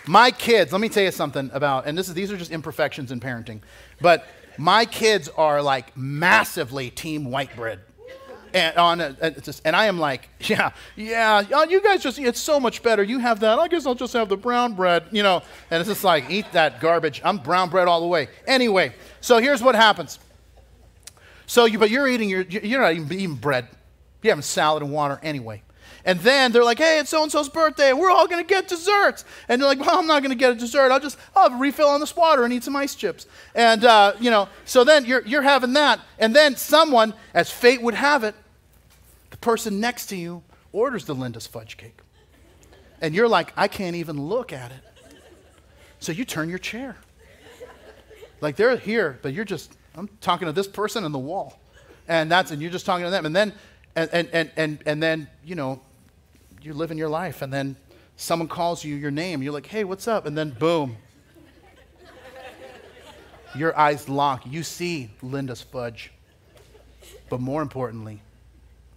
my 0.09 0.31
kids, 0.31 0.73
let 0.73 0.81
me 0.81 0.88
tell 0.88 1.03
you 1.03 1.11
something 1.11 1.51
about, 1.53 1.87
and 1.87 1.97
this 1.97 2.09
is, 2.09 2.14
these 2.14 2.31
are 2.31 2.37
just 2.37 2.51
imperfections 2.51 3.11
in 3.12 3.21
parenting, 3.21 3.61
but 4.01 4.27
my 4.59 4.85
kids 4.85 5.29
are 5.37 5.62
like 5.62 5.97
massively 5.97 6.90
team 6.90 7.31
white 7.31 7.55
bread. 7.57 7.81
And, 8.55 8.77
on 8.79 9.01
a, 9.01 9.16
and, 9.21 9.42
just, 9.42 9.61
and 9.66 9.77
I 9.77 9.87
am 9.87 9.99
like, 9.99 10.29
yeah, 10.40 10.71
yeah, 10.95 11.45
oh, 11.53 11.64
you 11.64 11.83
guys 11.83 12.03
just, 12.03 12.19
it's 12.19 12.40
so 12.40 12.59
much 12.59 12.83
better. 12.83 13.03
You 13.03 13.19
have 13.19 13.40
that. 13.40 13.59
I 13.59 13.69
guess 13.69 13.87
I'll 13.87 13.95
just 13.95 14.12
have 14.14 14.29
the 14.29 14.37
brown 14.37 14.75
bread, 14.75 15.05
you 15.11 15.23
know. 15.23 15.42
And 15.71 15.81
it's 15.81 15.88
just 15.88 16.05
like, 16.05 16.31
eat 16.31 16.47
that 16.53 16.81
garbage. 16.81 17.21
I'm 17.25 17.38
brown 17.38 17.69
bread 17.69 17.88
all 17.88 18.01
the 18.01 18.07
way. 18.07 18.29
Anyway, 18.47 18.95
so 19.21 19.38
here's 19.38 19.62
what 19.62 19.75
happens. 19.75 20.19
So, 21.47 21.64
you, 21.64 21.79
but 21.79 21.90
you're 21.90 22.09
eating 22.09 22.29
your, 22.29 22.42
you're 22.42 22.81
not 22.81 22.95
even 22.95 23.12
eating 23.12 23.35
bread. 23.35 23.69
You're 24.23 24.33
having 24.33 24.42
salad 24.42 24.83
and 24.83 24.92
water 24.92 25.21
anyway. 25.23 25.62
And 26.07 26.21
then 26.21 26.53
they're 26.53 26.64
like, 26.64 26.79
hey, 26.79 27.01
it's 27.01 27.11
so 27.11 27.23
and 27.25 27.33
so's 27.33 27.49
birthday, 27.49 27.90
and 27.90 27.99
we're 27.99 28.12
all 28.12 28.29
going 28.29 28.42
to 28.42 28.49
get 28.49 28.69
desserts. 28.69 29.25
And 29.49 29.61
they're 29.61 29.69
like, 29.69 29.81
well, 29.81 29.99
I'm 29.99 30.07
not 30.07 30.23
going 30.23 30.31
to 30.31 30.38
get 30.38 30.53
a 30.53 30.55
dessert. 30.55 30.92
I'll 30.92 31.01
just 31.01 31.19
I'll 31.35 31.51
have 31.51 31.59
a 31.59 31.61
refill 31.61 31.88
on 31.88 31.99
this 31.99 32.14
water 32.14 32.45
and 32.45 32.53
eat 32.53 32.62
some 32.62 32.77
ice 32.77 32.95
chips. 32.95 33.27
And, 33.57 33.85
uh, 33.85 34.12
you 34.21 34.31
know, 34.31 34.49
so 34.64 34.85
then 34.85 35.05
you're, 35.05 35.23
you're 35.27 35.42
having 35.42 35.73
that. 35.73 36.01
And 36.21 36.35
then 36.35 36.55
someone, 36.57 37.12
as 37.35 37.51
fate 37.51 37.83
would 37.83 37.95
have 37.95 38.23
it, 38.23 38.37
the 39.31 39.37
person 39.38 39.81
next 39.81 40.07
to 40.07 40.16
you 40.16 40.45
orders 40.73 41.05
the 41.07 41.14
Linda's 41.14 41.49
fudge 41.49 41.77
cake. 41.77 41.99
And 43.01 43.12
you're 43.12 43.29
like, 43.29 43.53
I 43.57 43.66
can't 43.66 43.97
even 43.97 44.29
look 44.29 44.53
at 44.53 44.71
it. 44.71 44.79
So 45.99 46.12
you 46.12 46.25
turn 46.25 46.49
your 46.49 46.59
chair. 46.61 46.97
Like 48.40 48.55
they're 48.55 48.77
here, 48.77 49.19
but 49.23 49.33
you're 49.33 49.45
just, 49.45 49.77
I'm 49.97 50.09
talking 50.21 50.47
to 50.47 50.53
this 50.53 50.69
person 50.69 51.05
in 51.05 51.11
the 51.11 51.19
wall. 51.19 51.59
And 52.07 52.31
that's, 52.31 52.53
and 52.53 52.62
you're 52.62 52.71
just 52.71 52.87
talking 52.87 53.05
to 53.05 53.11
them. 53.11 53.27
And 53.27 53.35
then, 53.35 53.53
and, 53.97 54.09
and, 54.12 54.29
and, 54.33 54.51
and, 54.57 54.79
and 54.87 55.03
then, 55.03 55.27
you 55.45 55.57
know, 55.57 55.81
you're 56.62 56.75
living 56.75 56.99
your 56.99 57.09
life, 57.09 57.42
and 57.42 57.53
then 57.53 57.77
someone 58.16 58.49
calls 58.49 58.85
you 58.85 58.95
your 58.97 59.11
name. 59.11 59.42
You're 59.42 59.53
like, 59.53 59.66
hey, 59.66 59.85
what's 59.85 60.09
up? 60.09 60.27
And 60.27 60.37
then 60.37 60.51
boom. 60.51 60.97
your 63.55 63.77
eyes 63.79 64.09
lock. 64.09 64.45
You 64.47 64.62
see 64.62 65.11
Linda's 65.23 65.62
fudge. 65.62 66.12
But 67.29 67.40
more 67.40 67.62
importantly, 67.62 68.21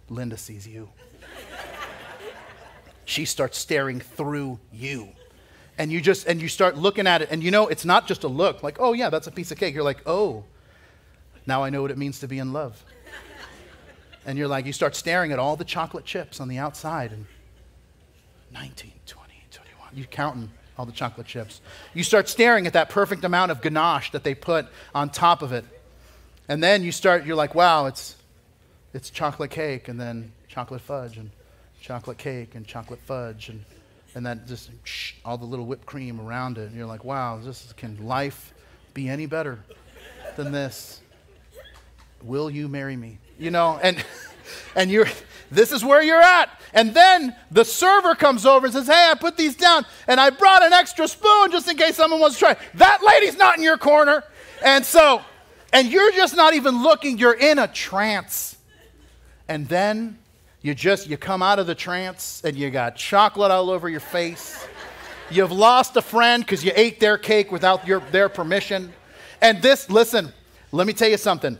Linda 0.08 0.36
sees 0.36 0.66
you. 0.66 0.88
she 3.04 3.24
starts 3.24 3.58
staring 3.58 4.00
through 4.00 4.58
you. 4.72 5.08
And 5.78 5.90
you 5.90 6.00
just 6.00 6.26
and 6.26 6.42
you 6.42 6.48
start 6.48 6.76
looking 6.76 7.06
at 7.06 7.22
it, 7.22 7.28
and 7.30 7.42
you 7.42 7.50
know 7.50 7.66
it's 7.66 7.86
not 7.86 8.06
just 8.06 8.22
a 8.24 8.28
look, 8.28 8.62
like, 8.62 8.76
oh 8.78 8.92
yeah, 8.92 9.08
that's 9.08 9.26
a 9.26 9.30
piece 9.30 9.50
of 9.50 9.58
cake. 9.58 9.74
You're 9.74 9.82
like, 9.82 10.02
oh, 10.04 10.44
now 11.46 11.62
I 11.64 11.70
know 11.70 11.80
what 11.80 11.90
it 11.90 11.96
means 11.96 12.20
to 12.20 12.28
be 12.28 12.38
in 12.38 12.52
love. 12.52 12.84
and 14.26 14.36
you're 14.36 14.48
like, 14.48 14.66
you 14.66 14.74
start 14.74 14.94
staring 14.94 15.32
at 15.32 15.38
all 15.38 15.56
the 15.56 15.64
chocolate 15.64 16.04
chips 16.04 16.38
on 16.38 16.48
the 16.48 16.58
outside, 16.58 17.12
and 17.12 17.24
19, 18.52 18.92
20, 19.06 19.32
21. 19.50 19.88
You're 19.94 20.06
counting 20.06 20.50
all 20.78 20.86
the 20.86 20.92
chocolate 20.92 21.26
chips. 21.26 21.60
You 21.94 22.02
start 22.02 22.28
staring 22.28 22.66
at 22.66 22.72
that 22.72 22.88
perfect 22.88 23.24
amount 23.24 23.50
of 23.50 23.60
ganache 23.60 24.12
that 24.12 24.24
they 24.24 24.34
put 24.34 24.66
on 24.94 25.10
top 25.10 25.42
of 25.42 25.52
it. 25.52 25.64
And 26.48 26.62
then 26.62 26.82
you 26.82 26.90
start, 26.90 27.26
you're 27.26 27.36
like, 27.36 27.54
wow, 27.54 27.86
it's, 27.86 28.16
it's 28.94 29.10
chocolate 29.10 29.50
cake 29.50 29.88
and 29.88 30.00
then 30.00 30.32
chocolate 30.48 30.80
fudge 30.80 31.16
and 31.16 31.30
chocolate 31.80 32.18
cake 32.18 32.54
and 32.54 32.66
chocolate 32.66 33.00
fudge 33.04 33.50
and, 33.50 33.64
and 34.14 34.24
then 34.24 34.42
just 34.46 34.70
shh, 34.84 35.12
all 35.24 35.38
the 35.38 35.44
little 35.44 35.66
whipped 35.66 35.86
cream 35.86 36.20
around 36.20 36.58
it. 36.58 36.68
And 36.68 36.74
you're 36.76 36.86
like, 36.86 37.04
wow, 37.04 37.38
this, 37.38 37.72
can 37.76 38.06
life 38.06 38.52
be 38.94 39.08
any 39.08 39.26
better 39.26 39.58
than 40.36 40.50
this? 40.50 41.00
Will 42.22 42.50
you 42.50 42.68
marry 42.68 42.96
me? 42.96 43.18
You 43.38 43.50
know, 43.50 43.78
and, 43.82 44.02
and 44.74 44.90
you're, 44.90 45.06
this 45.50 45.72
is 45.72 45.84
where 45.84 46.02
you're 46.02 46.22
at. 46.22 46.50
And 46.72 46.94
then 46.94 47.34
the 47.50 47.64
server 47.64 48.14
comes 48.14 48.46
over 48.46 48.66
and 48.66 48.74
says, 48.74 48.86
Hey, 48.86 49.08
I 49.10 49.14
put 49.14 49.36
these 49.36 49.56
down 49.56 49.84
and 50.06 50.20
I 50.20 50.30
brought 50.30 50.62
an 50.62 50.72
extra 50.72 51.08
spoon 51.08 51.50
just 51.50 51.68
in 51.68 51.76
case 51.76 51.96
someone 51.96 52.20
wants 52.20 52.38
to 52.38 52.44
try. 52.44 52.56
That 52.74 53.02
lady's 53.02 53.36
not 53.36 53.56
in 53.56 53.62
your 53.62 53.78
corner. 53.78 54.22
And 54.64 54.84
so, 54.84 55.22
and 55.72 55.88
you're 55.88 56.12
just 56.12 56.36
not 56.36 56.54
even 56.54 56.82
looking, 56.82 57.18
you're 57.18 57.34
in 57.34 57.58
a 57.58 57.68
trance. 57.68 58.56
And 59.48 59.68
then 59.68 60.18
you 60.62 60.74
just, 60.74 61.08
you 61.08 61.16
come 61.16 61.42
out 61.42 61.58
of 61.58 61.66
the 61.66 61.74
trance 61.74 62.42
and 62.44 62.56
you 62.56 62.70
got 62.70 62.94
chocolate 62.96 63.50
all 63.50 63.70
over 63.70 63.88
your 63.88 64.00
face. 64.00 64.66
You've 65.30 65.52
lost 65.52 65.96
a 65.96 66.02
friend 66.02 66.44
because 66.44 66.64
you 66.64 66.72
ate 66.74 67.00
their 67.00 67.16
cake 67.16 67.50
without 67.50 67.86
your, 67.86 68.00
their 68.10 68.28
permission. 68.28 68.92
And 69.40 69.62
this, 69.62 69.88
listen, 69.88 70.32
let 70.70 70.86
me 70.86 70.92
tell 70.92 71.08
you 71.08 71.16
something. 71.16 71.58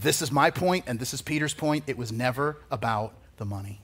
This 0.00 0.22
is 0.22 0.30
my 0.30 0.50
point, 0.50 0.84
and 0.86 1.00
this 1.00 1.12
is 1.12 1.22
Peter's 1.22 1.54
point. 1.54 1.84
It 1.86 1.98
was 1.98 2.12
never 2.12 2.58
about 2.70 3.14
the 3.38 3.44
money. 3.44 3.80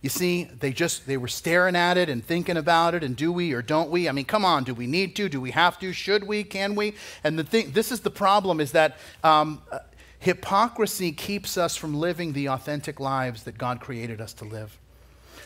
You 0.00 0.08
see, 0.08 0.44
they 0.44 0.72
just 0.72 1.06
they 1.06 1.16
were 1.16 1.28
staring 1.28 1.76
at 1.76 1.98
it 1.98 2.08
and 2.08 2.24
thinking 2.24 2.56
about 2.56 2.94
it 2.94 3.02
and 3.02 3.16
do 3.16 3.32
we 3.32 3.52
or 3.52 3.60
don't 3.60 3.90
we? 3.90 4.08
I 4.08 4.12
mean, 4.12 4.24
come 4.24 4.44
on, 4.44 4.62
do 4.64 4.72
we 4.72 4.86
need 4.86 5.16
to? 5.16 5.28
Do 5.28 5.40
we 5.40 5.50
have 5.50 5.78
to? 5.80 5.92
Should 5.92 6.24
we? 6.24 6.44
Can 6.44 6.74
we? 6.74 6.94
And 7.24 7.38
the 7.38 7.44
thing, 7.44 7.72
this 7.72 7.90
is 7.90 8.00
the 8.00 8.10
problem: 8.10 8.60
is 8.60 8.72
that 8.72 8.98
um, 9.24 9.60
uh, 9.72 9.80
hypocrisy 10.18 11.12
keeps 11.12 11.58
us 11.58 11.76
from 11.76 11.94
living 11.94 12.32
the 12.32 12.48
authentic 12.48 13.00
lives 13.00 13.42
that 13.44 13.58
God 13.58 13.80
created 13.80 14.20
us 14.20 14.32
to 14.34 14.44
live. 14.44 14.78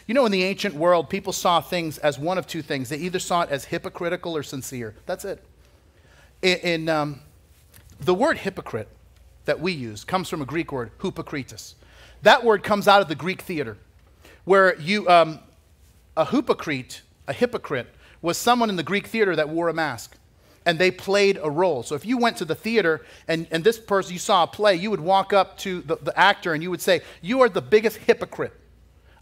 You 0.06 0.14
know, 0.14 0.26
in 0.26 0.32
the 0.32 0.44
ancient 0.44 0.74
world, 0.74 1.08
people 1.08 1.32
saw 1.32 1.60
things 1.60 1.98
as 1.98 2.18
one 2.18 2.36
of 2.36 2.46
two 2.46 2.62
things. 2.62 2.88
They 2.88 2.98
either 2.98 3.18
saw 3.18 3.42
it 3.42 3.50
as 3.50 3.64
hypocritical 3.64 4.36
or 4.36 4.42
sincere. 4.42 4.94
That's 5.06 5.24
it. 5.24 5.42
In, 6.42 6.58
in 6.58 6.88
um, 6.88 7.20
the 8.00 8.14
word 8.14 8.38
hypocrite 8.38 8.88
that 9.50 9.58
we 9.58 9.72
use 9.72 10.04
comes 10.04 10.28
from 10.28 10.40
a 10.40 10.44
Greek 10.44 10.70
word, 10.70 10.96
hypokritos. 10.98 11.74
That 12.22 12.44
word 12.44 12.62
comes 12.62 12.86
out 12.86 13.02
of 13.02 13.08
the 13.08 13.16
Greek 13.16 13.42
theater, 13.42 13.76
where 14.44 14.78
you, 14.78 15.08
um, 15.08 15.40
a 16.16 16.24
hypocrite, 16.24 17.02
a 17.26 17.32
hypocrite, 17.32 17.88
was 18.22 18.38
someone 18.38 18.70
in 18.70 18.76
the 18.76 18.84
Greek 18.84 19.08
theater 19.08 19.34
that 19.34 19.48
wore 19.48 19.68
a 19.68 19.74
mask 19.74 20.16
and 20.64 20.78
they 20.78 20.92
played 20.92 21.36
a 21.42 21.50
role. 21.50 21.82
So 21.82 21.96
if 21.96 22.06
you 22.06 22.16
went 22.16 22.36
to 22.36 22.44
the 22.44 22.54
theater 22.54 23.04
and, 23.26 23.48
and 23.50 23.64
this 23.64 23.76
person, 23.76 24.12
you 24.12 24.20
saw 24.20 24.44
a 24.44 24.46
play, 24.46 24.76
you 24.76 24.88
would 24.88 25.00
walk 25.00 25.32
up 25.32 25.58
to 25.58 25.80
the, 25.80 25.96
the 25.96 26.16
actor 26.16 26.54
and 26.54 26.62
you 26.62 26.70
would 26.70 26.80
say, 26.80 27.00
You 27.20 27.40
are 27.40 27.48
the 27.48 27.60
biggest 27.60 27.96
hypocrite 27.96 28.52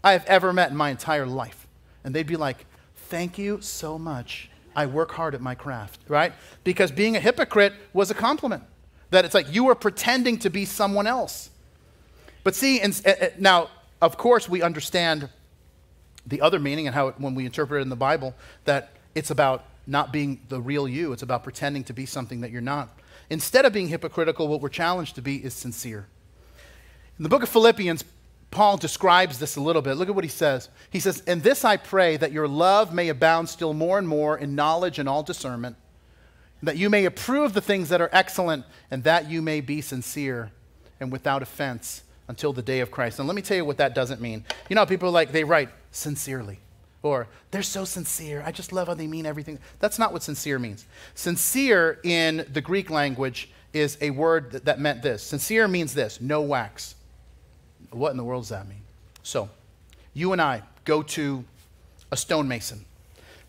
I 0.03 0.11
have 0.11 0.25
ever 0.27 0.53
met 0.53 0.69
in 0.69 0.77
my 0.77 0.91
entire 0.91 1.25
life. 1.25 1.65
And 2.03 2.13
they'd 2.13 2.27
be 2.27 2.35
like, 2.35 2.67
Thank 2.93 3.39
you 3.39 3.61
so 3.61 3.97
much. 3.97 4.51
I 4.75 4.85
work 4.85 5.11
hard 5.13 5.33
at 5.33 5.41
my 5.41 5.55
craft, 5.55 6.01
right? 6.07 6.33
Because 6.63 6.91
being 6.91 7.15
a 7.15 7.19
hypocrite 7.19 7.73
was 7.93 8.11
a 8.11 8.13
compliment. 8.13 8.61
That 9.11 9.25
it's 9.25 9.33
like 9.33 9.53
you 9.53 9.69
are 9.69 9.75
pretending 9.75 10.37
to 10.39 10.49
be 10.49 10.65
someone 10.65 11.07
else. 11.07 11.49
But 12.43 12.55
see, 12.55 12.81
in, 12.81 12.93
uh, 13.05 13.27
now, 13.37 13.69
of 14.01 14.17
course, 14.17 14.47
we 14.47 14.61
understand 14.61 15.29
the 16.25 16.41
other 16.41 16.59
meaning 16.59 16.87
and 16.87 16.95
how, 16.95 17.09
it, 17.09 17.19
when 17.19 17.35
we 17.35 17.45
interpret 17.45 17.79
it 17.79 17.83
in 17.83 17.89
the 17.89 17.95
Bible, 17.95 18.35
that 18.65 18.91
it's 19.15 19.31
about 19.31 19.65
not 19.87 20.13
being 20.13 20.39
the 20.49 20.61
real 20.61 20.87
you. 20.87 21.11
It's 21.11 21.23
about 21.23 21.43
pretending 21.43 21.83
to 21.85 21.93
be 21.93 22.05
something 22.05 22.41
that 22.41 22.51
you're 22.51 22.61
not. 22.61 22.89
Instead 23.29 23.65
of 23.65 23.73
being 23.73 23.87
hypocritical, 23.87 24.47
what 24.47 24.61
we're 24.61 24.69
challenged 24.69 25.15
to 25.15 25.21
be 25.21 25.43
is 25.43 25.53
sincere. 25.53 26.07
In 27.17 27.23
the 27.23 27.29
book 27.29 27.43
of 27.43 27.49
Philippians, 27.49 28.05
Paul 28.51 28.77
describes 28.77 29.37
this 29.37 29.55
a 29.55 29.61
little 29.61 29.81
bit. 29.81 29.95
Look 29.95 30.09
at 30.09 30.15
what 30.15 30.23
he 30.23 30.29
says. 30.29 30.69
He 30.89 30.99
says, 30.99 31.21
In 31.21 31.41
this 31.41 31.63
I 31.63 31.77
pray 31.77 32.17
that 32.17 32.31
your 32.31 32.47
love 32.47 32.93
may 32.93 33.09
abound 33.09 33.49
still 33.49 33.73
more 33.73 33.97
and 33.97 34.07
more 34.07 34.37
in 34.37 34.55
knowledge 34.55 34.97
and 34.97 35.07
all 35.07 35.21
discernment, 35.21 35.75
that 36.63 36.77
you 36.77 36.89
may 36.89 37.05
approve 37.05 37.53
the 37.53 37.61
things 37.61 37.89
that 37.89 38.01
are 38.01 38.09
excellent, 38.11 38.65
and 38.91 39.03
that 39.03 39.29
you 39.29 39.41
may 39.41 39.61
be 39.61 39.81
sincere 39.81 40.51
and 40.99 41.11
without 41.11 41.41
offense 41.41 42.03
until 42.27 42.53
the 42.53 42.61
day 42.61 42.79
of 42.79 42.91
Christ. 42.91 43.19
And 43.19 43.27
let 43.27 43.35
me 43.35 43.41
tell 43.41 43.57
you 43.57 43.65
what 43.65 43.77
that 43.77 43.95
doesn't 43.95 44.21
mean. 44.21 44.45
You 44.69 44.75
know, 44.75 44.85
people 44.85 45.11
like, 45.11 45.31
they 45.31 45.43
write 45.43 45.69
sincerely, 45.91 46.59
or 47.01 47.27
they're 47.51 47.63
so 47.63 47.85
sincere. 47.85 48.43
I 48.45 48.51
just 48.51 48.71
love 48.71 48.87
how 48.87 48.93
they 48.93 49.07
mean 49.07 49.25
everything. 49.25 49.59
That's 49.79 49.97
not 49.97 50.13
what 50.13 50.23
sincere 50.23 50.59
means. 50.59 50.85
Sincere 51.15 51.99
in 52.03 52.45
the 52.51 52.61
Greek 52.61 52.89
language 52.89 53.49
is 53.73 53.97
a 54.01 54.09
word 54.09 54.51
that, 54.51 54.65
that 54.65 54.79
meant 54.79 55.01
this. 55.01 55.23
Sincere 55.23 55.67
means 55.67 55.93
this 55.93 56.21
no 56.21 56.41
wax. 56.41 56.95
What 57.91 58.11
in 58.11 58.17
the 58.17 58.23
world 58.23 58.43
does 58.43 58.49
that 58.49 58.67
mean? 58.67 58.81
So, 59.23 59.49
you 60.13 60.33
and 60.33 60.41
I 60.41 60.63
go 60.85 61.01
to 61.03 61.43
a 62.11 62.17
stonemason 62.17 62.85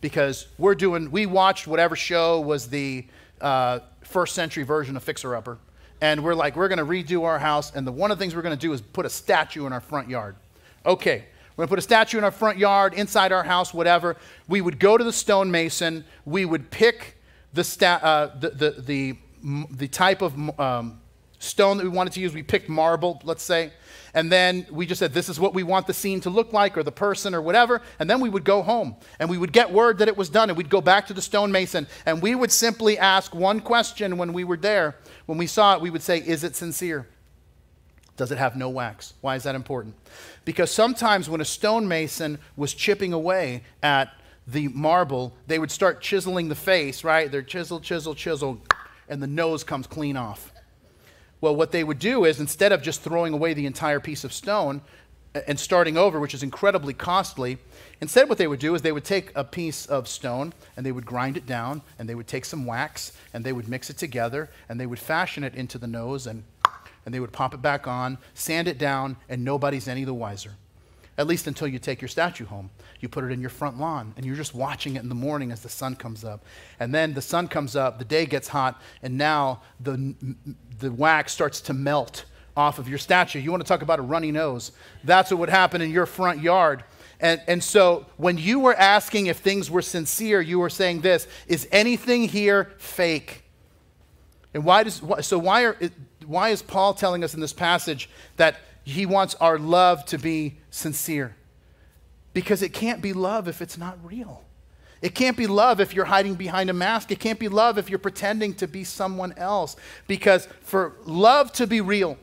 because 0.01 0.47
we're 0.59 0.75
doing, 0.75 1.11
we 1.11 1.27
watched 1.27 1.67
whatever 1.67 1.97
show 1.97 2.41
was 2.41 2.69
the 2.69 3.07
uh, 3.41 3.81
first 4.03 4.35
century 4.35 4.65
version 4.65 4.97
of 4.97 5.03
Fixer 5.03 5.35
Upper. 5.35 5.59
And 6.01 6.25
we're 6.25 6.35
like, 6.35 6.57
we're 6.57 6.69
going 6.69 6.79
to 6.79 6.85
redo 6.85 7.25
our 7.25 7.39
house. 7.39 7.73
And 7.75 7.87
the, 7.87 7.93
one 7.93 8.11
of 8.11 8.19
the 8.19 8.23
things 8.23 8.35
we're 8.35 8.43
going 8.43 8.57
to 8.57 8.61
do 8.61 8.73
is 8.73 8.81
put 8.81 9.05
a 9.05 9.11
statue 9.11 9.67
in 9.67 9.73
our 9.73 9.81
front 9.81 10.09
yard. 10.09 10.37
Okay, 10.87 11.27
we're 11.57 11.63
going 11.63 11.69
to 11.69 11.73
put 11.73 11.79
a 11.79 11.83
statue 11.83 12.17
in 12.17 12.25
our 12.25 12.31
front 12.31 12.57
yard, 12.57 12.95
inside 12.95 13.33
our 13.33 13.45
house, 13.45 13.75
whatever. 13.75 14.17
We 14.49 14.63
would 14.63 14.79
go 14.79 14.97
to 14.97 15.05
the 15.05 15.13
stonemason. 15.13 16.05
We 16.25 16.47
would 16.47 16.71
pick 16.71 17.19
the, 17.53 17.65
sta- 17.65 18.01
uh, 18.03 18.39
the, 18.39 18.51
the, 18.51 18.71
the, 18.79 19.19
the, 19.71 19.89
type 19.89 20.23
of 20.23 20.59
um, 20.59 21.01
stone 21.39 21.77
that 21.77 21.85
we 21.85 21.91
wanted 21.91 22.15
to 22.15 22.21
use. 22.21 22.33
We 22.33 22.43
picked 22.43 22.69
marble, 22.69 23.21
let's 23.25 23.43
say. 23.43 23.73
And 24.15 24.31
then 24.31 24.67
we 24.71 24.87
just 24.87 24.99
said, 24.99 25.13
this 25.13 25.29
is 25.29 25.39
what 25.39 25.55
we 25.55 25.63
want 25.63 25.87
the 25.87 25.95
scene 25.95 26.21
to 26.23 26.31
look 26.31 26.53
like, 26.53 26.77
or 26.77 26.83
the 26.83 26.93
person, 26.93 27.35
or 27.35 27.41
whatever. 27.41 27.81
And 27.99 28.09
then 28.09 28.21
we 28.21 28.29
would 28.29 28.45
go 28.45 28.63
home 28.63 28.97
and 29.19 29.31
we 29.31 29.39
would 29.39 29.53
get 29.53 29.73
word 29.73 29.99
that 29.99 30.09
it 30.09 30.17
was 30.17 30.29
done. 30.29 30.51
And 30.51 30.57
we'd 30.57 30.71
go 30.71 30.81
back 30.81 31.07
to 31.07 31.15
the 31.15 31.23
stonemason 31.23 31.87
and 32.07 32.21
we 32.21 32.35
would 32.35 32.53
simply 32.53 32.99
ask 32.99 33.35
one 33.35 33.61
question 33.61 34.17
when 34.17 34.33
we 34.33 34.45
were 34.45 34.57
there. 34.57 34.97
When 35.27 35.39
we 35.39 35.47
saw 35.47 35.75
it, 35.75 35.81
we 35.81 35.91
would 35.91 36.03
say, 36.03 36.19
Is 36.19 36.45
it 36.45 36.57
sincere? 36.57 37.07
Does 38.17 38.33
it 38.33 38.39
have 38.39 38.57
no 38.57 38.69
wax? 38.69 39.15
Why 39.23 39.37
is 39.37 39.45
that 39.45 39.55
important? 39.55 39.95
Because 40.45 40.71
sometimes 40.71 41.31
when 41.31 41.41
a 41.41 41.45
stonemason 41.45 42.39
was 42.57 42.75
chipping 42.75 43.13
away 43.13 43.63
at 43.83 44.13
the 44.47 44.69
marble, 44.69 45.33
they 45.47 45.59
would 45.59 45.71
start 45.71 46.01
chiseling 46.01 46.49
the 46.49 46.55
face, 46.55 47.05
right? 47.05 47.31
They're 47.31 47.43
chisel, 47.43 47.81
chisel, 47.81 48.15
chisel, 48.15 48.61
and 49.09 49.23
the 49.23 49.27
nose 49.27 49.65
comes 49.65 49.87
clean 49.87 50.17
off. 50.17 50.50
Well, 51.41 51.57
what 51.57 51.73
they 51.73 51.85
would 51.85 51.99
do 51.99 52.25
is 52.25 52.41
instead 52.41 52.73
of 52.73 52.83
just 52.83 53.03
throwing 53.03 53.33
away 53.33 53.55
the 53.55 53.67
entire 53.67 54.01
piece 54.01 54.25
of 54.25 54.33
stone 54.33 54.83
and 55.47 55.59
starting 55.59 55.97
over, 55.97 56.19
which 56.19 56.35
is 56.35 56.43
incredibly 56.43 56.93
costly, 56.93 57.59
instead 58.01 58.29
what 58.29 58.37
they 58.37 58.47
would 58.47 58.59
do 58.59 58.75
is 58.75 58.83
they 58.83 58.93
would 58.93 59.05
take 59.05 59.33
a 59.35 59.45
piece 59.45 59.87
of 59.87 60.09
stone 60.09 60.53
and 60.77 60.85
they 60.85 60.93
would 60.93 61.07
grind 61.07 61.37
it 61.37 61.47
down 61.47 61.83
and 61.99 62.09
they 62.09 62.15
would 62.15 62.27
take 62.27 62.45
some 62.45 62.67
wax 62.67 63.13
and 63.33 63.45
they 63.45 63.53
would 63.53 63.69
mix 63.69 63.89
it 63.89 63.97
together 63.97 64.51
and 64.69 64.79
they 64.79 64.87
would 64.87 64.99
fashion 64.99 65.45
it 65.45 65.55
into 65.55 65.79
the 65.79 65.87
nose 65.87 66.27
and, 66.27 66.43
and 67.07 67.15
they 67.15 67.21
would 67.21 67.33
pop 67.33 67.55
it 67.55 67.63
back 67.63 67.87
on, 67.87 68.19
sand 68.35 68.69
it 68.69 68.77
down, 68.77 69.17
and 69.29 69.45
nobody's 69.45 69.89
any 69.89 70.05
the 70.05 70.15
wiser 70.15 70.53
at 71.21 71.27
least 71.27 71.47
until 71.47 71.69
you 71.69 71.79
take 71.79 72.01
your 72.01 72.09
statue 72.09 72.47
home. 72.47 72.71
You 73.01 73.11
put 73.11 73.25
it 73.25 73.31
in 73.31 73.43
your 73.43 73.51
front 73.51 73.79
lawn, 73.79 74.15
and 74.17 74.25
you're 74.25 74.37
just 74.37 74.55
watching 74.55 74.97
it 74.97 75.03
in 75.03 75.11
the 75.11 75.15
morning 75.15 75.53
as 75.53 75.61
the 75.61 75.69
sun 75.69 75.95
comes 75.95 76.25
up. 76.25 76.47
And 76.81 76.95
then 76.95 77.13
the 77.13 77.21
sun 77.21 77.47
comes 77.47 77.77
up, 77.77 77.99
the 77.99 78.07
day 78.07 78.25
gets 78.25 78.49
hot, 78.49 78.81
and 79.03 79.19
now 79.19 79.61
the, 79.81 80.15
the 80.79 80.91
wax 80.91 81.35
starts 81.35 81.61
to 81.63 81.75
melt 81.75 82.25
off 82.57 82.79
of 82.79 82.89
your 82.89 82.97
statue. 82.97 83.39
You 83.39 83.51
want 83.51 83.63
to 83.63 83.69
talk 83.69 83.83
about 83.83 83.99
a 83.99 84.03
runny 84.03 84.33
nose? 84.33 84.73
That's 85.05 85.31
what 85.31 85.41
would 85.41 85.51
happen 85.51 85.83
in 85.83 85.91
your 85.91 86.07
front 86.07 86.41
yard. 86.41 86.85
And, 87.21 87.43
and 87.47 87.63
so 87.63 88.07
when 88.17 88.39
you 88.39 88.59
were 88.59 88.75
asking 88.75 89.27
if 89.27 89.37
things 89.37 89.71
were 89.71 89.83
sincere, 89.83 90.41
you 90.41 90.59
were 90.59 90.71
saying 90.71 91.03
this 91.03 91.29
Is 91.47 91.69
anything 91.71 92.29
here 92.29 92.73
fake? 92.79 93.45
And 94.55 94.65
why 94.65 94.85
does, 94.85 95.03
so 95.21 95.39
why, 95.39 95.65
are, 95.65 95.77
why 96.25 96.49
is 96.49 96.63
Paul 96.63 96.95
telling 96.95 97.23
us 97.23 97.35
in 97.35 97.41
this 97.41 97.53
passage 97.53 98.09
that 98.39 98.57
he 98.85 99.07
wants 99.07 99.35
our 99.37 99.59
love 99.59 100.05
to 100.07 100.19
be 100.19 100.59
sincere. 100.71 101.37
Because 102.33 102.63
it 102.63 102.73
can't 102.73 103.03
be 103.03 103.13
love 103.13 103.49
if 103.49 103.61
it's 103.61 103.77
not 103.77 103.99
real. 104.05 104.45
It 105.03 105.15
can't 105.15 105.37
be 105.37 105.47
love 105.47 105.81
if 105.81 105.95
you're 105.95 106.05
hiding 106.05 106.35
behind 106.35 106.69
a 106.71 106.75
mask. 106.75 107.11
It 107.11 107.21
can't 107.21 107.39
be 107.39 107.49
love 107.49 107.79
if 107.79 107.89
you're 107.89 107.99
pretending 107.99 108.55
to 108.55 108.69
be 108.69 108.85
someone 108.85 109.33
else. 109.37 109.77
Because 110.07 110.47
for 110.61 110.95
love 111.05 111.53
to 111.55 111.67
be 111.67 111.81
real, 111.81 112.19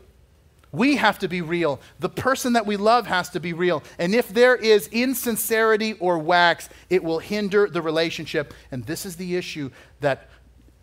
we 0.72 0.98
have 0.98 1.18
to 1.20 1.28
be 1.28 1.42
real. 1.42 1.80
The 2.00 2.10
person 2.10 2.54
that 2.54 2.66
we 2.66 2.78
love 2.78 3.08
has 3.08 3.30
to 3.32 3.40
be 3.40 3.54
real. 3.54 3.84
And 3.98 4.14
if 4.14 4.30
there 4.30 4.56
is 4.56 4.88
insincerity 4.88 5.94
or 5.94 6.20
wax, 6.20 6.70
it 6.90 7.04
will 7.04 7.20
hinder 7.20 7.68
the 7.68 7.82
relationship. 7.82 8.54
And 8.72 8.86
this 8.86 9.06
is 9.06 9.16
the 9.16 9.36
issue 9.36 9.72
that 10.02 10.30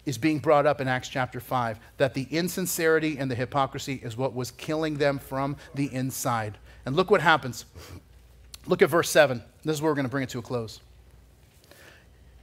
is 0.06 0.18
being 0.18 0.38
brought 0.38 0.66
up 0.66 0.80
in 0.80 0.88
Acts 0.88 1.08
chapter 1.08 1.40
5 1.40 1.78
that 1.96 2.14
the 2.14 2.26
insincerity 2.30 3.18
and 3.18 3.30
the 3.30 3.34
hypocrisy 3.34 4.00
is 4.02 4.16
what 4.16 4.34
was 4.34 4.50
killing 4.50 4.98
them 4.98 5.18
from 5.18 5.56
the 5.74 5.92
inside. 5.94 6.58
And 6.84 6.94
look 6.94 7.10
what 7.10 7.20
happens. 7.20 7.64
Look 8.66 8.82
at 8.82 8.90
verse 8.90 9.10
7. 9.10 9.42
This 9.64 9.76
is 9.76 9.82
where 9.82 9.90
we're 9.90 9.96
going 9.96 10.06
to 10.06 10.10
bring 10.10 10.24
it 10.24 10.30
to 10.30 10.38
a 10.38 10.42
close. 10.42 10.80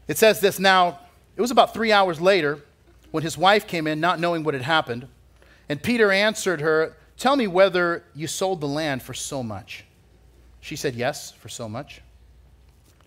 It 0.08 0.18
says 0.18 0.40
this 0.40 0.60
now, 0.60 1.00
it 1.36 1.42
was 1.42 1.52
about 1.52 1.74
three 1.74 1.92
hours 1.92 2.20
later 2.20 2.60
when 3.12 3.24
his 3.24 3.38
wife 3.38 3.68
came 3.68 3.88
in, 3.88 4.00
not 4.00 4.20
knowing 4.20 4.44
what 4.44 4.54
had 4.54 4.64
happened. 4.64 5.08
And 5.70 5.82
Peter 5.82 6.12
answered 6.12 6.62
her, 6.62 6.98
Tell 7.18 7.36
me 7.36 7.48
whether 7.48 8.04
you 8.16 8.28
sold 8.28 8.62
the 8.62 8.68
land 8.68 9.04
for 9.04 9.14
so 9.14 9.44
much. 9.44 9.86
She 10.60 10.76
said, 10.76 10.96
Yes, 10.96 11.32
for 11.32 11.50
so 11.50 11.70
much. 11.70 12.02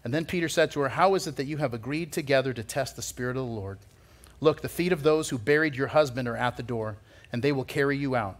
And 0.05 0.12
then 0.12 0.24
Peter 0.24 0.48
said 0.48 0.70
to 0.72 0.80
her, 0.80 0.88
How 0.90 1.14
is 1.14 1.26
it 1.26 1.36
that 1.36 1.46
you 1.46 1.57
have 1.57 1.74
agreed 1.74 2.12
together 2.12 2.52
to 2.52 2.62
test 2.62 2.96
the 2.96 3.02
Spirit 3.02 3.36
of 3.36 3.46
the 3.46 3.52
Lord? 3.52 3.78
Look, 4.41 4.61
the 4.61 4.68
feet 4.68 4.93
of 4.93 5.03
those 5.03 5.28
who 5.28 5.39
buried 5.39 5.74
your 5.74 5.89
husband 5.89 6.28
are 6.28 6.37
at 6.37 6.57
the 6.57 6.62
door, 6.62 6.97
and 7.32 7.43
they 7.43 7.53
will 7.53 7.64
carry 7.64 7.97
you 7.97 8.14
out. 8.14 8.39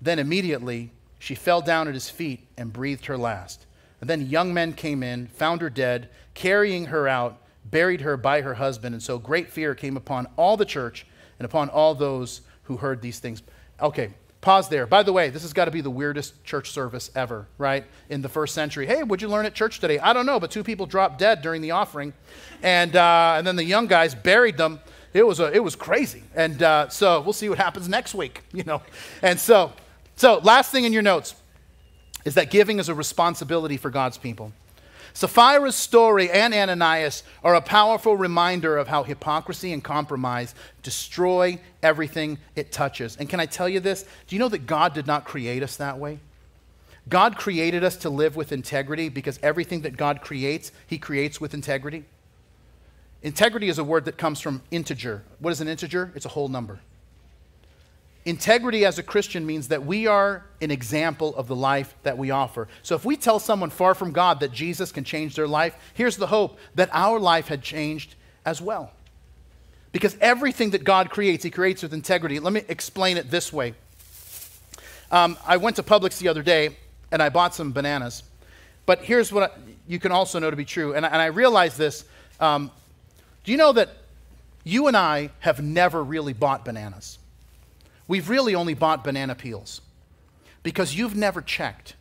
Then 0.00 0.18
immediately 0.18 0.90
she 1.18 1.34
fell 1.34 1.60
down 1.60 1.88
at 1.88 1.94
his 1.94 2.10
feet 2.10 2.46
and 2.56 2.72
breathed 2.72 3.06
her 3.06 3.16
last. 3.16 3.66
And 4.00 4.10
then 4.10 4.28
young 4.28 4.52
men 4.52 4.72
came 4.72 5.02
in, 5.04 5.28
found 5.28 5.60
her 5.60 5.70
dead, 5.70 6.08
carrying 6.34 6.86
her 6.86 7.06
out, 7.06 7.38
buried 7.64 8.00
her 8.00 8.16
by 8.16 8.40
her 8.40 8.54
husband. 8.54 8.94
And 8.94 9.02
so 9.02 9.18
great 9.18 9.48
fear 9.48 9.76
came 9.76 9.96
upon 9.96 10.26
all 10.36 10.56
the 10.56 10.64
church 10.64 11.06
and 11.38 11.46
upon 11.46 11.68
all 11.68 11.94
those 11.94 12.40
who 12.64 12.78
heard 12.78 13.00
these 13.00 13.20
things. 13.20 13.42
Okay, 13.80 14.10
pause 14.40 14.68
there. 14.68 14.86
By 14.86 15.04
the 15.04 15.12
way, 15.12 15.30
this 15.30 15.42
has 15.42 15.52
got 15.52 15.66
to 15.66 15.70
be 15.70 15.80
the 15.80 15.90
weirdest 15.90 16.42
church 16.42 16.72
service 16.72 17.12
ever, 17.14 17.46
right? 17.58 17.84
In 18.08 18.22
the 18.22 18.28
first 18.28 18.54
century. 18.54 18.86
Hey, 18.86 19.04
what'd 19.04 19.22
you 19.22 19.28
learn 19.28 19.46
at 19.46 19.54
church 19.54 19.78
today? 19.78 20.00
I 20.00 20.12
don't 20.12 20.26
know, 20.26 20.40
but 20.40 20.50
two 20.50 20.64
people 20.64 20.86
dropped 20.86 21.18
dead 21.18 21.40
during 21.42 21.62
the 21.62 21.70
offering. 21.70 22.12
And, 22.62 22.96
uh, 22.96 23.34
and 23.38 23.46
then 23.46 23.54
the 23.54 23.64
young 23.64 23.86
guys 23.86 24.16
buried 24.16 24.56
them 24.56 24.80
it 25.14 25.26
was, 25.26 25.40
a, 25.40 25.52
it 25.52 25.62
was 25.62 25.76
crazy. 25.76 26.22
And 26.34 26.62
uh, 26.62 26.88
so 26.88 27.20
we'll 27.20 27.32
see 27.32 27.48
what 27.48 27.58
happens 27.58 27.88
next 27.88 28.14
week, 28.14 28.42
you 28.52 28.64
know. 28.64 28.82
And 29.22 29.38
so, 29.38 29.72
so 30.16 30.38
last 30.38 30.72
thing 30.72 30.84
in 30.84 30.92
your 30.92 31.02
notes 31.02 31.34
is 32.24 32.34
that 32.34 32.50
giving 32.50 32.78
is 32.78 32.88
a 32.88 32.94
responsibility 32.94 33.76
for 33.76 33.90
God's 33.90 34.18
people. 34.18 34.52
Sapphira's 35.14 35.74
story 35.74 36.30
and 36.30 36.54
Ananias 36.54 37.22
are 37.44 37.54
a 37.54 37.60
powerful 37.60 38.16
reminder 38.16 38.78
of 38.78 38.88
how 38.88 39.02
hypocrisy 39.02 39.72
and 39.72 39.84
compromise 39.84 40.54
destroy 40.82 41.60
everything 41.82 42.38
it 42.56 42.72
touches. 42.72 43.16
And 43.16 43.28
can 43.28 43.38
I 43.38 43.46
tell 43.46 43.68
you 43.68 43.80
this? 43.80 44.04
Do 44.26 44.34
you 44.34 44.40
know 44.40 44.48
that 44.48 44.66
God 44.66 44.94
did 44.94 45.06
not 45.06 45.26
create 45.26 45.62
us 45.62 45.76
that 45.76 45.98
way? 45.98 46.18
God 47.08 47.36
created 47.36 47.84
us 47.84 47.96
to 47.96 48.10
live 48.10 48.36
with 48.36 48.52
integrity 48.52 49.08
because 49.08 49.38
everything 49.42 49.82
that 49.82 49.96
God 49.96 50.22
creates, 50.22 50.72
He 50.86 50.98
creates 50.98 51.40
with 51.40 51.52
integrity. 51.52 52.04
Integrity 53.22 53.68
is 53.68 53.78
a 53.78 53.84
word 53.84 54.04
that 54.06 54.18
comes 54.18 54.40
from 54.40 54.62
integer. 54.70 55.22
What 55.38 55.50
is 55.50 55.60
an 55.60 55.68
integer? 55.68 56.12
It's 56.14 56.26
a 56.26 56.30
whole 56.30 56.48
number. 56.48 56.80
Integrity 58.24 58.84
as 58.84 58.98
a 58.98 59.02
Christian 59.02 59.44
means 59.44 59.68
that 59.68 59.84
we 59.84 60.06
are 60.06 60.44
an 60.60 60.70
example 60.70 61.34
of 61.34 61.48
the 61.48 61.56
life 61.56 61.94
that 62.04 62.16
we 62.16 62.30
offer. 62.30 62.68
So 62.82 62.94
if 62.94 63.04
we 63.04 63.16
tell 63.16 63.40
someone 63.40 63.70
far 63.70 63.94
from 63.94 64.12
God 64.12 64.40
that 64.40 64.52
Jesus 64.52 64.92
can 64.92 65.02
change 65.02 65.34
their 65.34 65.48
life, 65.48 65.74
here's 65.94 66.16
the 66.16 66.28
hope 66.28 66.58
that 66.76 66.88
our 66.92 67.18
life 67.18 67.48
had 67.48 67.62
changed 67.62 68.14
as 68.44 68.60
well. 68.60 68.92
Because 69.90 70.16
everything 70.20 70.70
that 70.70 70.84
God 70.84 71.10
creates, 71.10 71.42
He 71.42 71.50
creates 71.50 71.82
with 71.82 71.92
integrity. 71.92 72.38
Let 72.38 72.52
me 72.52 72.62
explain 72.68 73.16
it 73.16 73.30
this 73.30 73.52
way. 73.52 73.74
Um, 75.10 75.36
I 75.44 75.56
went 75.56 75.76
to 75.76 75.82
Publix 75.82 76.18
the 76.18 76.28
other 76.28 76.42
day 76.42 76.76
and 77.10 77.22
I 77.22 77.28
bought 77.28 77.54
some 77.54 77.72
bananas. 77.72 78.22
But 78.86 79.00
here's 79.00 79.32
what 79.32 79.52
I, 79.52 79.58
you 79.86 79.98
can 79.98 80.12
also 80.12 80.38
know 80.38 80.50
to 80.50 80.56
be 80.56 80.64
true. 80.64 80.94
And, 80.94 81.04
and 81.04 81.16
I 81.16 81.26
realized 81.26 81.76
this 81.76 82.04
um, 82.40 82.70
do 83.44 83.52
you 83.52 83.58
know 83.58 83.72
that 83.72 83.90
you 84.64 84.86
and 84.86 84.96
I 84.96 85.30
have 85.40 85.62
never 85.62 86.02
really 86.02 86.32
bought 86.32 86.64
bananas? 86.64 87.18
We've 88.06 88.28
really 88.28 88.54
only 88.54 88.74
bought 88.74 89.04
banana 89.04 89.34
peels 89.34 89.80
because 90.62 90.94
you've 90.94 91.16
never 91.16 91.40
checked. 91.40 91.94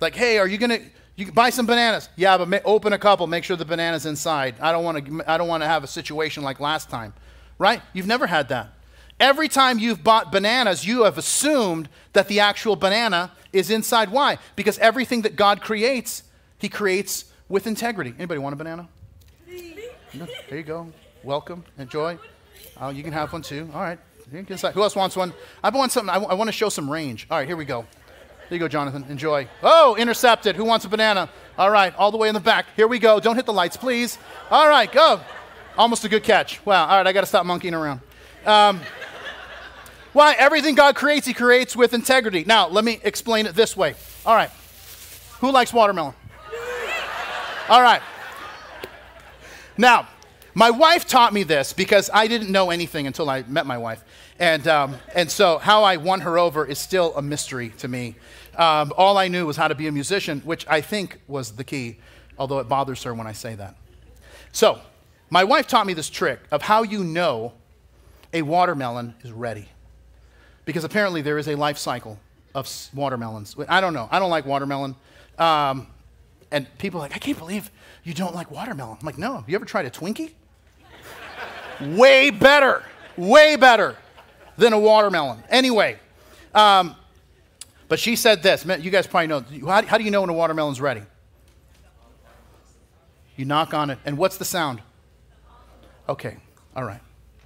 Like, 0.00 0.14
hey, 0.14 0.38
are 0.38 0.48
you 0.48 0.58
going 0.58 0.70
to 0.70 0.82
you 1.16 1.30
buy 1.30 1.50
some 1.50 1.66
bananas? 1.66 2.08
Yeah, 2.16 2.38
but 2.38 2.48
ma- 2.48 2.58
open 2.64 2.92
a 2.92 2.98
couple, 2.98 3.26
make 3.26 3.44
sure 3.44 3.56
the 3.56 3.64
banana's 3.64 4.06
inside. 4.06 4.54
I 4.60 4.72
don't 4.72 4.84
want 4.84 5.04
to 5.04 5.30
I 5.30 5.36
don't 5.36 5.48
want 5.48 5.62
to 5.62 5.66
have 5.66 5.84
a 5.84 5.86
situation 5.86 6.42
like 6.42 6.60
last 6.60 6.88
time. 6.88 7.12
Right? 7.58 7.82
You've 7.92 8.06
never 8.06 8.26
had 8.26 8.48
that. 8.48 8.72
Every 9.20 9.48
time 9.48 9.78
you've 9.78 10.02
bought 10.02 10.32
bananas, 10.32 10.86
you 10.86 11.04
have 11.04 11.18
assumed 11.18 11.90
that 12.14 12.26
the 12.28 12.40
actual 12.40 12.74
banana 12.74 13.32
is 13.52 13.70
inside. 13.70 14.10
Why? 14.10 14.38
Because 14.56 14.78
everything 14.78 15.22
that 15.22 15.36
God 15.36 15.60
creates, 15.60 16.22
He 16.58 16.70
creates 16.70 17.26
with 17.50 17.66
integrity. 17.66 18.14
Anybody 18.16 18.38
want 18.38 18.54
a 18.54 18.56
banana? 18.56 18.88
No? 20.14 20.26
There 20.48 20.58
you 20.58 20.64
go. 20.64 20.88
Welcome. 21.22 21.64
Enjoy. 21.78 22.18
Oh, 22.80 22.90
you 22.90 23.02
can 23.02 23.12
have 23.12 23.32
one 23.32 23.42
too. 23.42 23.68
All 23.74 23.80
right. 23.80 23.98
Who 24.30 24.82
else 24.82 24.94
wants 24.94 25.16
one? 25.16 25.32
I 25.62 25.70
want 25.70 25.90
something. 25.92 26.08
I, 26.08 26.14
w- 26.14 26.30
I 26.30 26.34
want 26.34 26.48
to 26.48 26.52
show 26.52 26.68
some 26.68 26.88
range. 26.88 27.26
All 27.30 27.38
right, 27.38 27.48
here 27.48 27.56
we 27.56 27.64
go. 27.64 27.84
There 28.48 28.56
you 28.56 28.58
go, 28.60 28.68
Jonathan. 28.68 29.04
Enjoy. 29.08 29.48
Oh, 29.62 29.96
intercepted. 29.96 30.54
Who 30.56 30.64
wants 30.64 30.84
a 30.84 30.88
banana? 30.88 31.28
All 31.58 31.70
right, 31.70 31.94
all 31.96 32.10
the 32.12 32.16
way 32.16 32.28
in 32.28 32.34
the 32.34 32.40
back. 32.40 32.66
Here 32.76 32.86
we 32.86 32.98
go. 33.00 33.18
Don't 33.18 33.34
hit 33.36 33.46
the 33.46 33.52
lights, 33.52 33.76
please. 33.76 34.18
All 34.50 34.68
right, 34.68 34.90
go. 34.90 35.20
Almost 35.76 36.04
a 36.04 36.08
good 36.08 36.22
catch. 36.22 36.64
Wow. 36.64 36.86
All 36.86 36.96
right, 36.96 37.06
I 37.06 37.12
got 37.12 37.22
to 37.22 37.26
stop 37.26 37.44
monkeying 37.44 37.74
around. 37.74 38.00
Um, 38.46 38.80
why? 40.12 40.34
Everything 40.34 40.74
God 40.76 40.94
creates, 40.94 41.26
He 41.26 41.34
creates 41.34 41.74
with 41.74 41.92
integrity. 41.92 42.44
Now, 42.44 42.68
let 42.68 42.84
me 42.84 43.00
explain 43.02 43.46
it 43.46 43.54
this 43.54 43.76
way. 43.76 43.94
All 44.24 44.34
right. 44.34 44.50
Who 45.40 45.50
likes 45.50 45.72
watermelon? 45.72 46.14
All 47.68 47.82
right. 47.82 48.02
Now, 49.80 50.08
my 50.52 50.70
wife 50.70 51.06
taught 51.06 51.32
me 51.32 51.42
this 51.42 51.72
because 51.72 52.10
I 52.12 52.26
didn't 52.26 52.52
know 52.52 52.70
anything 52.70 53.06
until 53.06 53.30
I 53.30 53.44
met 53.44 53.64
my 53.64 53.78
wife. 53.78 54.04
And, 54.38 54.68
um, 54.68 54.96
and 55.14 55.30
so, 55.30 55.56
how 55.56 55.84
I 55.84 55.96
won 55.96 56.20
her 56.20 56.38
over 56.38 56.66
is 56.66 56.78
still 56.78 57.16
a 57.16 57.22
mystery 57.22 57.70
to 57.78 57.88
me. 57.88 58.14
Um, 58.56 58.92
all 58.98 59.16
I 59.16 59.28
knew 59.28 59.46
was 59.46 59.56
how 59.56 59.68
to 59.68 59.74
be 59.74 59.86
a 59.86 59.92
musician, 59.92 60.40
which 60.40 60.66
I 60.68 60.82
think 60.82 61.18
was 61.26 61.52
the 61.52 61.64
key, 61.64 61.96
although 62.38 62.58
it 62.58 62.68
bothers 62.68 63.02
her 63.04 63.14
when 63.14 63.26
I 63.26 63.32
say 63.32 63.54
that. 63.54 63.74
So, 64.52 64.80
my 65.30 65.44
wife 65.44 65.66
taught 65.66 65.86
me 65.86 65.94
this 65.94 66.10
trick 66.10 66.40
of 66.50 66.60
how 66.60 66.82
you 66.82 67.02
know 67.02 67.54
a 68.34 68.42
watermelon 68.42 69.14
is 69.22 69.32
ready. 69.32 69.66
Because 70.66 70.84
apparently 70.84 71.22
there 71.22 71.38
is 71.38 71.48
a 71.48 71.54
life 71.54 71.78
cycle 71.78 72.20
of 72.54 72.68
watermelons. 72.92 73.56
I 73.66 73.80
don't 73.80 73.94
know. 73.94 74.10
I 74.10 74.18
don't 74.18 74.30
like 74.30 74.44
watermelon. 74.44 74.94
Um, 75.38 75.86
and 76.50 76.66
people 76.76 77.00
are 77.00 77.04
like, 77.04 77.16
I 77.16 77.18
can't 77.18 77.38
believe 77.38 77.70
you 78.04 78.14
don't 78.14 78.34
like 78.34 78.50
watermelon. 78.50 78.96
I'm 79.00 79.06
like, 79.06 79.18
no. 79.18 79.44
You 79.46 79.54
ever 79.54 79.64
tried 79.64 79.86
a 79.86 79.90
Twinkie? 79.90 80.32
way 81.80 82.30
better, 82.30 82.84
way 83.16 83.56
better 83.56 83.96
than 84.56 84.72
a 84.72 84.78
watermelon. 84.78 85.42
Anyway, 85.48 85.98
um, 86.54 86.94
but 87.88 87.98
she 87.98 88.16
said 88.16 88.42
this. 88.42 88.64
You 88.64 88.90
guys 88.90 89.06
probably 89.06 89.26
know. 89.26 89.44
How, 89.66 89.82
how 89.82 89.98
do 89.98 90.04
you 90.04 90.10
know 90.10 90.20
when 90.20 90.30
a 90.30 90.34
watermelon's 90.34 90.80
ready? 90.80 91.02
You 93.36 93.44
knock 93.46 93.72
on 93.72 93.90
it, 93.90 93.98
and 94.04 94.18
what's 94.18 94.36
the 94.36 94.44
sound? 94.44 94.82
Okay, 96.08 96.36
all 96.76 96.84
right. 96.84 97.00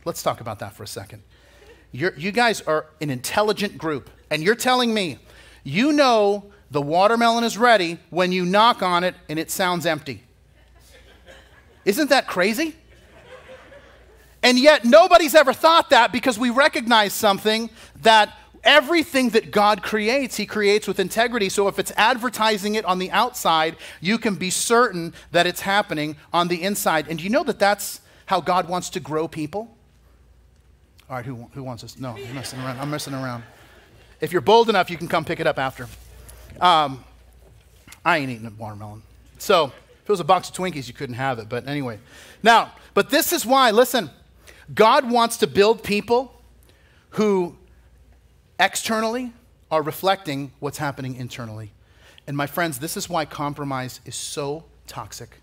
Let's 0.05 0.23
talk 0.23 0.41
about 0.41 0.59
that 0.59 0.75
for 0.75 0.83
a 0.83 0.87
second. 0.89 1.23
You're, 1.93 2.15
you 2.17 2.33
guys 2.33 2.61
are 2.63 2.87
an 3.01 3.11
intelligent 3.11 3.79
group, 3.79 4.11
and 4.31 4.43
you're 4.43 4.57
telling 4.57 4.93
me 4.93 5.19
you 5.63 5.93
know 5.93 6.51
the 6.71 6.83
watermelon 6.83 7.45
is 7.45 7.57
ready 7.57 7.99
when 8.11 8.33
you 8.33 8.45
knock 8.45 8.83
on 8.83 9.05
it 9.05 9.15
and 9.29 9.39
it 9.39 9.51
sounds 9.51 9.87
empty. 9.87 10.25
Isn't 11.85 12.11
that 12.11 12.27
crazy? 12.27 12.77
And 14.43 14.59
yet, 14.59 14.85
nobody's 14.85 15.35
ever 15.35 15.53
thought 15.53 15.91
that 15.91 16.13
because 16.13 16.39
we 16.39 16.51
recognize 16.51 17.15
something 17.15 17.71
that 18.03 18.37
everything 18.63 19.31
that 19.31 19.51
God 19.51 19.83
creates, 19.83 20.37
He 20.37 20.45
creates 20.45 20.87
with 20.87 21.01
integrity. 21.01 21.49
So 21.49 21.67
if 21.69 21.79
it's 21.79 21.93
advertising 21.97 22.75
it 22.75 22.85
on 22.85 22.99
the 22.99 23.11
outside, 23.11 23.77
you 24.01 24.19
can 24.19 24.35
be 24.35 24.51
certain 24.51 25.15
that 25.33 25.47
it's 25.47 25.63
happening 25.63 26.17
on 26.33 26.49
the 26.49 26.63
inside. 26.63 27.09
And 27.09 27.23
you 27.23 27.31
know 27.31 27.43
that 27.45 27.59
that's 27.59 28.01
how 28.27 28.41
God 28.41 28.69
wants 28.69 28.91
to 28.91 29.01
grow 29.01 29.29
people? 29.29 29.77
All 31.09 31.17
right, 31.17 31.25
who, 31.25 31.49
who 31.53 31.63
wants 31.63 31.83
this? 31.83 31.99
No, 31.99 32.17
I'm 32.17 32.35
messing 32.35 32.61
around. 32.61 32.81
I'm 32.81 32.91
messing 32.91 33.15
around. 33.15 33.45
If 34.21 34.33
you're 34.33 34.41
bold 34.41 34.71
enough, 34.71 34.91
you 34.91 34.97
can 34.97 35.09
come 35.09 35.25
pick 35.25 35.41
it 35.41 35.47
up 35.47 35.59
after. 35.59 35.87
Um, 36.61 37.05
I 38.05 38.19
ain't 38.19 38.31
eating 38.31 38.47
a 38.47 38.51
watermelon. 38.51 39.03
So 39.39 39.73
if 40.05 40.11
it 40.11 40.13
was 40.13 40.21
a 40.21 40.25
box 40.25 40.51
of 40.51 40.55
Twinkies, 40.55 40.87
you 40.87 40.93
couldn't 40.93 41.15
have 41.15 41.39
it. 41.39 41.49
But 41.49 41.67
anyway. 41.67 41.99
Now, 42.43 42.73
but 42.93 43.09
this 43.09 43.33
is 43.33 43.47
why, 43.47 43.71
listen, 43.71 44.11
God 44.75 45.11
wants 45.11 45.39
to 45.39 45.47
build 45.47 45.83
people 45.83 46.39
who 47.11 47.57
externally 48.61 49.33
are 49.71 49.81
reflecting 49.81 50.53
what's 50.61 50.77
happening 50.77 51.17
internally. 51.17 51.73
And 52.27 52.37
my 52.37 52.47
friends, 52.47 52.79
this 52.79 52.99
is 52.99 53.09
why 53.09 53.25
compromise 53.25 54.01
is 54.05 54.15
so 54.15 54.65
toxic. 54.87 55.41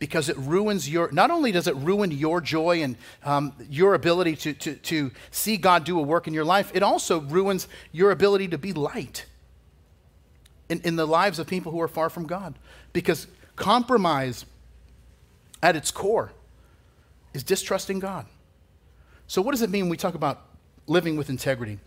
Because 0.00 0.28
it 0.28 0.36
ruins 0.38 0.90
your, 0.90 1.12
not 1.12 1.30
only 1.30 1.52
does 1.52 1.68
it 1.68 1.76
ruin 1.76 2.10
your 2.10 2.40
joy 2.40 2.82
and 2.82 2.96
um, 3.22 3.52
your 3.70 3.94
ability 3.94 4.34
to, 4.34 4.54
to, 4.54 4.74
to 4.74 5.12
see 5.30 5.56
God 5.56 5.84
do 5.84 6.00
a 6.00 6.02
work 6.02 6.26
in 6.26 6.34
your 6.34 6.44
life, 6.44 6.72
it 6.74 6.82
also 6.82 7.20
ruins 7.20 7.68
your 7.92 8.10
ability 8.10 8.48
to 8.48 8.58
be 8.58 8.72
light 8.72 9.26
in, 10.68 10.80
in 10.80 10.96
the 10.96 11.06
lives 11.06 11.38
of 11.38 11.46
people 11.46 11.70
who 11.70 11.80
are 11.80 11.86
far 11.86 12.10
from 12.10 12.26
God. 12.26 12.58
Because 12.92 13.28
compromise 13.56 14.44
at 15.62 15.76
its 15.76 15.90
core 15.90 16.32
is 17.32 17.42
distrusting 17.42 17.98
God. 17.98 18.26
So, 19.26 19.42
what 19.42 19.52
does 19.52 19.62
it 19.62 19.70
mean 19.70 19.84
when 19.84 19.90
we 19.90 19.96
talk 19.96 20.14
about 20.14 20.42
living 20.86 21.16
with 21.16 21.30
integrity? 21.30 21.78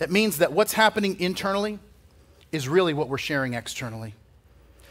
It 0.00 0.10
means 0.10 0.38
that 0.38 0.52
what's 0.52 0.72
happening 0.72 1.20
internally 1.20 1.78
is 2.52 2.68
really 2.68 2.94
what 2.94 3.08
we're 3.08 3.18
sharing 3.18 3.54
externally. 3.54 4.14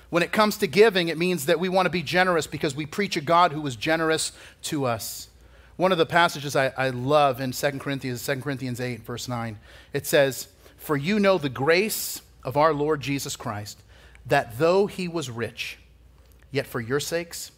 When 0.10 0.24
it 0.24 0.32
comes 0.32 0.58
to 0.58 0.68
giving, 0.68 1.08
it 1.08 1.18
means 1.18 1.46
that 1.46 1.60
we 1.60 1.70
want 1.70 1.86
to 1.86 1.92
be 1.92 2.02
generous 2.02 2.48
because 2.48 2.76
we 2.76 2.86
preach 2.86 3.16
a 3.16 3.22
God 3.22 3.52
who 3.52 3.62
was 3.62 3.76
generous 3.76 4.32
to 4.64 4.86
us. 4.86 5.28
One 5.76 5.92
of 5.92 5.98
the 5.98 6.06
passages 6.06 6.56
I, 6.56 6.74
I 6.78 6.90
love 6.90 7.40
in 7.40 7.52
2 7.52 7.72
Corinthians, 7.80 8.26
2 8.26 8.42
Corinthians 8.42 8.82
8, 8.82 9.02
verse 9.02 9.28
9, 9.28 9.58
it 9.94 10.06
says, 10.06 10.48
For 10.78 10.98
you 10.98 11.20
know 11.20 11.38
the 11.38 11.50
grace 11.50 12.22
of 12.44 12.58
our 12.58 12.74
Lord 12.74 13.02
Jesus 13.02 13.36
Christ, 13.36 13.82
that 14.30 14.58
though 14.58 14.88
he 14.88 15.08
was 15.08 15.30
rich, 15.30 15.78
yet 16.52 16.66
for 16.66 16.80
your 16.80 17.00
sakes 17.00 17.52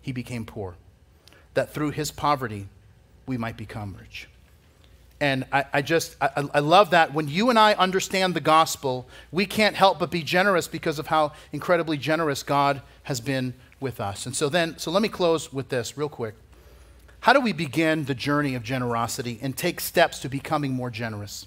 he 0.00 0.12
became 0.12 0.44
poor, 0.46 0.76
that 1.54 1.72
through 1.74 1.90
his 1.90 2.10
poverty 2.10 2.68
we 3.26 3.36
might 3.36 3.56
become 3.56 3.96
rich. 3.98 4.28
And 5.20 5.44
I, 5.52 5.64
I 5.74 5.82
just, 5.82 6.16
I, 6.20 6.48
I, 6.54 6.60
love 6.60 6.90
that. 6.90 7.12
When 7.12 7.28
you 7.28 7.50
and 7.50 7.58
I 7.58 7.74
understand 7.74 8.32
the 8.32 8.40
gospel, 8.40 9.06
we 9.30 9.44
can't 9.44 9.76
help 9.76 9.98
but 9.98 10.10
be 10.10 10.22
generous 10.22 10.66
because 10.66 10.98
of 10.98 11.08
how 11.08 11.32
incredibly 11.52 11.98
generous 11.98 12.42
God 12.42 12.80
has 13.02 13.20
been 13.20 13.52
with 13.80 14.00
us. 14.00 14.24
And 14.24 14.34
so 14.34 14.48
then, 14.48 14.78
so 14.78 14.90
let 14.90 15.02
me 15.02 15.10
close 15.10 15.52
with 15.52 15.68
this 15.68 15.98
real 15.98 16.08
quick. 16.08 16.34
How 17.20 17.34
do 17.34 17.40
we 17.40 17.52
begin 17.52 18.06
the 18.06 18.14
journey 18.14 18.54
of 18.54 18.62
generosity 18.62 19.38
and 19.42 19.54
take 19.54 19.80
steps 19.80 20.20
to 20.20 20.30
becoming 20.30 20.72
more 20.72 20.88
generous? 20.88 21.46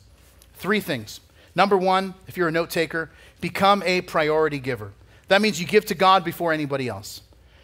Three 0.54 0.80
things. 0.80 1.20
Number 1.56 1.78
one, 1.78 2.14
if 2.28 2.38
you're 2.38 2.48
a 2.48 2.52
note 2.52 2.70
taker, 2.70 3.10
become 3.44 3.84
a 3.84 4.00
priority 4.00 4.58
giver. 4.58 4.94
That 5.28 5.42
means 5.42 5.60
you 5.60 5.68
give 5.68 5.86
to 5.88 5.96
God 5.96 6.24
before 6.24 6.54
anybody 6.54 6.88
else. 6.88 7.22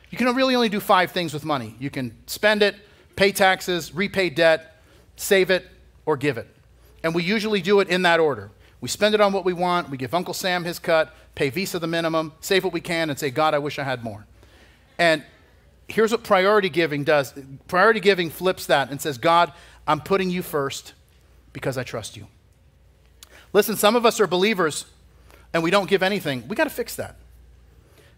You 0.10 0.18
can 0.18 0.28
really 0.36 0.54
only 0.54 0.68
do 0.68 0.82
five 0.82 1.12
things 1.12 1.34
with 1.34 1.46
money 1.46 1.74
you 1.80 1.90
can 1.90 2.16
spend 2.28 2.62
it, 2.62 2.76
pay 3.16 3.32
taxes, 3.32 3.96
repay 3.96 4.30
debt, 4.30 4.82
save 5.16 5.50
it, 5.50 5.66
or 6.06 6.18
give 6.18 6.38
it. 6.38 6.48
And 7.02 7.16
we 7.16 7.24
usually 7.24 7.62
do 7.62 7.80
it 7.80 7.88
in 7.88 8.02
that 8.02 8.20
order. 8.20 8.52
We 8.82 8.90
spend 8.90 9.16
it 9.16 9.22
on 9.22 9.32
what 9.32 9.46
we 9.46 9.54
want, 9.54 9.90
we 9.90 9.96
give 9.98 10.14
Uncle 10.14 10.34
Sam 10.34 10.66
his 10.66 10.80
cut, 10.80 11.16
pay 11.34 11.50
Visa 11.50 11.80
the 11.80 11.88
minimum, 11.88 12.34
save 12.42 12.66
what 12.66 12.74
we 12.74 12.82
can, 12.82 13.10
and 13.10 13.18
say, 13.18 13.30
God, 13.30 13.54
I 13.54 13.60
wish 13.60 13.80
I 13.80 13.84
had 13.84 14.04
more. 14.04 14.26
And 14.98 15.24
here's 15.88 16.12
what 16.12 16.24
priority 16.24 16.70
giving 16.70 17.06
does 17.06 17.34
priority 17.70 18.02
giving 18.02 18.30
flips 18.30 18.66
that 18.66 18.92
and 18.92 19.00
says, 19.00 19.18
God, 19.18 19.54
I'm 19.88 20.02
putting 20.02 20.30
you 20.30 20.42
first 20.42 20.94
because 21.54 21.78
I 21.78 21.84
trust 21.84 22.18
you. 22.18 22.28
Listen, 23.54 23.78
some 23.78 23.96
of 23.96 24.06
us 24.06 24.20
are 24.20 24.28
believers 24.28 24.86
and 25.54 25.64
we 25.64 25.72
don't 25.72 25.90
give 25.90 26.04
anything. 26.04 26.48
We 26.48 26.56
got 26.56 26.66
to 26.66 26.70
fix 26.70 26.96
that. 26.96 27.16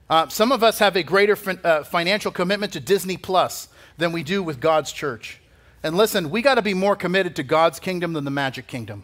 Uh, 0.10 0.28
some 0.28 0.52
of 0.52 0.64
us 0.64 0.80
have 0.80 0.96
a 0.96 1.04
greater 1.04 1.36
fin- 1.36 1.60
uh, 1.64 1.84
financial 1.84 2.32
commitment 2.32 2.74
to 2.74 2.80
Disney 2.80 3.18
Plus 3.18 3.70
than 3.98 4.12
we 4.12 4.24
do 4.24 4.44
with 4.44 4.60
God's 4.60 4.92
church. 4.92 5.40
And 5.84 5.96
listen, 5.96 6.30
we 6.30 6.42
got 6.42 6.56
to 6.56 6.62
be 6.62 6.74
more 6.74 6.96
committed 6.96 7.36
to 7.38 7.44
God's 7.44 7.80
kingdom 7.80 8.14
than 8.14 8.26
the 8.26 8.32
magic 8.32 8.68
kingdom, 8.68 9.04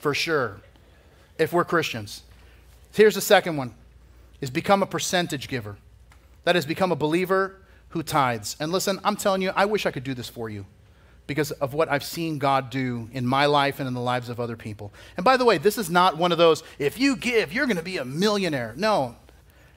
for 0.00 0.14
sure, 0.14 0.60
if 1.38 1.52
we're 1.52 1.64
Christians. 1.64 2.22
Here's 2.92 3.14
the 3.14 3.20
second 3.20 3.56
one 3.56 3.74
is 4.40 4.50
become 4.50 4.82
a 4.82 4.86
percentage 4.86 5.48
giver. 5.48 5.76
That 6.44 6.56
is, 6.56 6.64
become 6.66 6.92
a 6.92 6.96
believer 6.96 7.56
who 7.90 8.02
tithes. 8.02 8.56
And 8.60 8.70
listen, 8.72 9.00
I'm 9.04 9.16
telling 9.16 9.42
you, 9.42 9.52
I 9.54 9.64
wish 9.64 9.86
I 9.86 9.90
could 9.90 10.04
do 10.04 10.14
this 10.14 10.28
for 10.28 10.48
you 10.48 10.66
because 11.28 11.52
of 11.52 11.74
what 11.74 11.88
I've 11.88 12.02
seen 12.02 12.38
God 12.38 12.70
do 12.70 13.08
in 13.12 13.24
my 13.24 13.46
life 13.46 13.78
and 13.78 13.86
in 13.86 13.94
the 13.94 14.00
lives 14.00 14.28
of 14.28 14.40
other 14.40 14.56
people. 14.56 14.92
And 15.16 15.24
by 15.24 15.36
the 15.36 15.44
way, 15.44 15.58
this 15.58 15.78
is 15.78 15.88
not 15.88 16.16
one 16.16 16.32
of 16.32 16.38
those, 16.38 16.64
if 16.80 16.98
you 16.98 17.14
give, 17.14 17.52
you're 17.52 17.66
going 17.66 17.76
to 17.76 17.82
be 17.82 17.98
a 17.98 18.04
millionaire. 18.04 18.74
No. 18.76 19.14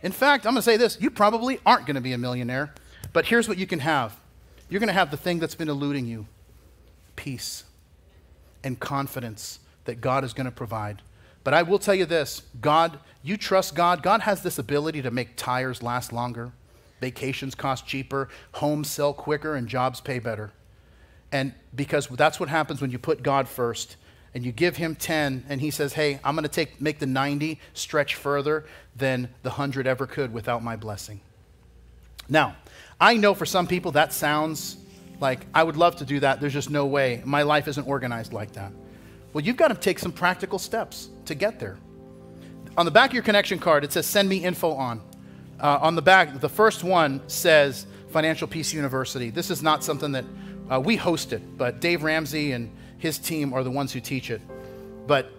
In 0.01 0.11
fact, 0.11 0.47
I'm 0.47 0.53
going 0.53 0.61
to 0.61 0.63
say 0.63 0.77
this 0.77 0.97
you 0.99 1.11
probably 1.11 1.59
aren't 1.63 1.85
going 1.85 1.95
to 1.95 2.01
be 2.01 2.13
a 2.13 2.17
millionaire, 2.17 2.73
but 3.13 3.25
here's 3.25 3.47
what 3.47 3.59
you 3.59 3.67
can 3.67 3.79
have 3.79 4.17
you're 4.69 4.79
going 4.79 4.87
to 4.87 4.93
have 4.93 5.11
the 5.11 5.17
thing 5.17 5.37
that's 5.37 5.53
been 5.53 5.69
eluding 5.69 6.07
you 6.07 6.25
peace 7.17 7.65
and 8.63 8.79
confidence 8.79 9.59
that 9.83 9.99
God 9.99 10.23
is 10.23 10.33
going 10.33 10.45
to 10.45 10.51
provide. 10.51 11.01
But 11.43 11.53
I 11.53 11.63
will 11.63 11.79
tell 11.79 11.93
you 11.93 12.05
this 12.05 12.43
God, 12.61 12.97
you 13.21 13.35
trust 13.35 13.75
God. 13.75 14.01
God 14.01 14.21
has 14.21 14.41
this 14.41 14.57
ability 14.57 15.01
to 15.01 15.11
make 15.11 15.35
tires 15.35 15.83
last 15.83 16.13
longer, 16.13 16.53
vacations 17.01 17.55
cost 17.55 17.85
cheaper, 17.85 18.29
homes 18.53 18.89
sell 18.89 19.13
quicker, 19.13 19.55
and 19.55 19.67
jobs 19.67 19.99
pay 19.99 20.19
better. 20.19 20.53
And 21.31 21.53
because 21.75 22.07
that's 22.07 22.39
what 22.39 22.49
happens 22.49 22.81
when 22.81 22.91
you 22.91 22.99
put 22.99 23.23
God 23.23 23.47
first 23.47 23.95
and 24.33 24.45
you 24.45 24.51
give 24.51 24.77
him 24.77 24.95
10 24.95 25.45
and 25.49 25.61
he 25.61 25.71
says, 25.71 25.93
"Hey, 25.93 26.19
I'm 26.23 26.35
going 26.35 26.43
to 26.43 26.49
take 26.49 26.81
make 26.81 26.99
the 26.99 27.05
90 27.05 27.59
stretch 27.73 28.15
further 28.15 28.65
than 28.95 29.29
the 29.43 29.49
100 29.49 29.87
ever 29.87 30.07
could 30.07 30.33
without 30.33 30.63
my 30.63 30.75
blessing." 30.75 31.21
Now, 32.29 32.55
I 32.99 33.17
know 33.17 33.33
for 33.33 33.45
some 33.45 33.67
people 33.67 33.91
that 33.93 34.13
sounds 34.13 34.77
like 35.19 35.45
I 35.53 35.63
would 35.63 35.77
love 35.77 35.97
to 35.97 36.05
do 36.05 36.19
that. 36.21 36.41
There's 36.41 36.53
just 36.53 36.69
no 36.69 36.85
way. 36.85 37.21
My 37.25 37.43
life 37.43 37.67
isn't 37.67 37.87
organized 37.87 38.33
like 38.33 38.53
that. 38.53 38.71
Well, 39.33 39.43
you've 39.43 39.57
got 39.57 39.69
to 39.69 39.75
take 39.75 39.99
some 39.99 40.11
practical 40.11 40.59
steps 40.59 41.09
to 41.25 41.35
get 41.35 41.59
there. 41.59 41.77
On 42.77 42.85
the 42.85 42.91
back 42.91 43.11
of 43.11 43.13
your 43.13 43.23
connection 43.23 43.59
card, 43.59 43.83
it 43.83 43.91
says 43.91 44.05
send 44.05 44.27
me 44.27 44.37
info 44.37 44.71
on. 44.71 45.01
Uh, 45.59 45.77
on 45.81 45.95
the 45.95 46.01
back, 46.01 46.39
the 46.39 46.49
first 46.49 46.83
one 46.83 47.21
says 47.27 47.85
Financial 48.09 48.47
Peace 48.47 48.73
University. 48.73 49.29
This 49.29 49.51
is 49.51 49.61
not 49.61 49.83
something 49.83 50.11
that 50.13 50.25
uh, 50.69 50.79
we 50.79 50.95
host 50.95 51.33
it, 51.33 51.57
but 51.57 51.79
Dave 51.79 52.03
Ramsey 52.03 52.51
and 52.51 52.71
his 52.97 53.17
team 53.17 53.53
are 53.53 53.63
the 53.63 53.71
ones 53.71 53.91
who 53.91 53.99
teach 53.99 54.29
it. 54.29 54.41
But 55.07 55.31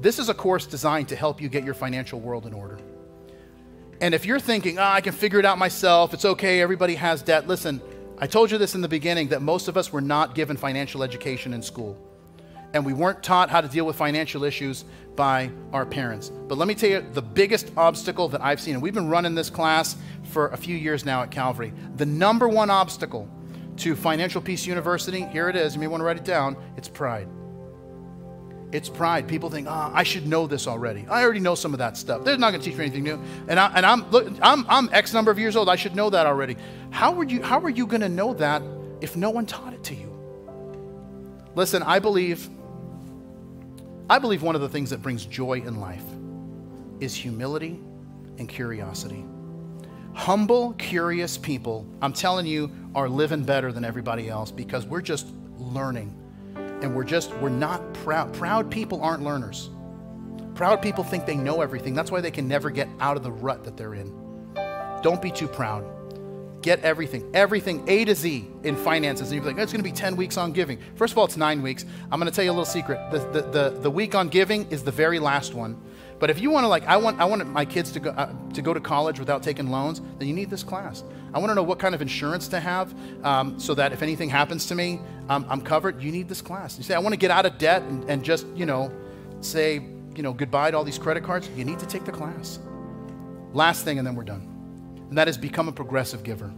this 0.00 0.18
is 0.18 0.28
a 0.28 0.34
course 0.34 0.66
designed 0.66 1.08
to 1.08 1.16
help 1.16 1.40
you 1.40 1.48
get 1.48 1.64
your 1.64 1.74
financial 1.74 2.20
world 2.20 2.46
in 2.46 2.52
order. 2.52 2.78
And 4.00 4.14
if 4.14 4.26
you're 4.26 4.40
thinking, 4.40 4.78
oh, 4.78 4.82
I 4.82 5.00
can 5.00 5.12
figure 5.12 5.38
it 5.38 5.44
out 5.44 5.58
myself, 5.58 6.12
it's 6.12 6.24
okay, 6.24 6.60
everybody 6.60 6.94
has 6.96 7.22
debt, 7.22 7.46
listen, 7.46 7.80
I 8.18 8.26
told 8.26 8.50
you 8.50 8.58
this 8.58 8.74
in 8.74 8.80
the 8.80 8.88
beginning 8.88 9.28
that 9.28 9.42
most 9.42 9.68
of 9.68 9.76
us 9.76 9.92
were 9.92 10.00
not 10.00 10.34
given 10.34 10.56
financial 10.56 11.02
education 11.02 11.52
in 11.52 11.62
school. 11.62 11.98
And 12.72 12.84
we 12.84 12.92
weren't 12.92 13.22
taught 13.22 13.50
how 13.50 13.60
to 13.60 13.68
deal 13.68 13.86
with 13.86 13.96
financial 13.96 14.44
issues 14.44 14.84
by 15.14 15.50
our 15.72 15.86
parents. 15.86 16.30
But 16.48 16.58
let 16.58 16.66
me 16.66 16.74
tell 16.74 16.90
you 16.90 17.06
the 17.12 17.22
biggest 17.22 17.70
obstacle 17.76 18.28
that 18.28 18.42
I've 18.42 18.60
seen, 18.60 18.74
and 18.74 18.82
we've 18.82 18.94
been 18.94 19.08
running 19.08 19.34
this 19.34 19.48
class 19.48 19.96
for 20.24 20.48
a 20.48 20.56
few 20.56 20.76
years 20.76 21.04
now 21.04 21.22
at 21.22 21.30
Calvary. 21.30 21.72
The 21.96 22.06
number 22.06 22.48
one 22.48 22.70
obstacle 22.70 23.28
to 23.78 23.96
Financial 23.96 24.40
Peace 24.40 24.66
University, 24.66 25.22
here 25.26 25.48
it 25.48 25.56
is, 25.56 25.74
you 25.74 25.80
may 25.80 25.86
want 25.86 26.00
to 26.00 26.04
write 26.04 26.16
it 26.16 26.24
down, 26.24 26.56
it's 26.76 26.88
pride. 26.88 27.28
It's 28.72 28.88
pride. 28.88 29.28
People 29.28 29.50
think, 29.50 29.68
oh, 29.68 29.92
I 29.94 30.02
should 30.02 30.26
know 30.26 30.48
this 30.48 30.66
already. 30.66 31.06
I 31.08 31.22
already 31.22 31.38
know 31.38 31.54
some 31.54 31.72
of 31.74 31.78
that 31.78 31.96
stuff. 31.96 32.24
They're 32.24 32.36
not 32.36 32.50
going 32.50 32.60
to 32.60 32.68
teach 32.68 32.76
me 32.76 32.86
anything 32.86 33.04
new. 33.04 33.22
And, 33.46 33.60
I, 33.60 33.72
and 33.72 33.86
I'm, 33.86 34.10
look, 34.10 34.32
I'm, 34.42 34.66
I'm 34.68 34.88
X 34.92 35.14
number 35.14 35.30
of 35.30 35.38
years 35.38 35.54
old. 35.54 35.68
I 35.68 35.76
should 35.76 35.94
know 35.94 36.10
that 36.10 36.26
already. 36.26 36.56
How, 36.90 37.12
were 37.12 37.22
you, 37.22 37.40
how 37.40 37.60
are 37.60 37.70
you 37.70 37.86
going 37.86 38.00
to 38.00 38.08
know 38.08 38.34
that 38.34 38.62
if 39.00 39.16
no 39.16 39.30
one 39.30 39.46
taught 39.46 39.74
it 39.74 39.84
to 39.84 39.94
you? 39.94 40.10
Listen, 41.54 41.84
I 41.84 42.00
believe, 42.00 42.48
I 44.10 44.18
believe 44.18 44.42
one 44.42 44.56
of 44.56 44.60
the 44.60 44.68
things 44.68 44.90
that 44.90 45.02
brings 45.02 45.24
joy 45.24 45.62
in 45.64 45.78
life 45.78 46.04
is 46.98 47.14
humility 47.14 47.78
and 48.38 48.48
curiosity. 48.48 49.24
Humble, 50.14 50.74
curious 50.74 51.36
people, 51.36 51.86
I'm 52.00 52.12
telling 52.12 52.46
you, 52.46 52.70
are 52.94 53.08
living 53.08 53.42
better 53.42 53.72
than 53.72 53.84
everybody 53.84 54.28
else 54.28 54.52
because 54.52 54.86
we're 54.86 55.02
just 55.02 55.26
learning 55.58 56.16
and 56.54 56.94
we're 56.94 57.04
just, 57.04 57.34
we're 57.36 57.48
not 57.48 57.92
proud. 57.94 58.32
Proud 58.32 58.70
people 58.70 59.02
aren't 59.02 59.24
learners. 59.24 59.70
Proud 60.54 60.80
people 60.80 61.02
think 61.02 61.26
they 61.26 61.36
know 61.36 61.62
everything. 61.62 61.94
That's 61.94 62.12
why 62.12 62.20
they 62.20 62.30
can 62.30 62.46
never 62.46 62.70
get 62.70 62.88
out 63.00 63.16
of 63.16 63.24
the 63.24 63.32
rut 63.32 63.64
that 63.64 63.76
they're 63.76 63.94
in. 63.94 64.12
Don't 65.02 65.20
be 65.20 65.32
too 65.32 65.48
proud. 65.48 65.84
Get 66.62 66.80
everything, 66.80 67.28
everything 67.34 67.84
A 67.88 68.04
to 68.04 68.14
Z 68.14 68.48
in 68.62 68.76
finances. 68.76 69.30
And 69.30 69.36
you're 69.36 69.52
like, 69.52 69.60
it's 69.60 69.72
going 69.72 69.84
to 69.84 69.90
be 69.90 69.94
10 69.94 70.14
weeks 70.14 70.36
on 70.36 70.52
giving. 70.52 70.78
First 70.94 71.12
of 71.12 71.18
all, 71.18 71.24
it's 71.24 71.36
nine 71.36 71.60
weeks. 71.60 71.84
I'm 72.10 72.20
going 72.20 72.30
to 72.30 72.34
tell 72.34 72.44
you 72.44 72.50
a 72.50 72.52
little 72.52 72.64
secret. 72.64 73.00
The, 73.10 73.18
the, 73.18 73.42
the, 73.50 73.80
the 73.80 73.90
week 73.90 74.14
on 74.14 74.28
giving 74.28 74.70
is 74.70 74.84
the 74.84 74.92
very 74.92 75.18
last 75.18 75.54
one. 75.54 75.78
But 76.18 76.30
if 76.30 76.40
you 76.40 76.50
want 76.50 76.64
to, 76.64 76.68
like, 76.68 76.86
I 76.86 76.96
want, 76.96 77.20
I 77.20 77.24
want 77.24 77.46
my 77.46 77.64
kids 77.64 77.92
to 77.92 78.00
go, 78.00 78.10
uh, 78.10 78.32
to 78.54 78.62
go 78.62 78.72
to 78.72 78.80
college 78.80 79.18
without 79.18 79.42
taking 79.42 79.70
loans, 79.70 80.00
then 80.18 80.28
you 80.28 80.34
need 80.34 80.48
this 80.48 80.62
class. 80.62 81.02
I 81.32 81.38
want 81.38 81.50
to 81.50 81.54
know 81.54 81.62
what 81.62 81.78
kind 81.78 81.94
of 81.94 82.00
insurance 82.00 82.46
to 82.48 82.60
have 82.60 82.94
um, 83.24 83.58
so 83.58 83.74
that 83.74 83.92
if 83.92 84.02
anything 84.02 84.28
happens 84.28 84.66
to 84.66 84.74
me, 84.74 85.00
um, 85.28 85.44
I'm 85.48 85.60
covered. 85.60 86.00
You 86.00 86.12
need 86.12 86.28
this 86.28 86.40
class. 86.40 86.78
You 86.78 86.84
say, 86.84 86.94
I 86.94 86.98
want 86.98 87.12
to 87.12 87.18
get 87.18 87.30
out 87.30 87.46
of 87.46 87.58
debt 87.58 87.82
and, 87.82 88.08
and 88.08 88.24
just, 88.24 88.46
you 88.54 88.64
know, 88.64 88.92
say, 89.40 89.74
you 90.14 90.22
know, 90.22 90.32
goodbye 90.32 90.70
to 90.70 90.76
all 90.76 90.84
these 90.84 90.98
credit 90.98 91.24
cards. 91.24 91.48
You 91.56 91.64
need 91.64 91.80
to 91.80 91.86
take 91.86 92.04
the 92.04 92.12
class. 92.12 92.60
Last 93.52 93.84
thing, 93.84 93.98
and 93.98 94.06
then 94.06 94.14
we're 94.14 94.24
done. 94.24 94.50
And 95.08 95.18
that 95.18 95.28
is 95.28 95.36
become 95.36 95.68
a 95.68 95.72
progressive 95.72 96.22
giver. 96.22 96.52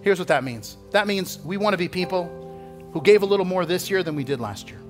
Here's 0.00 0.18
what 0.18 0.28
that 0.28 0.44
means 0.44 0.76
that 0.92 1.06
means 1.06 1.38
we 1.44 1.56
want 1.56 1.74
to 1.74 1.78
be 1.78 1.88
people 1.88 2.34
who 2.92 3.02
gave 3.02 3.22
a 3.22 3.26
little 3.26 3.44
more 3.44 3.66
this 3.66 3.90
year 3.90 4.02
than 4.02 4.14
we 4.16 4.24
did 4.24 4.40
last 4.40 4.70
year. 4.70 4.80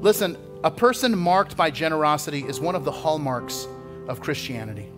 Listen, 0.00 0.36
a 0.64 0.70
person 0.70 1.16
marked 1.16 1.58
by 1.58 1.70
generosity 1.70 2.42
is 2.42 2.58
one 2.58 2.74
of 2.74 2.84
the 2.84 2.90
hallmarks 2.90 3.68
of 4.08 4.20
Christianity. 4.20 4.88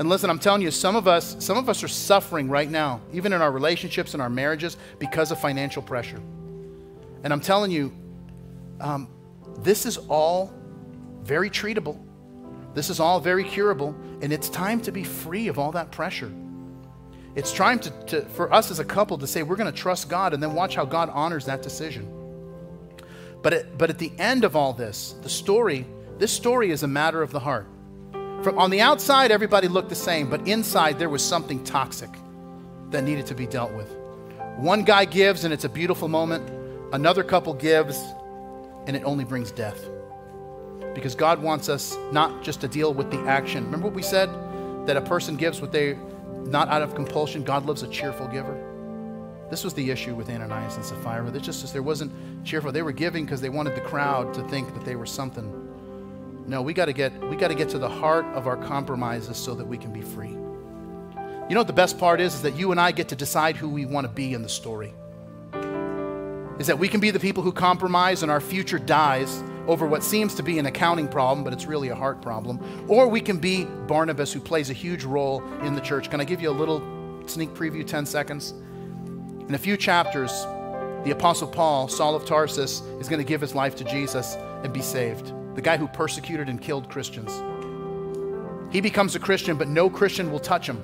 And 0.00 0.08
listen, 0.08 0.28
I'm 0.28 0.40
telling 0.40 0.62
you, 0.62 0.72
some 0.72 0.96
of 0.96 1.06
us, 1.06 1.36
some 1.38 1.56
of 1.56 1.68
us 1.68 1.84
are 1.84 1.88
suffering 1.88 2.48
right 2.48 2.68
now, 2.68 3.00
even 3.12 3.32
in 3.32 3.40
our 3.40 3.52
relationships 3.52 4.14
and 4.14 4.22
our 4.22 4.28
marriages, 4.28 4.76
because 4.98 5.30
of 5.30 5.40
financial 5.40 5.80
pressure. 5.80 6.20
And 7.22 7.32
I'm 7.32 7.40
telling 7.40 7.70
you, 7.70 7.94
um, 8.80 9.06
this 9.58 9.86
is 9.86 9.96
all 9.96 10.52
very 11.22 11.48
treatable. 11.48 12.02
This 12.74 12.90
is 12.90 12.98
all 12.98 13.20
very 13.20 13.44
curable, 13.44 13.94
and 14.22 14.32
it's 14.32 14.48
time 14.48 14.80
to 14.80 14.90
be 14.90 15.04
free 15.04 15.46
of 15.46 15.60
all 15.60 15.70
that 15.70 15.92
pressure. 15.92 16.32
It's 17.36 17.52
time 17.52 17.78
to, 17.78 17.90
to 18.06 18.22
for 18.22 18.52
us 18.52 18.72
as 18.72 18.80
a 18.80 18.84
couple 18.84 19.18
to 19.18 19.26
say 19.26 19.44
we're 19.44 19.56
going 19.56 19.72
to 19.72 19.78
trust 19.78 20.08
God 20.08 20.34
and 20.34 20.42
then 20.42 20.52
watch 20.52 20.74
how 20.74 20.84
God 20.84 21.10
honors 21.10 21.44
that 21.44 21.62
decision. 21.62 22.21
But, 23.42 23.52
it, 23.52 23.78
but 23.78 23.90
at 23.90 23.98
the 23.98 24.12
end 24.18 24.44
of 24.44 24.54
all 24.54 24.72
this, 24.72 25.16
the 25.22 25.28
story, 25.28 25.84
this 26.18 26.32
story 26.32 26.70
is 26.70 26.84
a 26.84 26.88
matter 26.88 27.22
of 27.22 27.32
the 27.32 27.40
heart. 27.40 27.66
From 28.42 28.58
on 28.58 28.70
the 28.70 28.80
outside, 28.80 29.30
everybody 29.30 29.68
looked 29.68 29.88
the 29.88 29.94
same, 29.94 30.30
but 30.30 30.46
inside 30.48 30.98
there 30.98 31.08
was 31.08 31.22
something 31.22 31.62
toxic 31.64 32.10
that 32.90 33.02
needed 33.04 33.26
to 33.26 33.34
be 33.34 33.46
dealt 33.46 33.72
with. 33.72 33.90
One 34.56 34.84
guy 34.84 35.04
gives 35.04 35.44
and 35.44 35.52
it's 35.52 35.64
a 35.64 35.68
beautiful 35.68 36.08
moment. 36.08 36.48
Another 36.92 37.24
couple 37.24 37.54
gives 37.54 37.98
and 38.86 38.96
it 38.96 39.02
only 39.04 39.24
brings 39.24 39.50
death. 39.50 39.88
Because 40.94 41.14
God 41.14 41.42
wants 41.42 41.68
us 41.68 41.96
not 42.12 42.42
just 42.42 42.60
to 42.60 42.68
deal 42.68 42.92
with 42.92 43.10
the 43.10 43.18
action. 43.20 43.64
Remember 43.64 43.86
what 43.86 43.94
we 43.94 44.02
said? 44.02 44.28
That 44.86 44.96
a 44.96 45.00
person 45.00 45.36
gives 45.36 45.60
what 45.60 45.72
they 45.72 45.96
not 46.44 46.68
out 46.68 46.82
of 46.82 46.94
compulsion. 46.94 47.44
God 47.44 47.64
loves 47.64 47.82
a 47.82 47.88
cheerful 47.88 48.26
giver. 48.26 48.71
This 49.52 49.64
was 49.64 49.74
the 49.74 49.90
issue 49.90 50.14
with 50.14 50.30
Ananias 50.30 50.76
and 50.76 50.84
Sapphira. 50.84 51.28
It's 51.28 51.44
just 51.44 51.70
there 51.74 51.82
wasn't 51.82 52.10
cheerful. 52.42 52.72
They 52.72 52.80
were 52.80 52.90
giving 52.90 53.26
because 53.26 53.42
they 53.42 53.50
wanted 53.50 53.74
the 53.74 53.82
crowd 53.82 54.32
to 54.32 54.42
think 54.48 54.72
that 54.72 54.82
they 54.82 54.96
were 54.96 55.04
something 55.04 55.68
no, 56.46 56.62
we 56.62 56.72
got 56.72 56.86
to 56.86 56.94
get 56.94 57.12
we 57.28 57.36
got 57.36 57.48
to 57.48 57.54
get 57.54 57.68
to 57.68 57.78
the 57.78 57.88
heart 57.88 58.24
of 58.34 58.46
our 58.46 58.56
compromises 58.56 59.36
so 59.36 59.54
that 59.54 59.66
we 59.66 59.76
can 59.76 59.92
be 59.92 60.00
free. 60.00 60.30
You 60.30 61.54
know 61.54 61.60
what 61.60 61.66
the 61.66 61.74
best 61.74 61.98
part 61.98 62.18
is 62.18 62.34
is 62.34 62.42
that 62.42 62.56
you 62.56 62.70
and 62.70 62.80
I 62.80 62.92
get 62.92 63.08
to 63.10 63.14
decide 63.14 63.56
who 63.56 63.68
we 63.68 63.84
want 63.84 64.06
to 64.06 64.12
be 64.12 64.32
in 64.32 64.42
the 64.42 64.48
story. 64.48 64.94
Is 66.58 66.66
that 66.66 66.78
we 66.78 66.88
can 66.88 67.00
be 67.00 67.10
the 67.10 67.20
people 67.20 67.42
who 67.42 67.52
compromise 67.52 68.22
and 68.22 68.32
our 68.32 68.40
future 68.40 68.78
dies 68.78 69.44
over 69.66 69.86
what 69.86 70.02
seems 70.02 70.34
to 70.36 70.42
be 70.42 70.58
an 70.58 70.64
accounting 70.64 71.08
problem, 71.08 71.44
but 71.44 71.52
it's 71.52 71.66
really 71.66 71.90
a 71.90 71.94
heart 71.94 72.22
problem. 72.22 72.58
Or 72.88 73.06
we 73.06 73.20
can 73.20 73.36
be 73.36 73.66
Barnabas, 73.86 74.32
who 74.32 74.40
plays 74.40 74.70
a 74.70 74.72
huge 74.72 75.04
role 75.04 75.44
in 75.60 75.74
the 75.74 75.82
church. 75.82 76.10
Can 76.10 76.22
I 76.22 76.24
give 76.24 76.40
you 76.40 76.48
a 76.48 76.58
little 76.58 76.82
sneak 77.26 77.50
preview, 77.50 77.86
10 77.86 78.06
seconds? 78.06 78.54
In 79.52 79.56
a 79.56 79.58
few 79.58 79.76
chapters, 79.76 80.46
the 81.04 81.10
Apostle 81.10 81.46
Paul, 81.46 81.86
Saul 81.86 82.14
of 82.14 82.24
Tarsus, 82.24 82.80
is 83.00 83.06
going 83.06 83.18
to 83.18 83.28
give 83.28 83.42
his 83.42 83.54
life 83.54 83.76
to 83.76 83.84
Jesus 83.84 84.34
and 84.64 84.72
be 84.72 84.80
saved 84.80 85.30
the 85.54 85.60
guy 85.60 85.76
who 85.76 85.86
persecuted 85.88 86.48
and 86.48 86.58
killed 86.58 86.88
Christians. 86.88 87.30
He 88.72 88.80
becomes 88.80 89.14
a 89.14 89.18
Christian, 89.18 89.58
but 89.58 89.68
no 89.68 89.90
Christian 89.90 90.32
will 90.32 90.40
touch 90.40 90.66
him. 90.66 90.80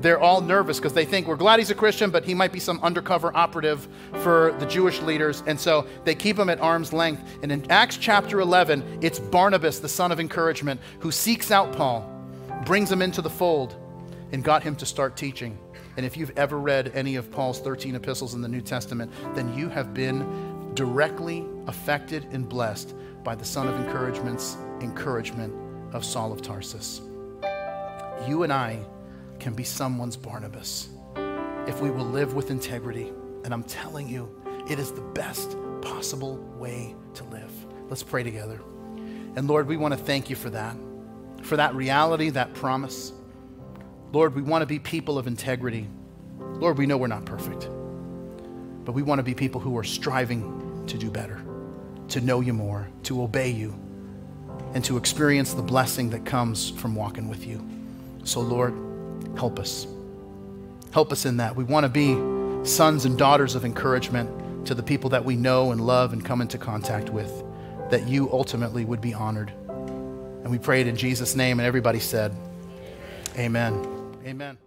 They're 0.00 0.18
all 0.18 0.40
nervous 0.40 0.78
because 0.78 0.94
they 0.94 1.04
think 1.04 1.26
we're 1.26 1.36
glad 1.36 1.58
he's 1.58 1.68
a 1.68 1.74
Christian, 1.74 2.08
but 2.08 2.24
he 2.24 2.32
might 2.32 2.50
be 2.50 2.60
some 2.60 2.80
undercover 2.82 3.30
operative 3.36 3.86
for 4.22 4.56
the 4.58 4.64
Jewish 4.64 5.02
leaders. 5.02 5.42
And 5.46 5.60
so 5.60 5.86
they 6.04 6.14
keep 6.14 6.38
him 6.38 6.48
at 6.48 6.60
arm's 6.60 6.94
length. 6.94 7.20
And 7.42 7.52
in 7.52 7.70
Acts 7.70 7.98
chapter 7.98 8.40
11, 8.40 9.00
it's 9.02 9.18
Barnabas, 9.18 9.80
the 9.80 9.88
son 9.90 10.12
of 10.12 10.18
encouragement, 10.18 10.80
who 11.00 11.12
seeks 11.12 11.50
out 11.50 11.76
Paul, 11.76 12.10
brings 12.64 12.90
him 12.90 13.02
into 13.02 13.20
the 13.20 13.28
fold, 13.28 13.76
and 14.32 14.42
got 14.42 14.62
him 14.62 14.76
to 14.76 14.86
start 14.86 15.14
teaching. 15.14 15.58
And 15.96 16.04
if 16.04 16.16
you've 16.16 16.36
ever 16.36 16.58
read 16.58 16.92
any 16.94 17.16
of 17.16 17.30
Paul's 17.30 17.60
13 17.60 17.94
epistles 17.94 18.34
in 18.34 18.42
the 18.42 18.48
New 18.48 18.60
Testament, 18.60 19.10
then 19.34 19.56
you 19.56 19.68
have 19.68 19.94
been 19.94 20.74
directly 20.74 21.44
affected 21.66 22.26
and 22.32 22.48
blessed 22.48 22.94
by 23.24 23.34
the 23.34 23.44
son 23.44 23.66
of 23.66 23.74
encouragement's 23.80 24.56
encouragement 24.80 25.54
of 25.94 26.04
Saul 26.04 26.32
of 26.32 26.42
Tarsus. 26.42 27.00
You 28.28 28.42
and 28.42 28.52
I 28.52 28.84
can 29.38 29.54
be 29.54 29.64
someone's 29.64 30.16
Barnabas 30.16 30.88
if 31.66 31.80
we 31.80 31.90
will 31.90 32.04
live 32.04 32.34
with 32.34 32.50
integrity. 32.50 33.12
And 33.44 33.52
I'm 33.52 33.64
telling 33.64 34.08
you, 34.08 34.28
it 34.68 34.78
is 34.78 34.92
the 34.92 35.00
best 35.00 35.56
possible 35.82 36.36
way 36.58 36.94
to 37.14 37.24
live. 37.24 37.50
Let's 37.88 38.02
pray 38.02 38.22
together. 38.22 38.60
And 39.36 39.48
Lord, 39.48 39.66
we 39.66 39.76
want 39.76 39.92
to 39.92 39.98
thank 39.98 40.30
you 40.30 40.36
for 40.36 40.50
that, 40.50 40.76
for 41.42 41.56
that 41.56 41.74
reality, 41.74 42.30
that 42.30 42.54
promise. 42.54 43.12
Lord, 44.12 44.34
we 44.34 44.42
want 44.42 44.62
to 44.62 44.66
be 44.66 44.78
people 44.78 45.18
of 45.18 45.26
integrity. 45.26 45.88
Lord, 46.38 46.78
we 46.78 46.86
know 46.86 46.96
we're 46.96 47.06
not 47.06 47.24
perfect, 47.24 47.68
but 48.84 48.92
we 48.92 49.02
want 49.02 49.18
to 49.18 49.22
be 49.22 49.34
people 49.34 49.60
who 49.60 49.76
are 49.76 49.84
striving 49.84 50.84
to 50.86 50.96
do 50.96 51.10
better 51.10 51.42
to 52.08 52.20
know 52.20 52.40
you 52.40 52.52
more, 52.52 52.88
to 53.04 53.22
obey 53.22 53.50
you, 53.50 53.74
and 54.74 54.84
to 54.84 54.96
experience 54.96 55.54
the 55.54 55.62
blessing 55.62 56.10
that 56.10 56.24
comes 56.24 56.70
from 56.70 56.94
walking 56.94 57.28
with 57.28 57.46
you. 57.46 57.64
So, 58.24 58.40
Lord, 58.40 58.74
help 59.36 59.58
us. 59.58 59.86
Help 60.92 61.12
us 61.12 61.24
in 61.24 61.38
that. 61.38 61.56
We 61.56 61.64
want 61.64 61.84
to 61.84 61.88
be 61.88 62.14
sons 62.66 63.04
and 63.04 63.18
daughters 63.18 63.54
of 63.54 63.64
encouragement 63.64 64.66
to 64.66 64.74
the 64.74 64.82
people 64.82 65.10
that 65.10 65.24
we 65.24 65.36
know 65.36 65.72
and 65.72 65.80
love 65.80 66.12
and 66.12 66.24
come 66.24 66.40
into 66.40 66.58
contact 66.58 67.10
with, 67.10 67.44
that 67.90 68.08
you 68.08 68.30
ultimately 68.32 68.84
would 68.84 69.00
be 69.00 69.14
honored. 69.14 69.52
And 69.68 70.50
we 70.50 70.58
prayed 70.58 70.86
in 70.86 70.96
Jesus' 70.96 71.34
name, 71.34 71.58
and 71.58 71.66
everybody 71.66 72.00
said, 72.00 72.34
Amen. 73.36 73.95
Amen. 74.26 74.58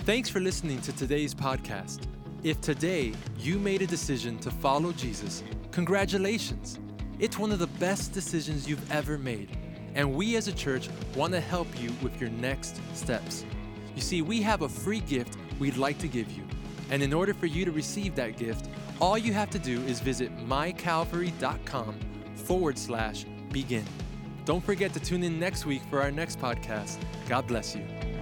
Thanks 0.00 0.28
for 0.28 0.38
listening 0.38 0.80
to 0.82 0.92
today's 0.92 1.34
podcast. 1.34 2.06
If 2.42 2.60
today 2.60 3.14
you 3.38 3.58
made 3.58 3.82
a 3.82 3.86
decision 3.86 4.38
to 4.40 4.50
follow 4.50 4.92
Jesus, 4.92 5.42
congratulations. 5.70 6.78
It's 7.18 7.38
one 7.38 7.50
of 7.52 7.58
the 7.58 7.66
best 7.66 8.12
decisions 8.12 8.68
you've 8.68 8.92
ever 8.92 9.16
made. 9.16 9.56
And 9.94 10.14
we 10.14 10.36
as 10.36 10.46
a 10.46 10.52
church 10.52 10.90
want 11.16 11.32
to 11.32 11.40
help 11.40 11.68
you 11.80 11.90
with 12.02 12.20
your 12.20 12.30
next 12.30 12.80
steps. 12.92 13.44
You 13.94 14.02
see, 14.02 14.22
we 14.22 14.42
have 14.42 14.62
a 14.62 14.68
free 14.68 15.00
gift 15.00 15.38
we'd 15.58 15.76
like 15.76 15.98
to 15.98 16.08
give 16.08 16.30
you. 16.32 16.44
And 16.90 17.02
in 17.02 17.12
order 17.12 17.32
for 17.32 17.46
you 17.46 17.64
to 17.64 17.72
receive 17.72 18.14
that 18.16 18.36
gift, 18.36 18.68
all 19.00 19.16
you 19.16 19.32
have 19.32 19.50
to 19.50 19.58
do 19.58 19.80
is 19.82 20.00
visit 20.00 20.36
mycalvary.com 20.46 21.94
forward 22.34 22.76
slash 22.76 23.24
begin. 23.50 23.84
Don't 24.44 24.62
forget 24.62 24.92
to 24.92 25.00
tune 25.00 25.22
in 25.22 25.38
next 25.38 25.64
week 25.64 25.82
for 25.88 26.00
our 26.02 26.10
next 26.10 26.38
podcast. 26.38 26.98
God 27.28 27.46
bless 27.46 27.74
you. 27.74 28.13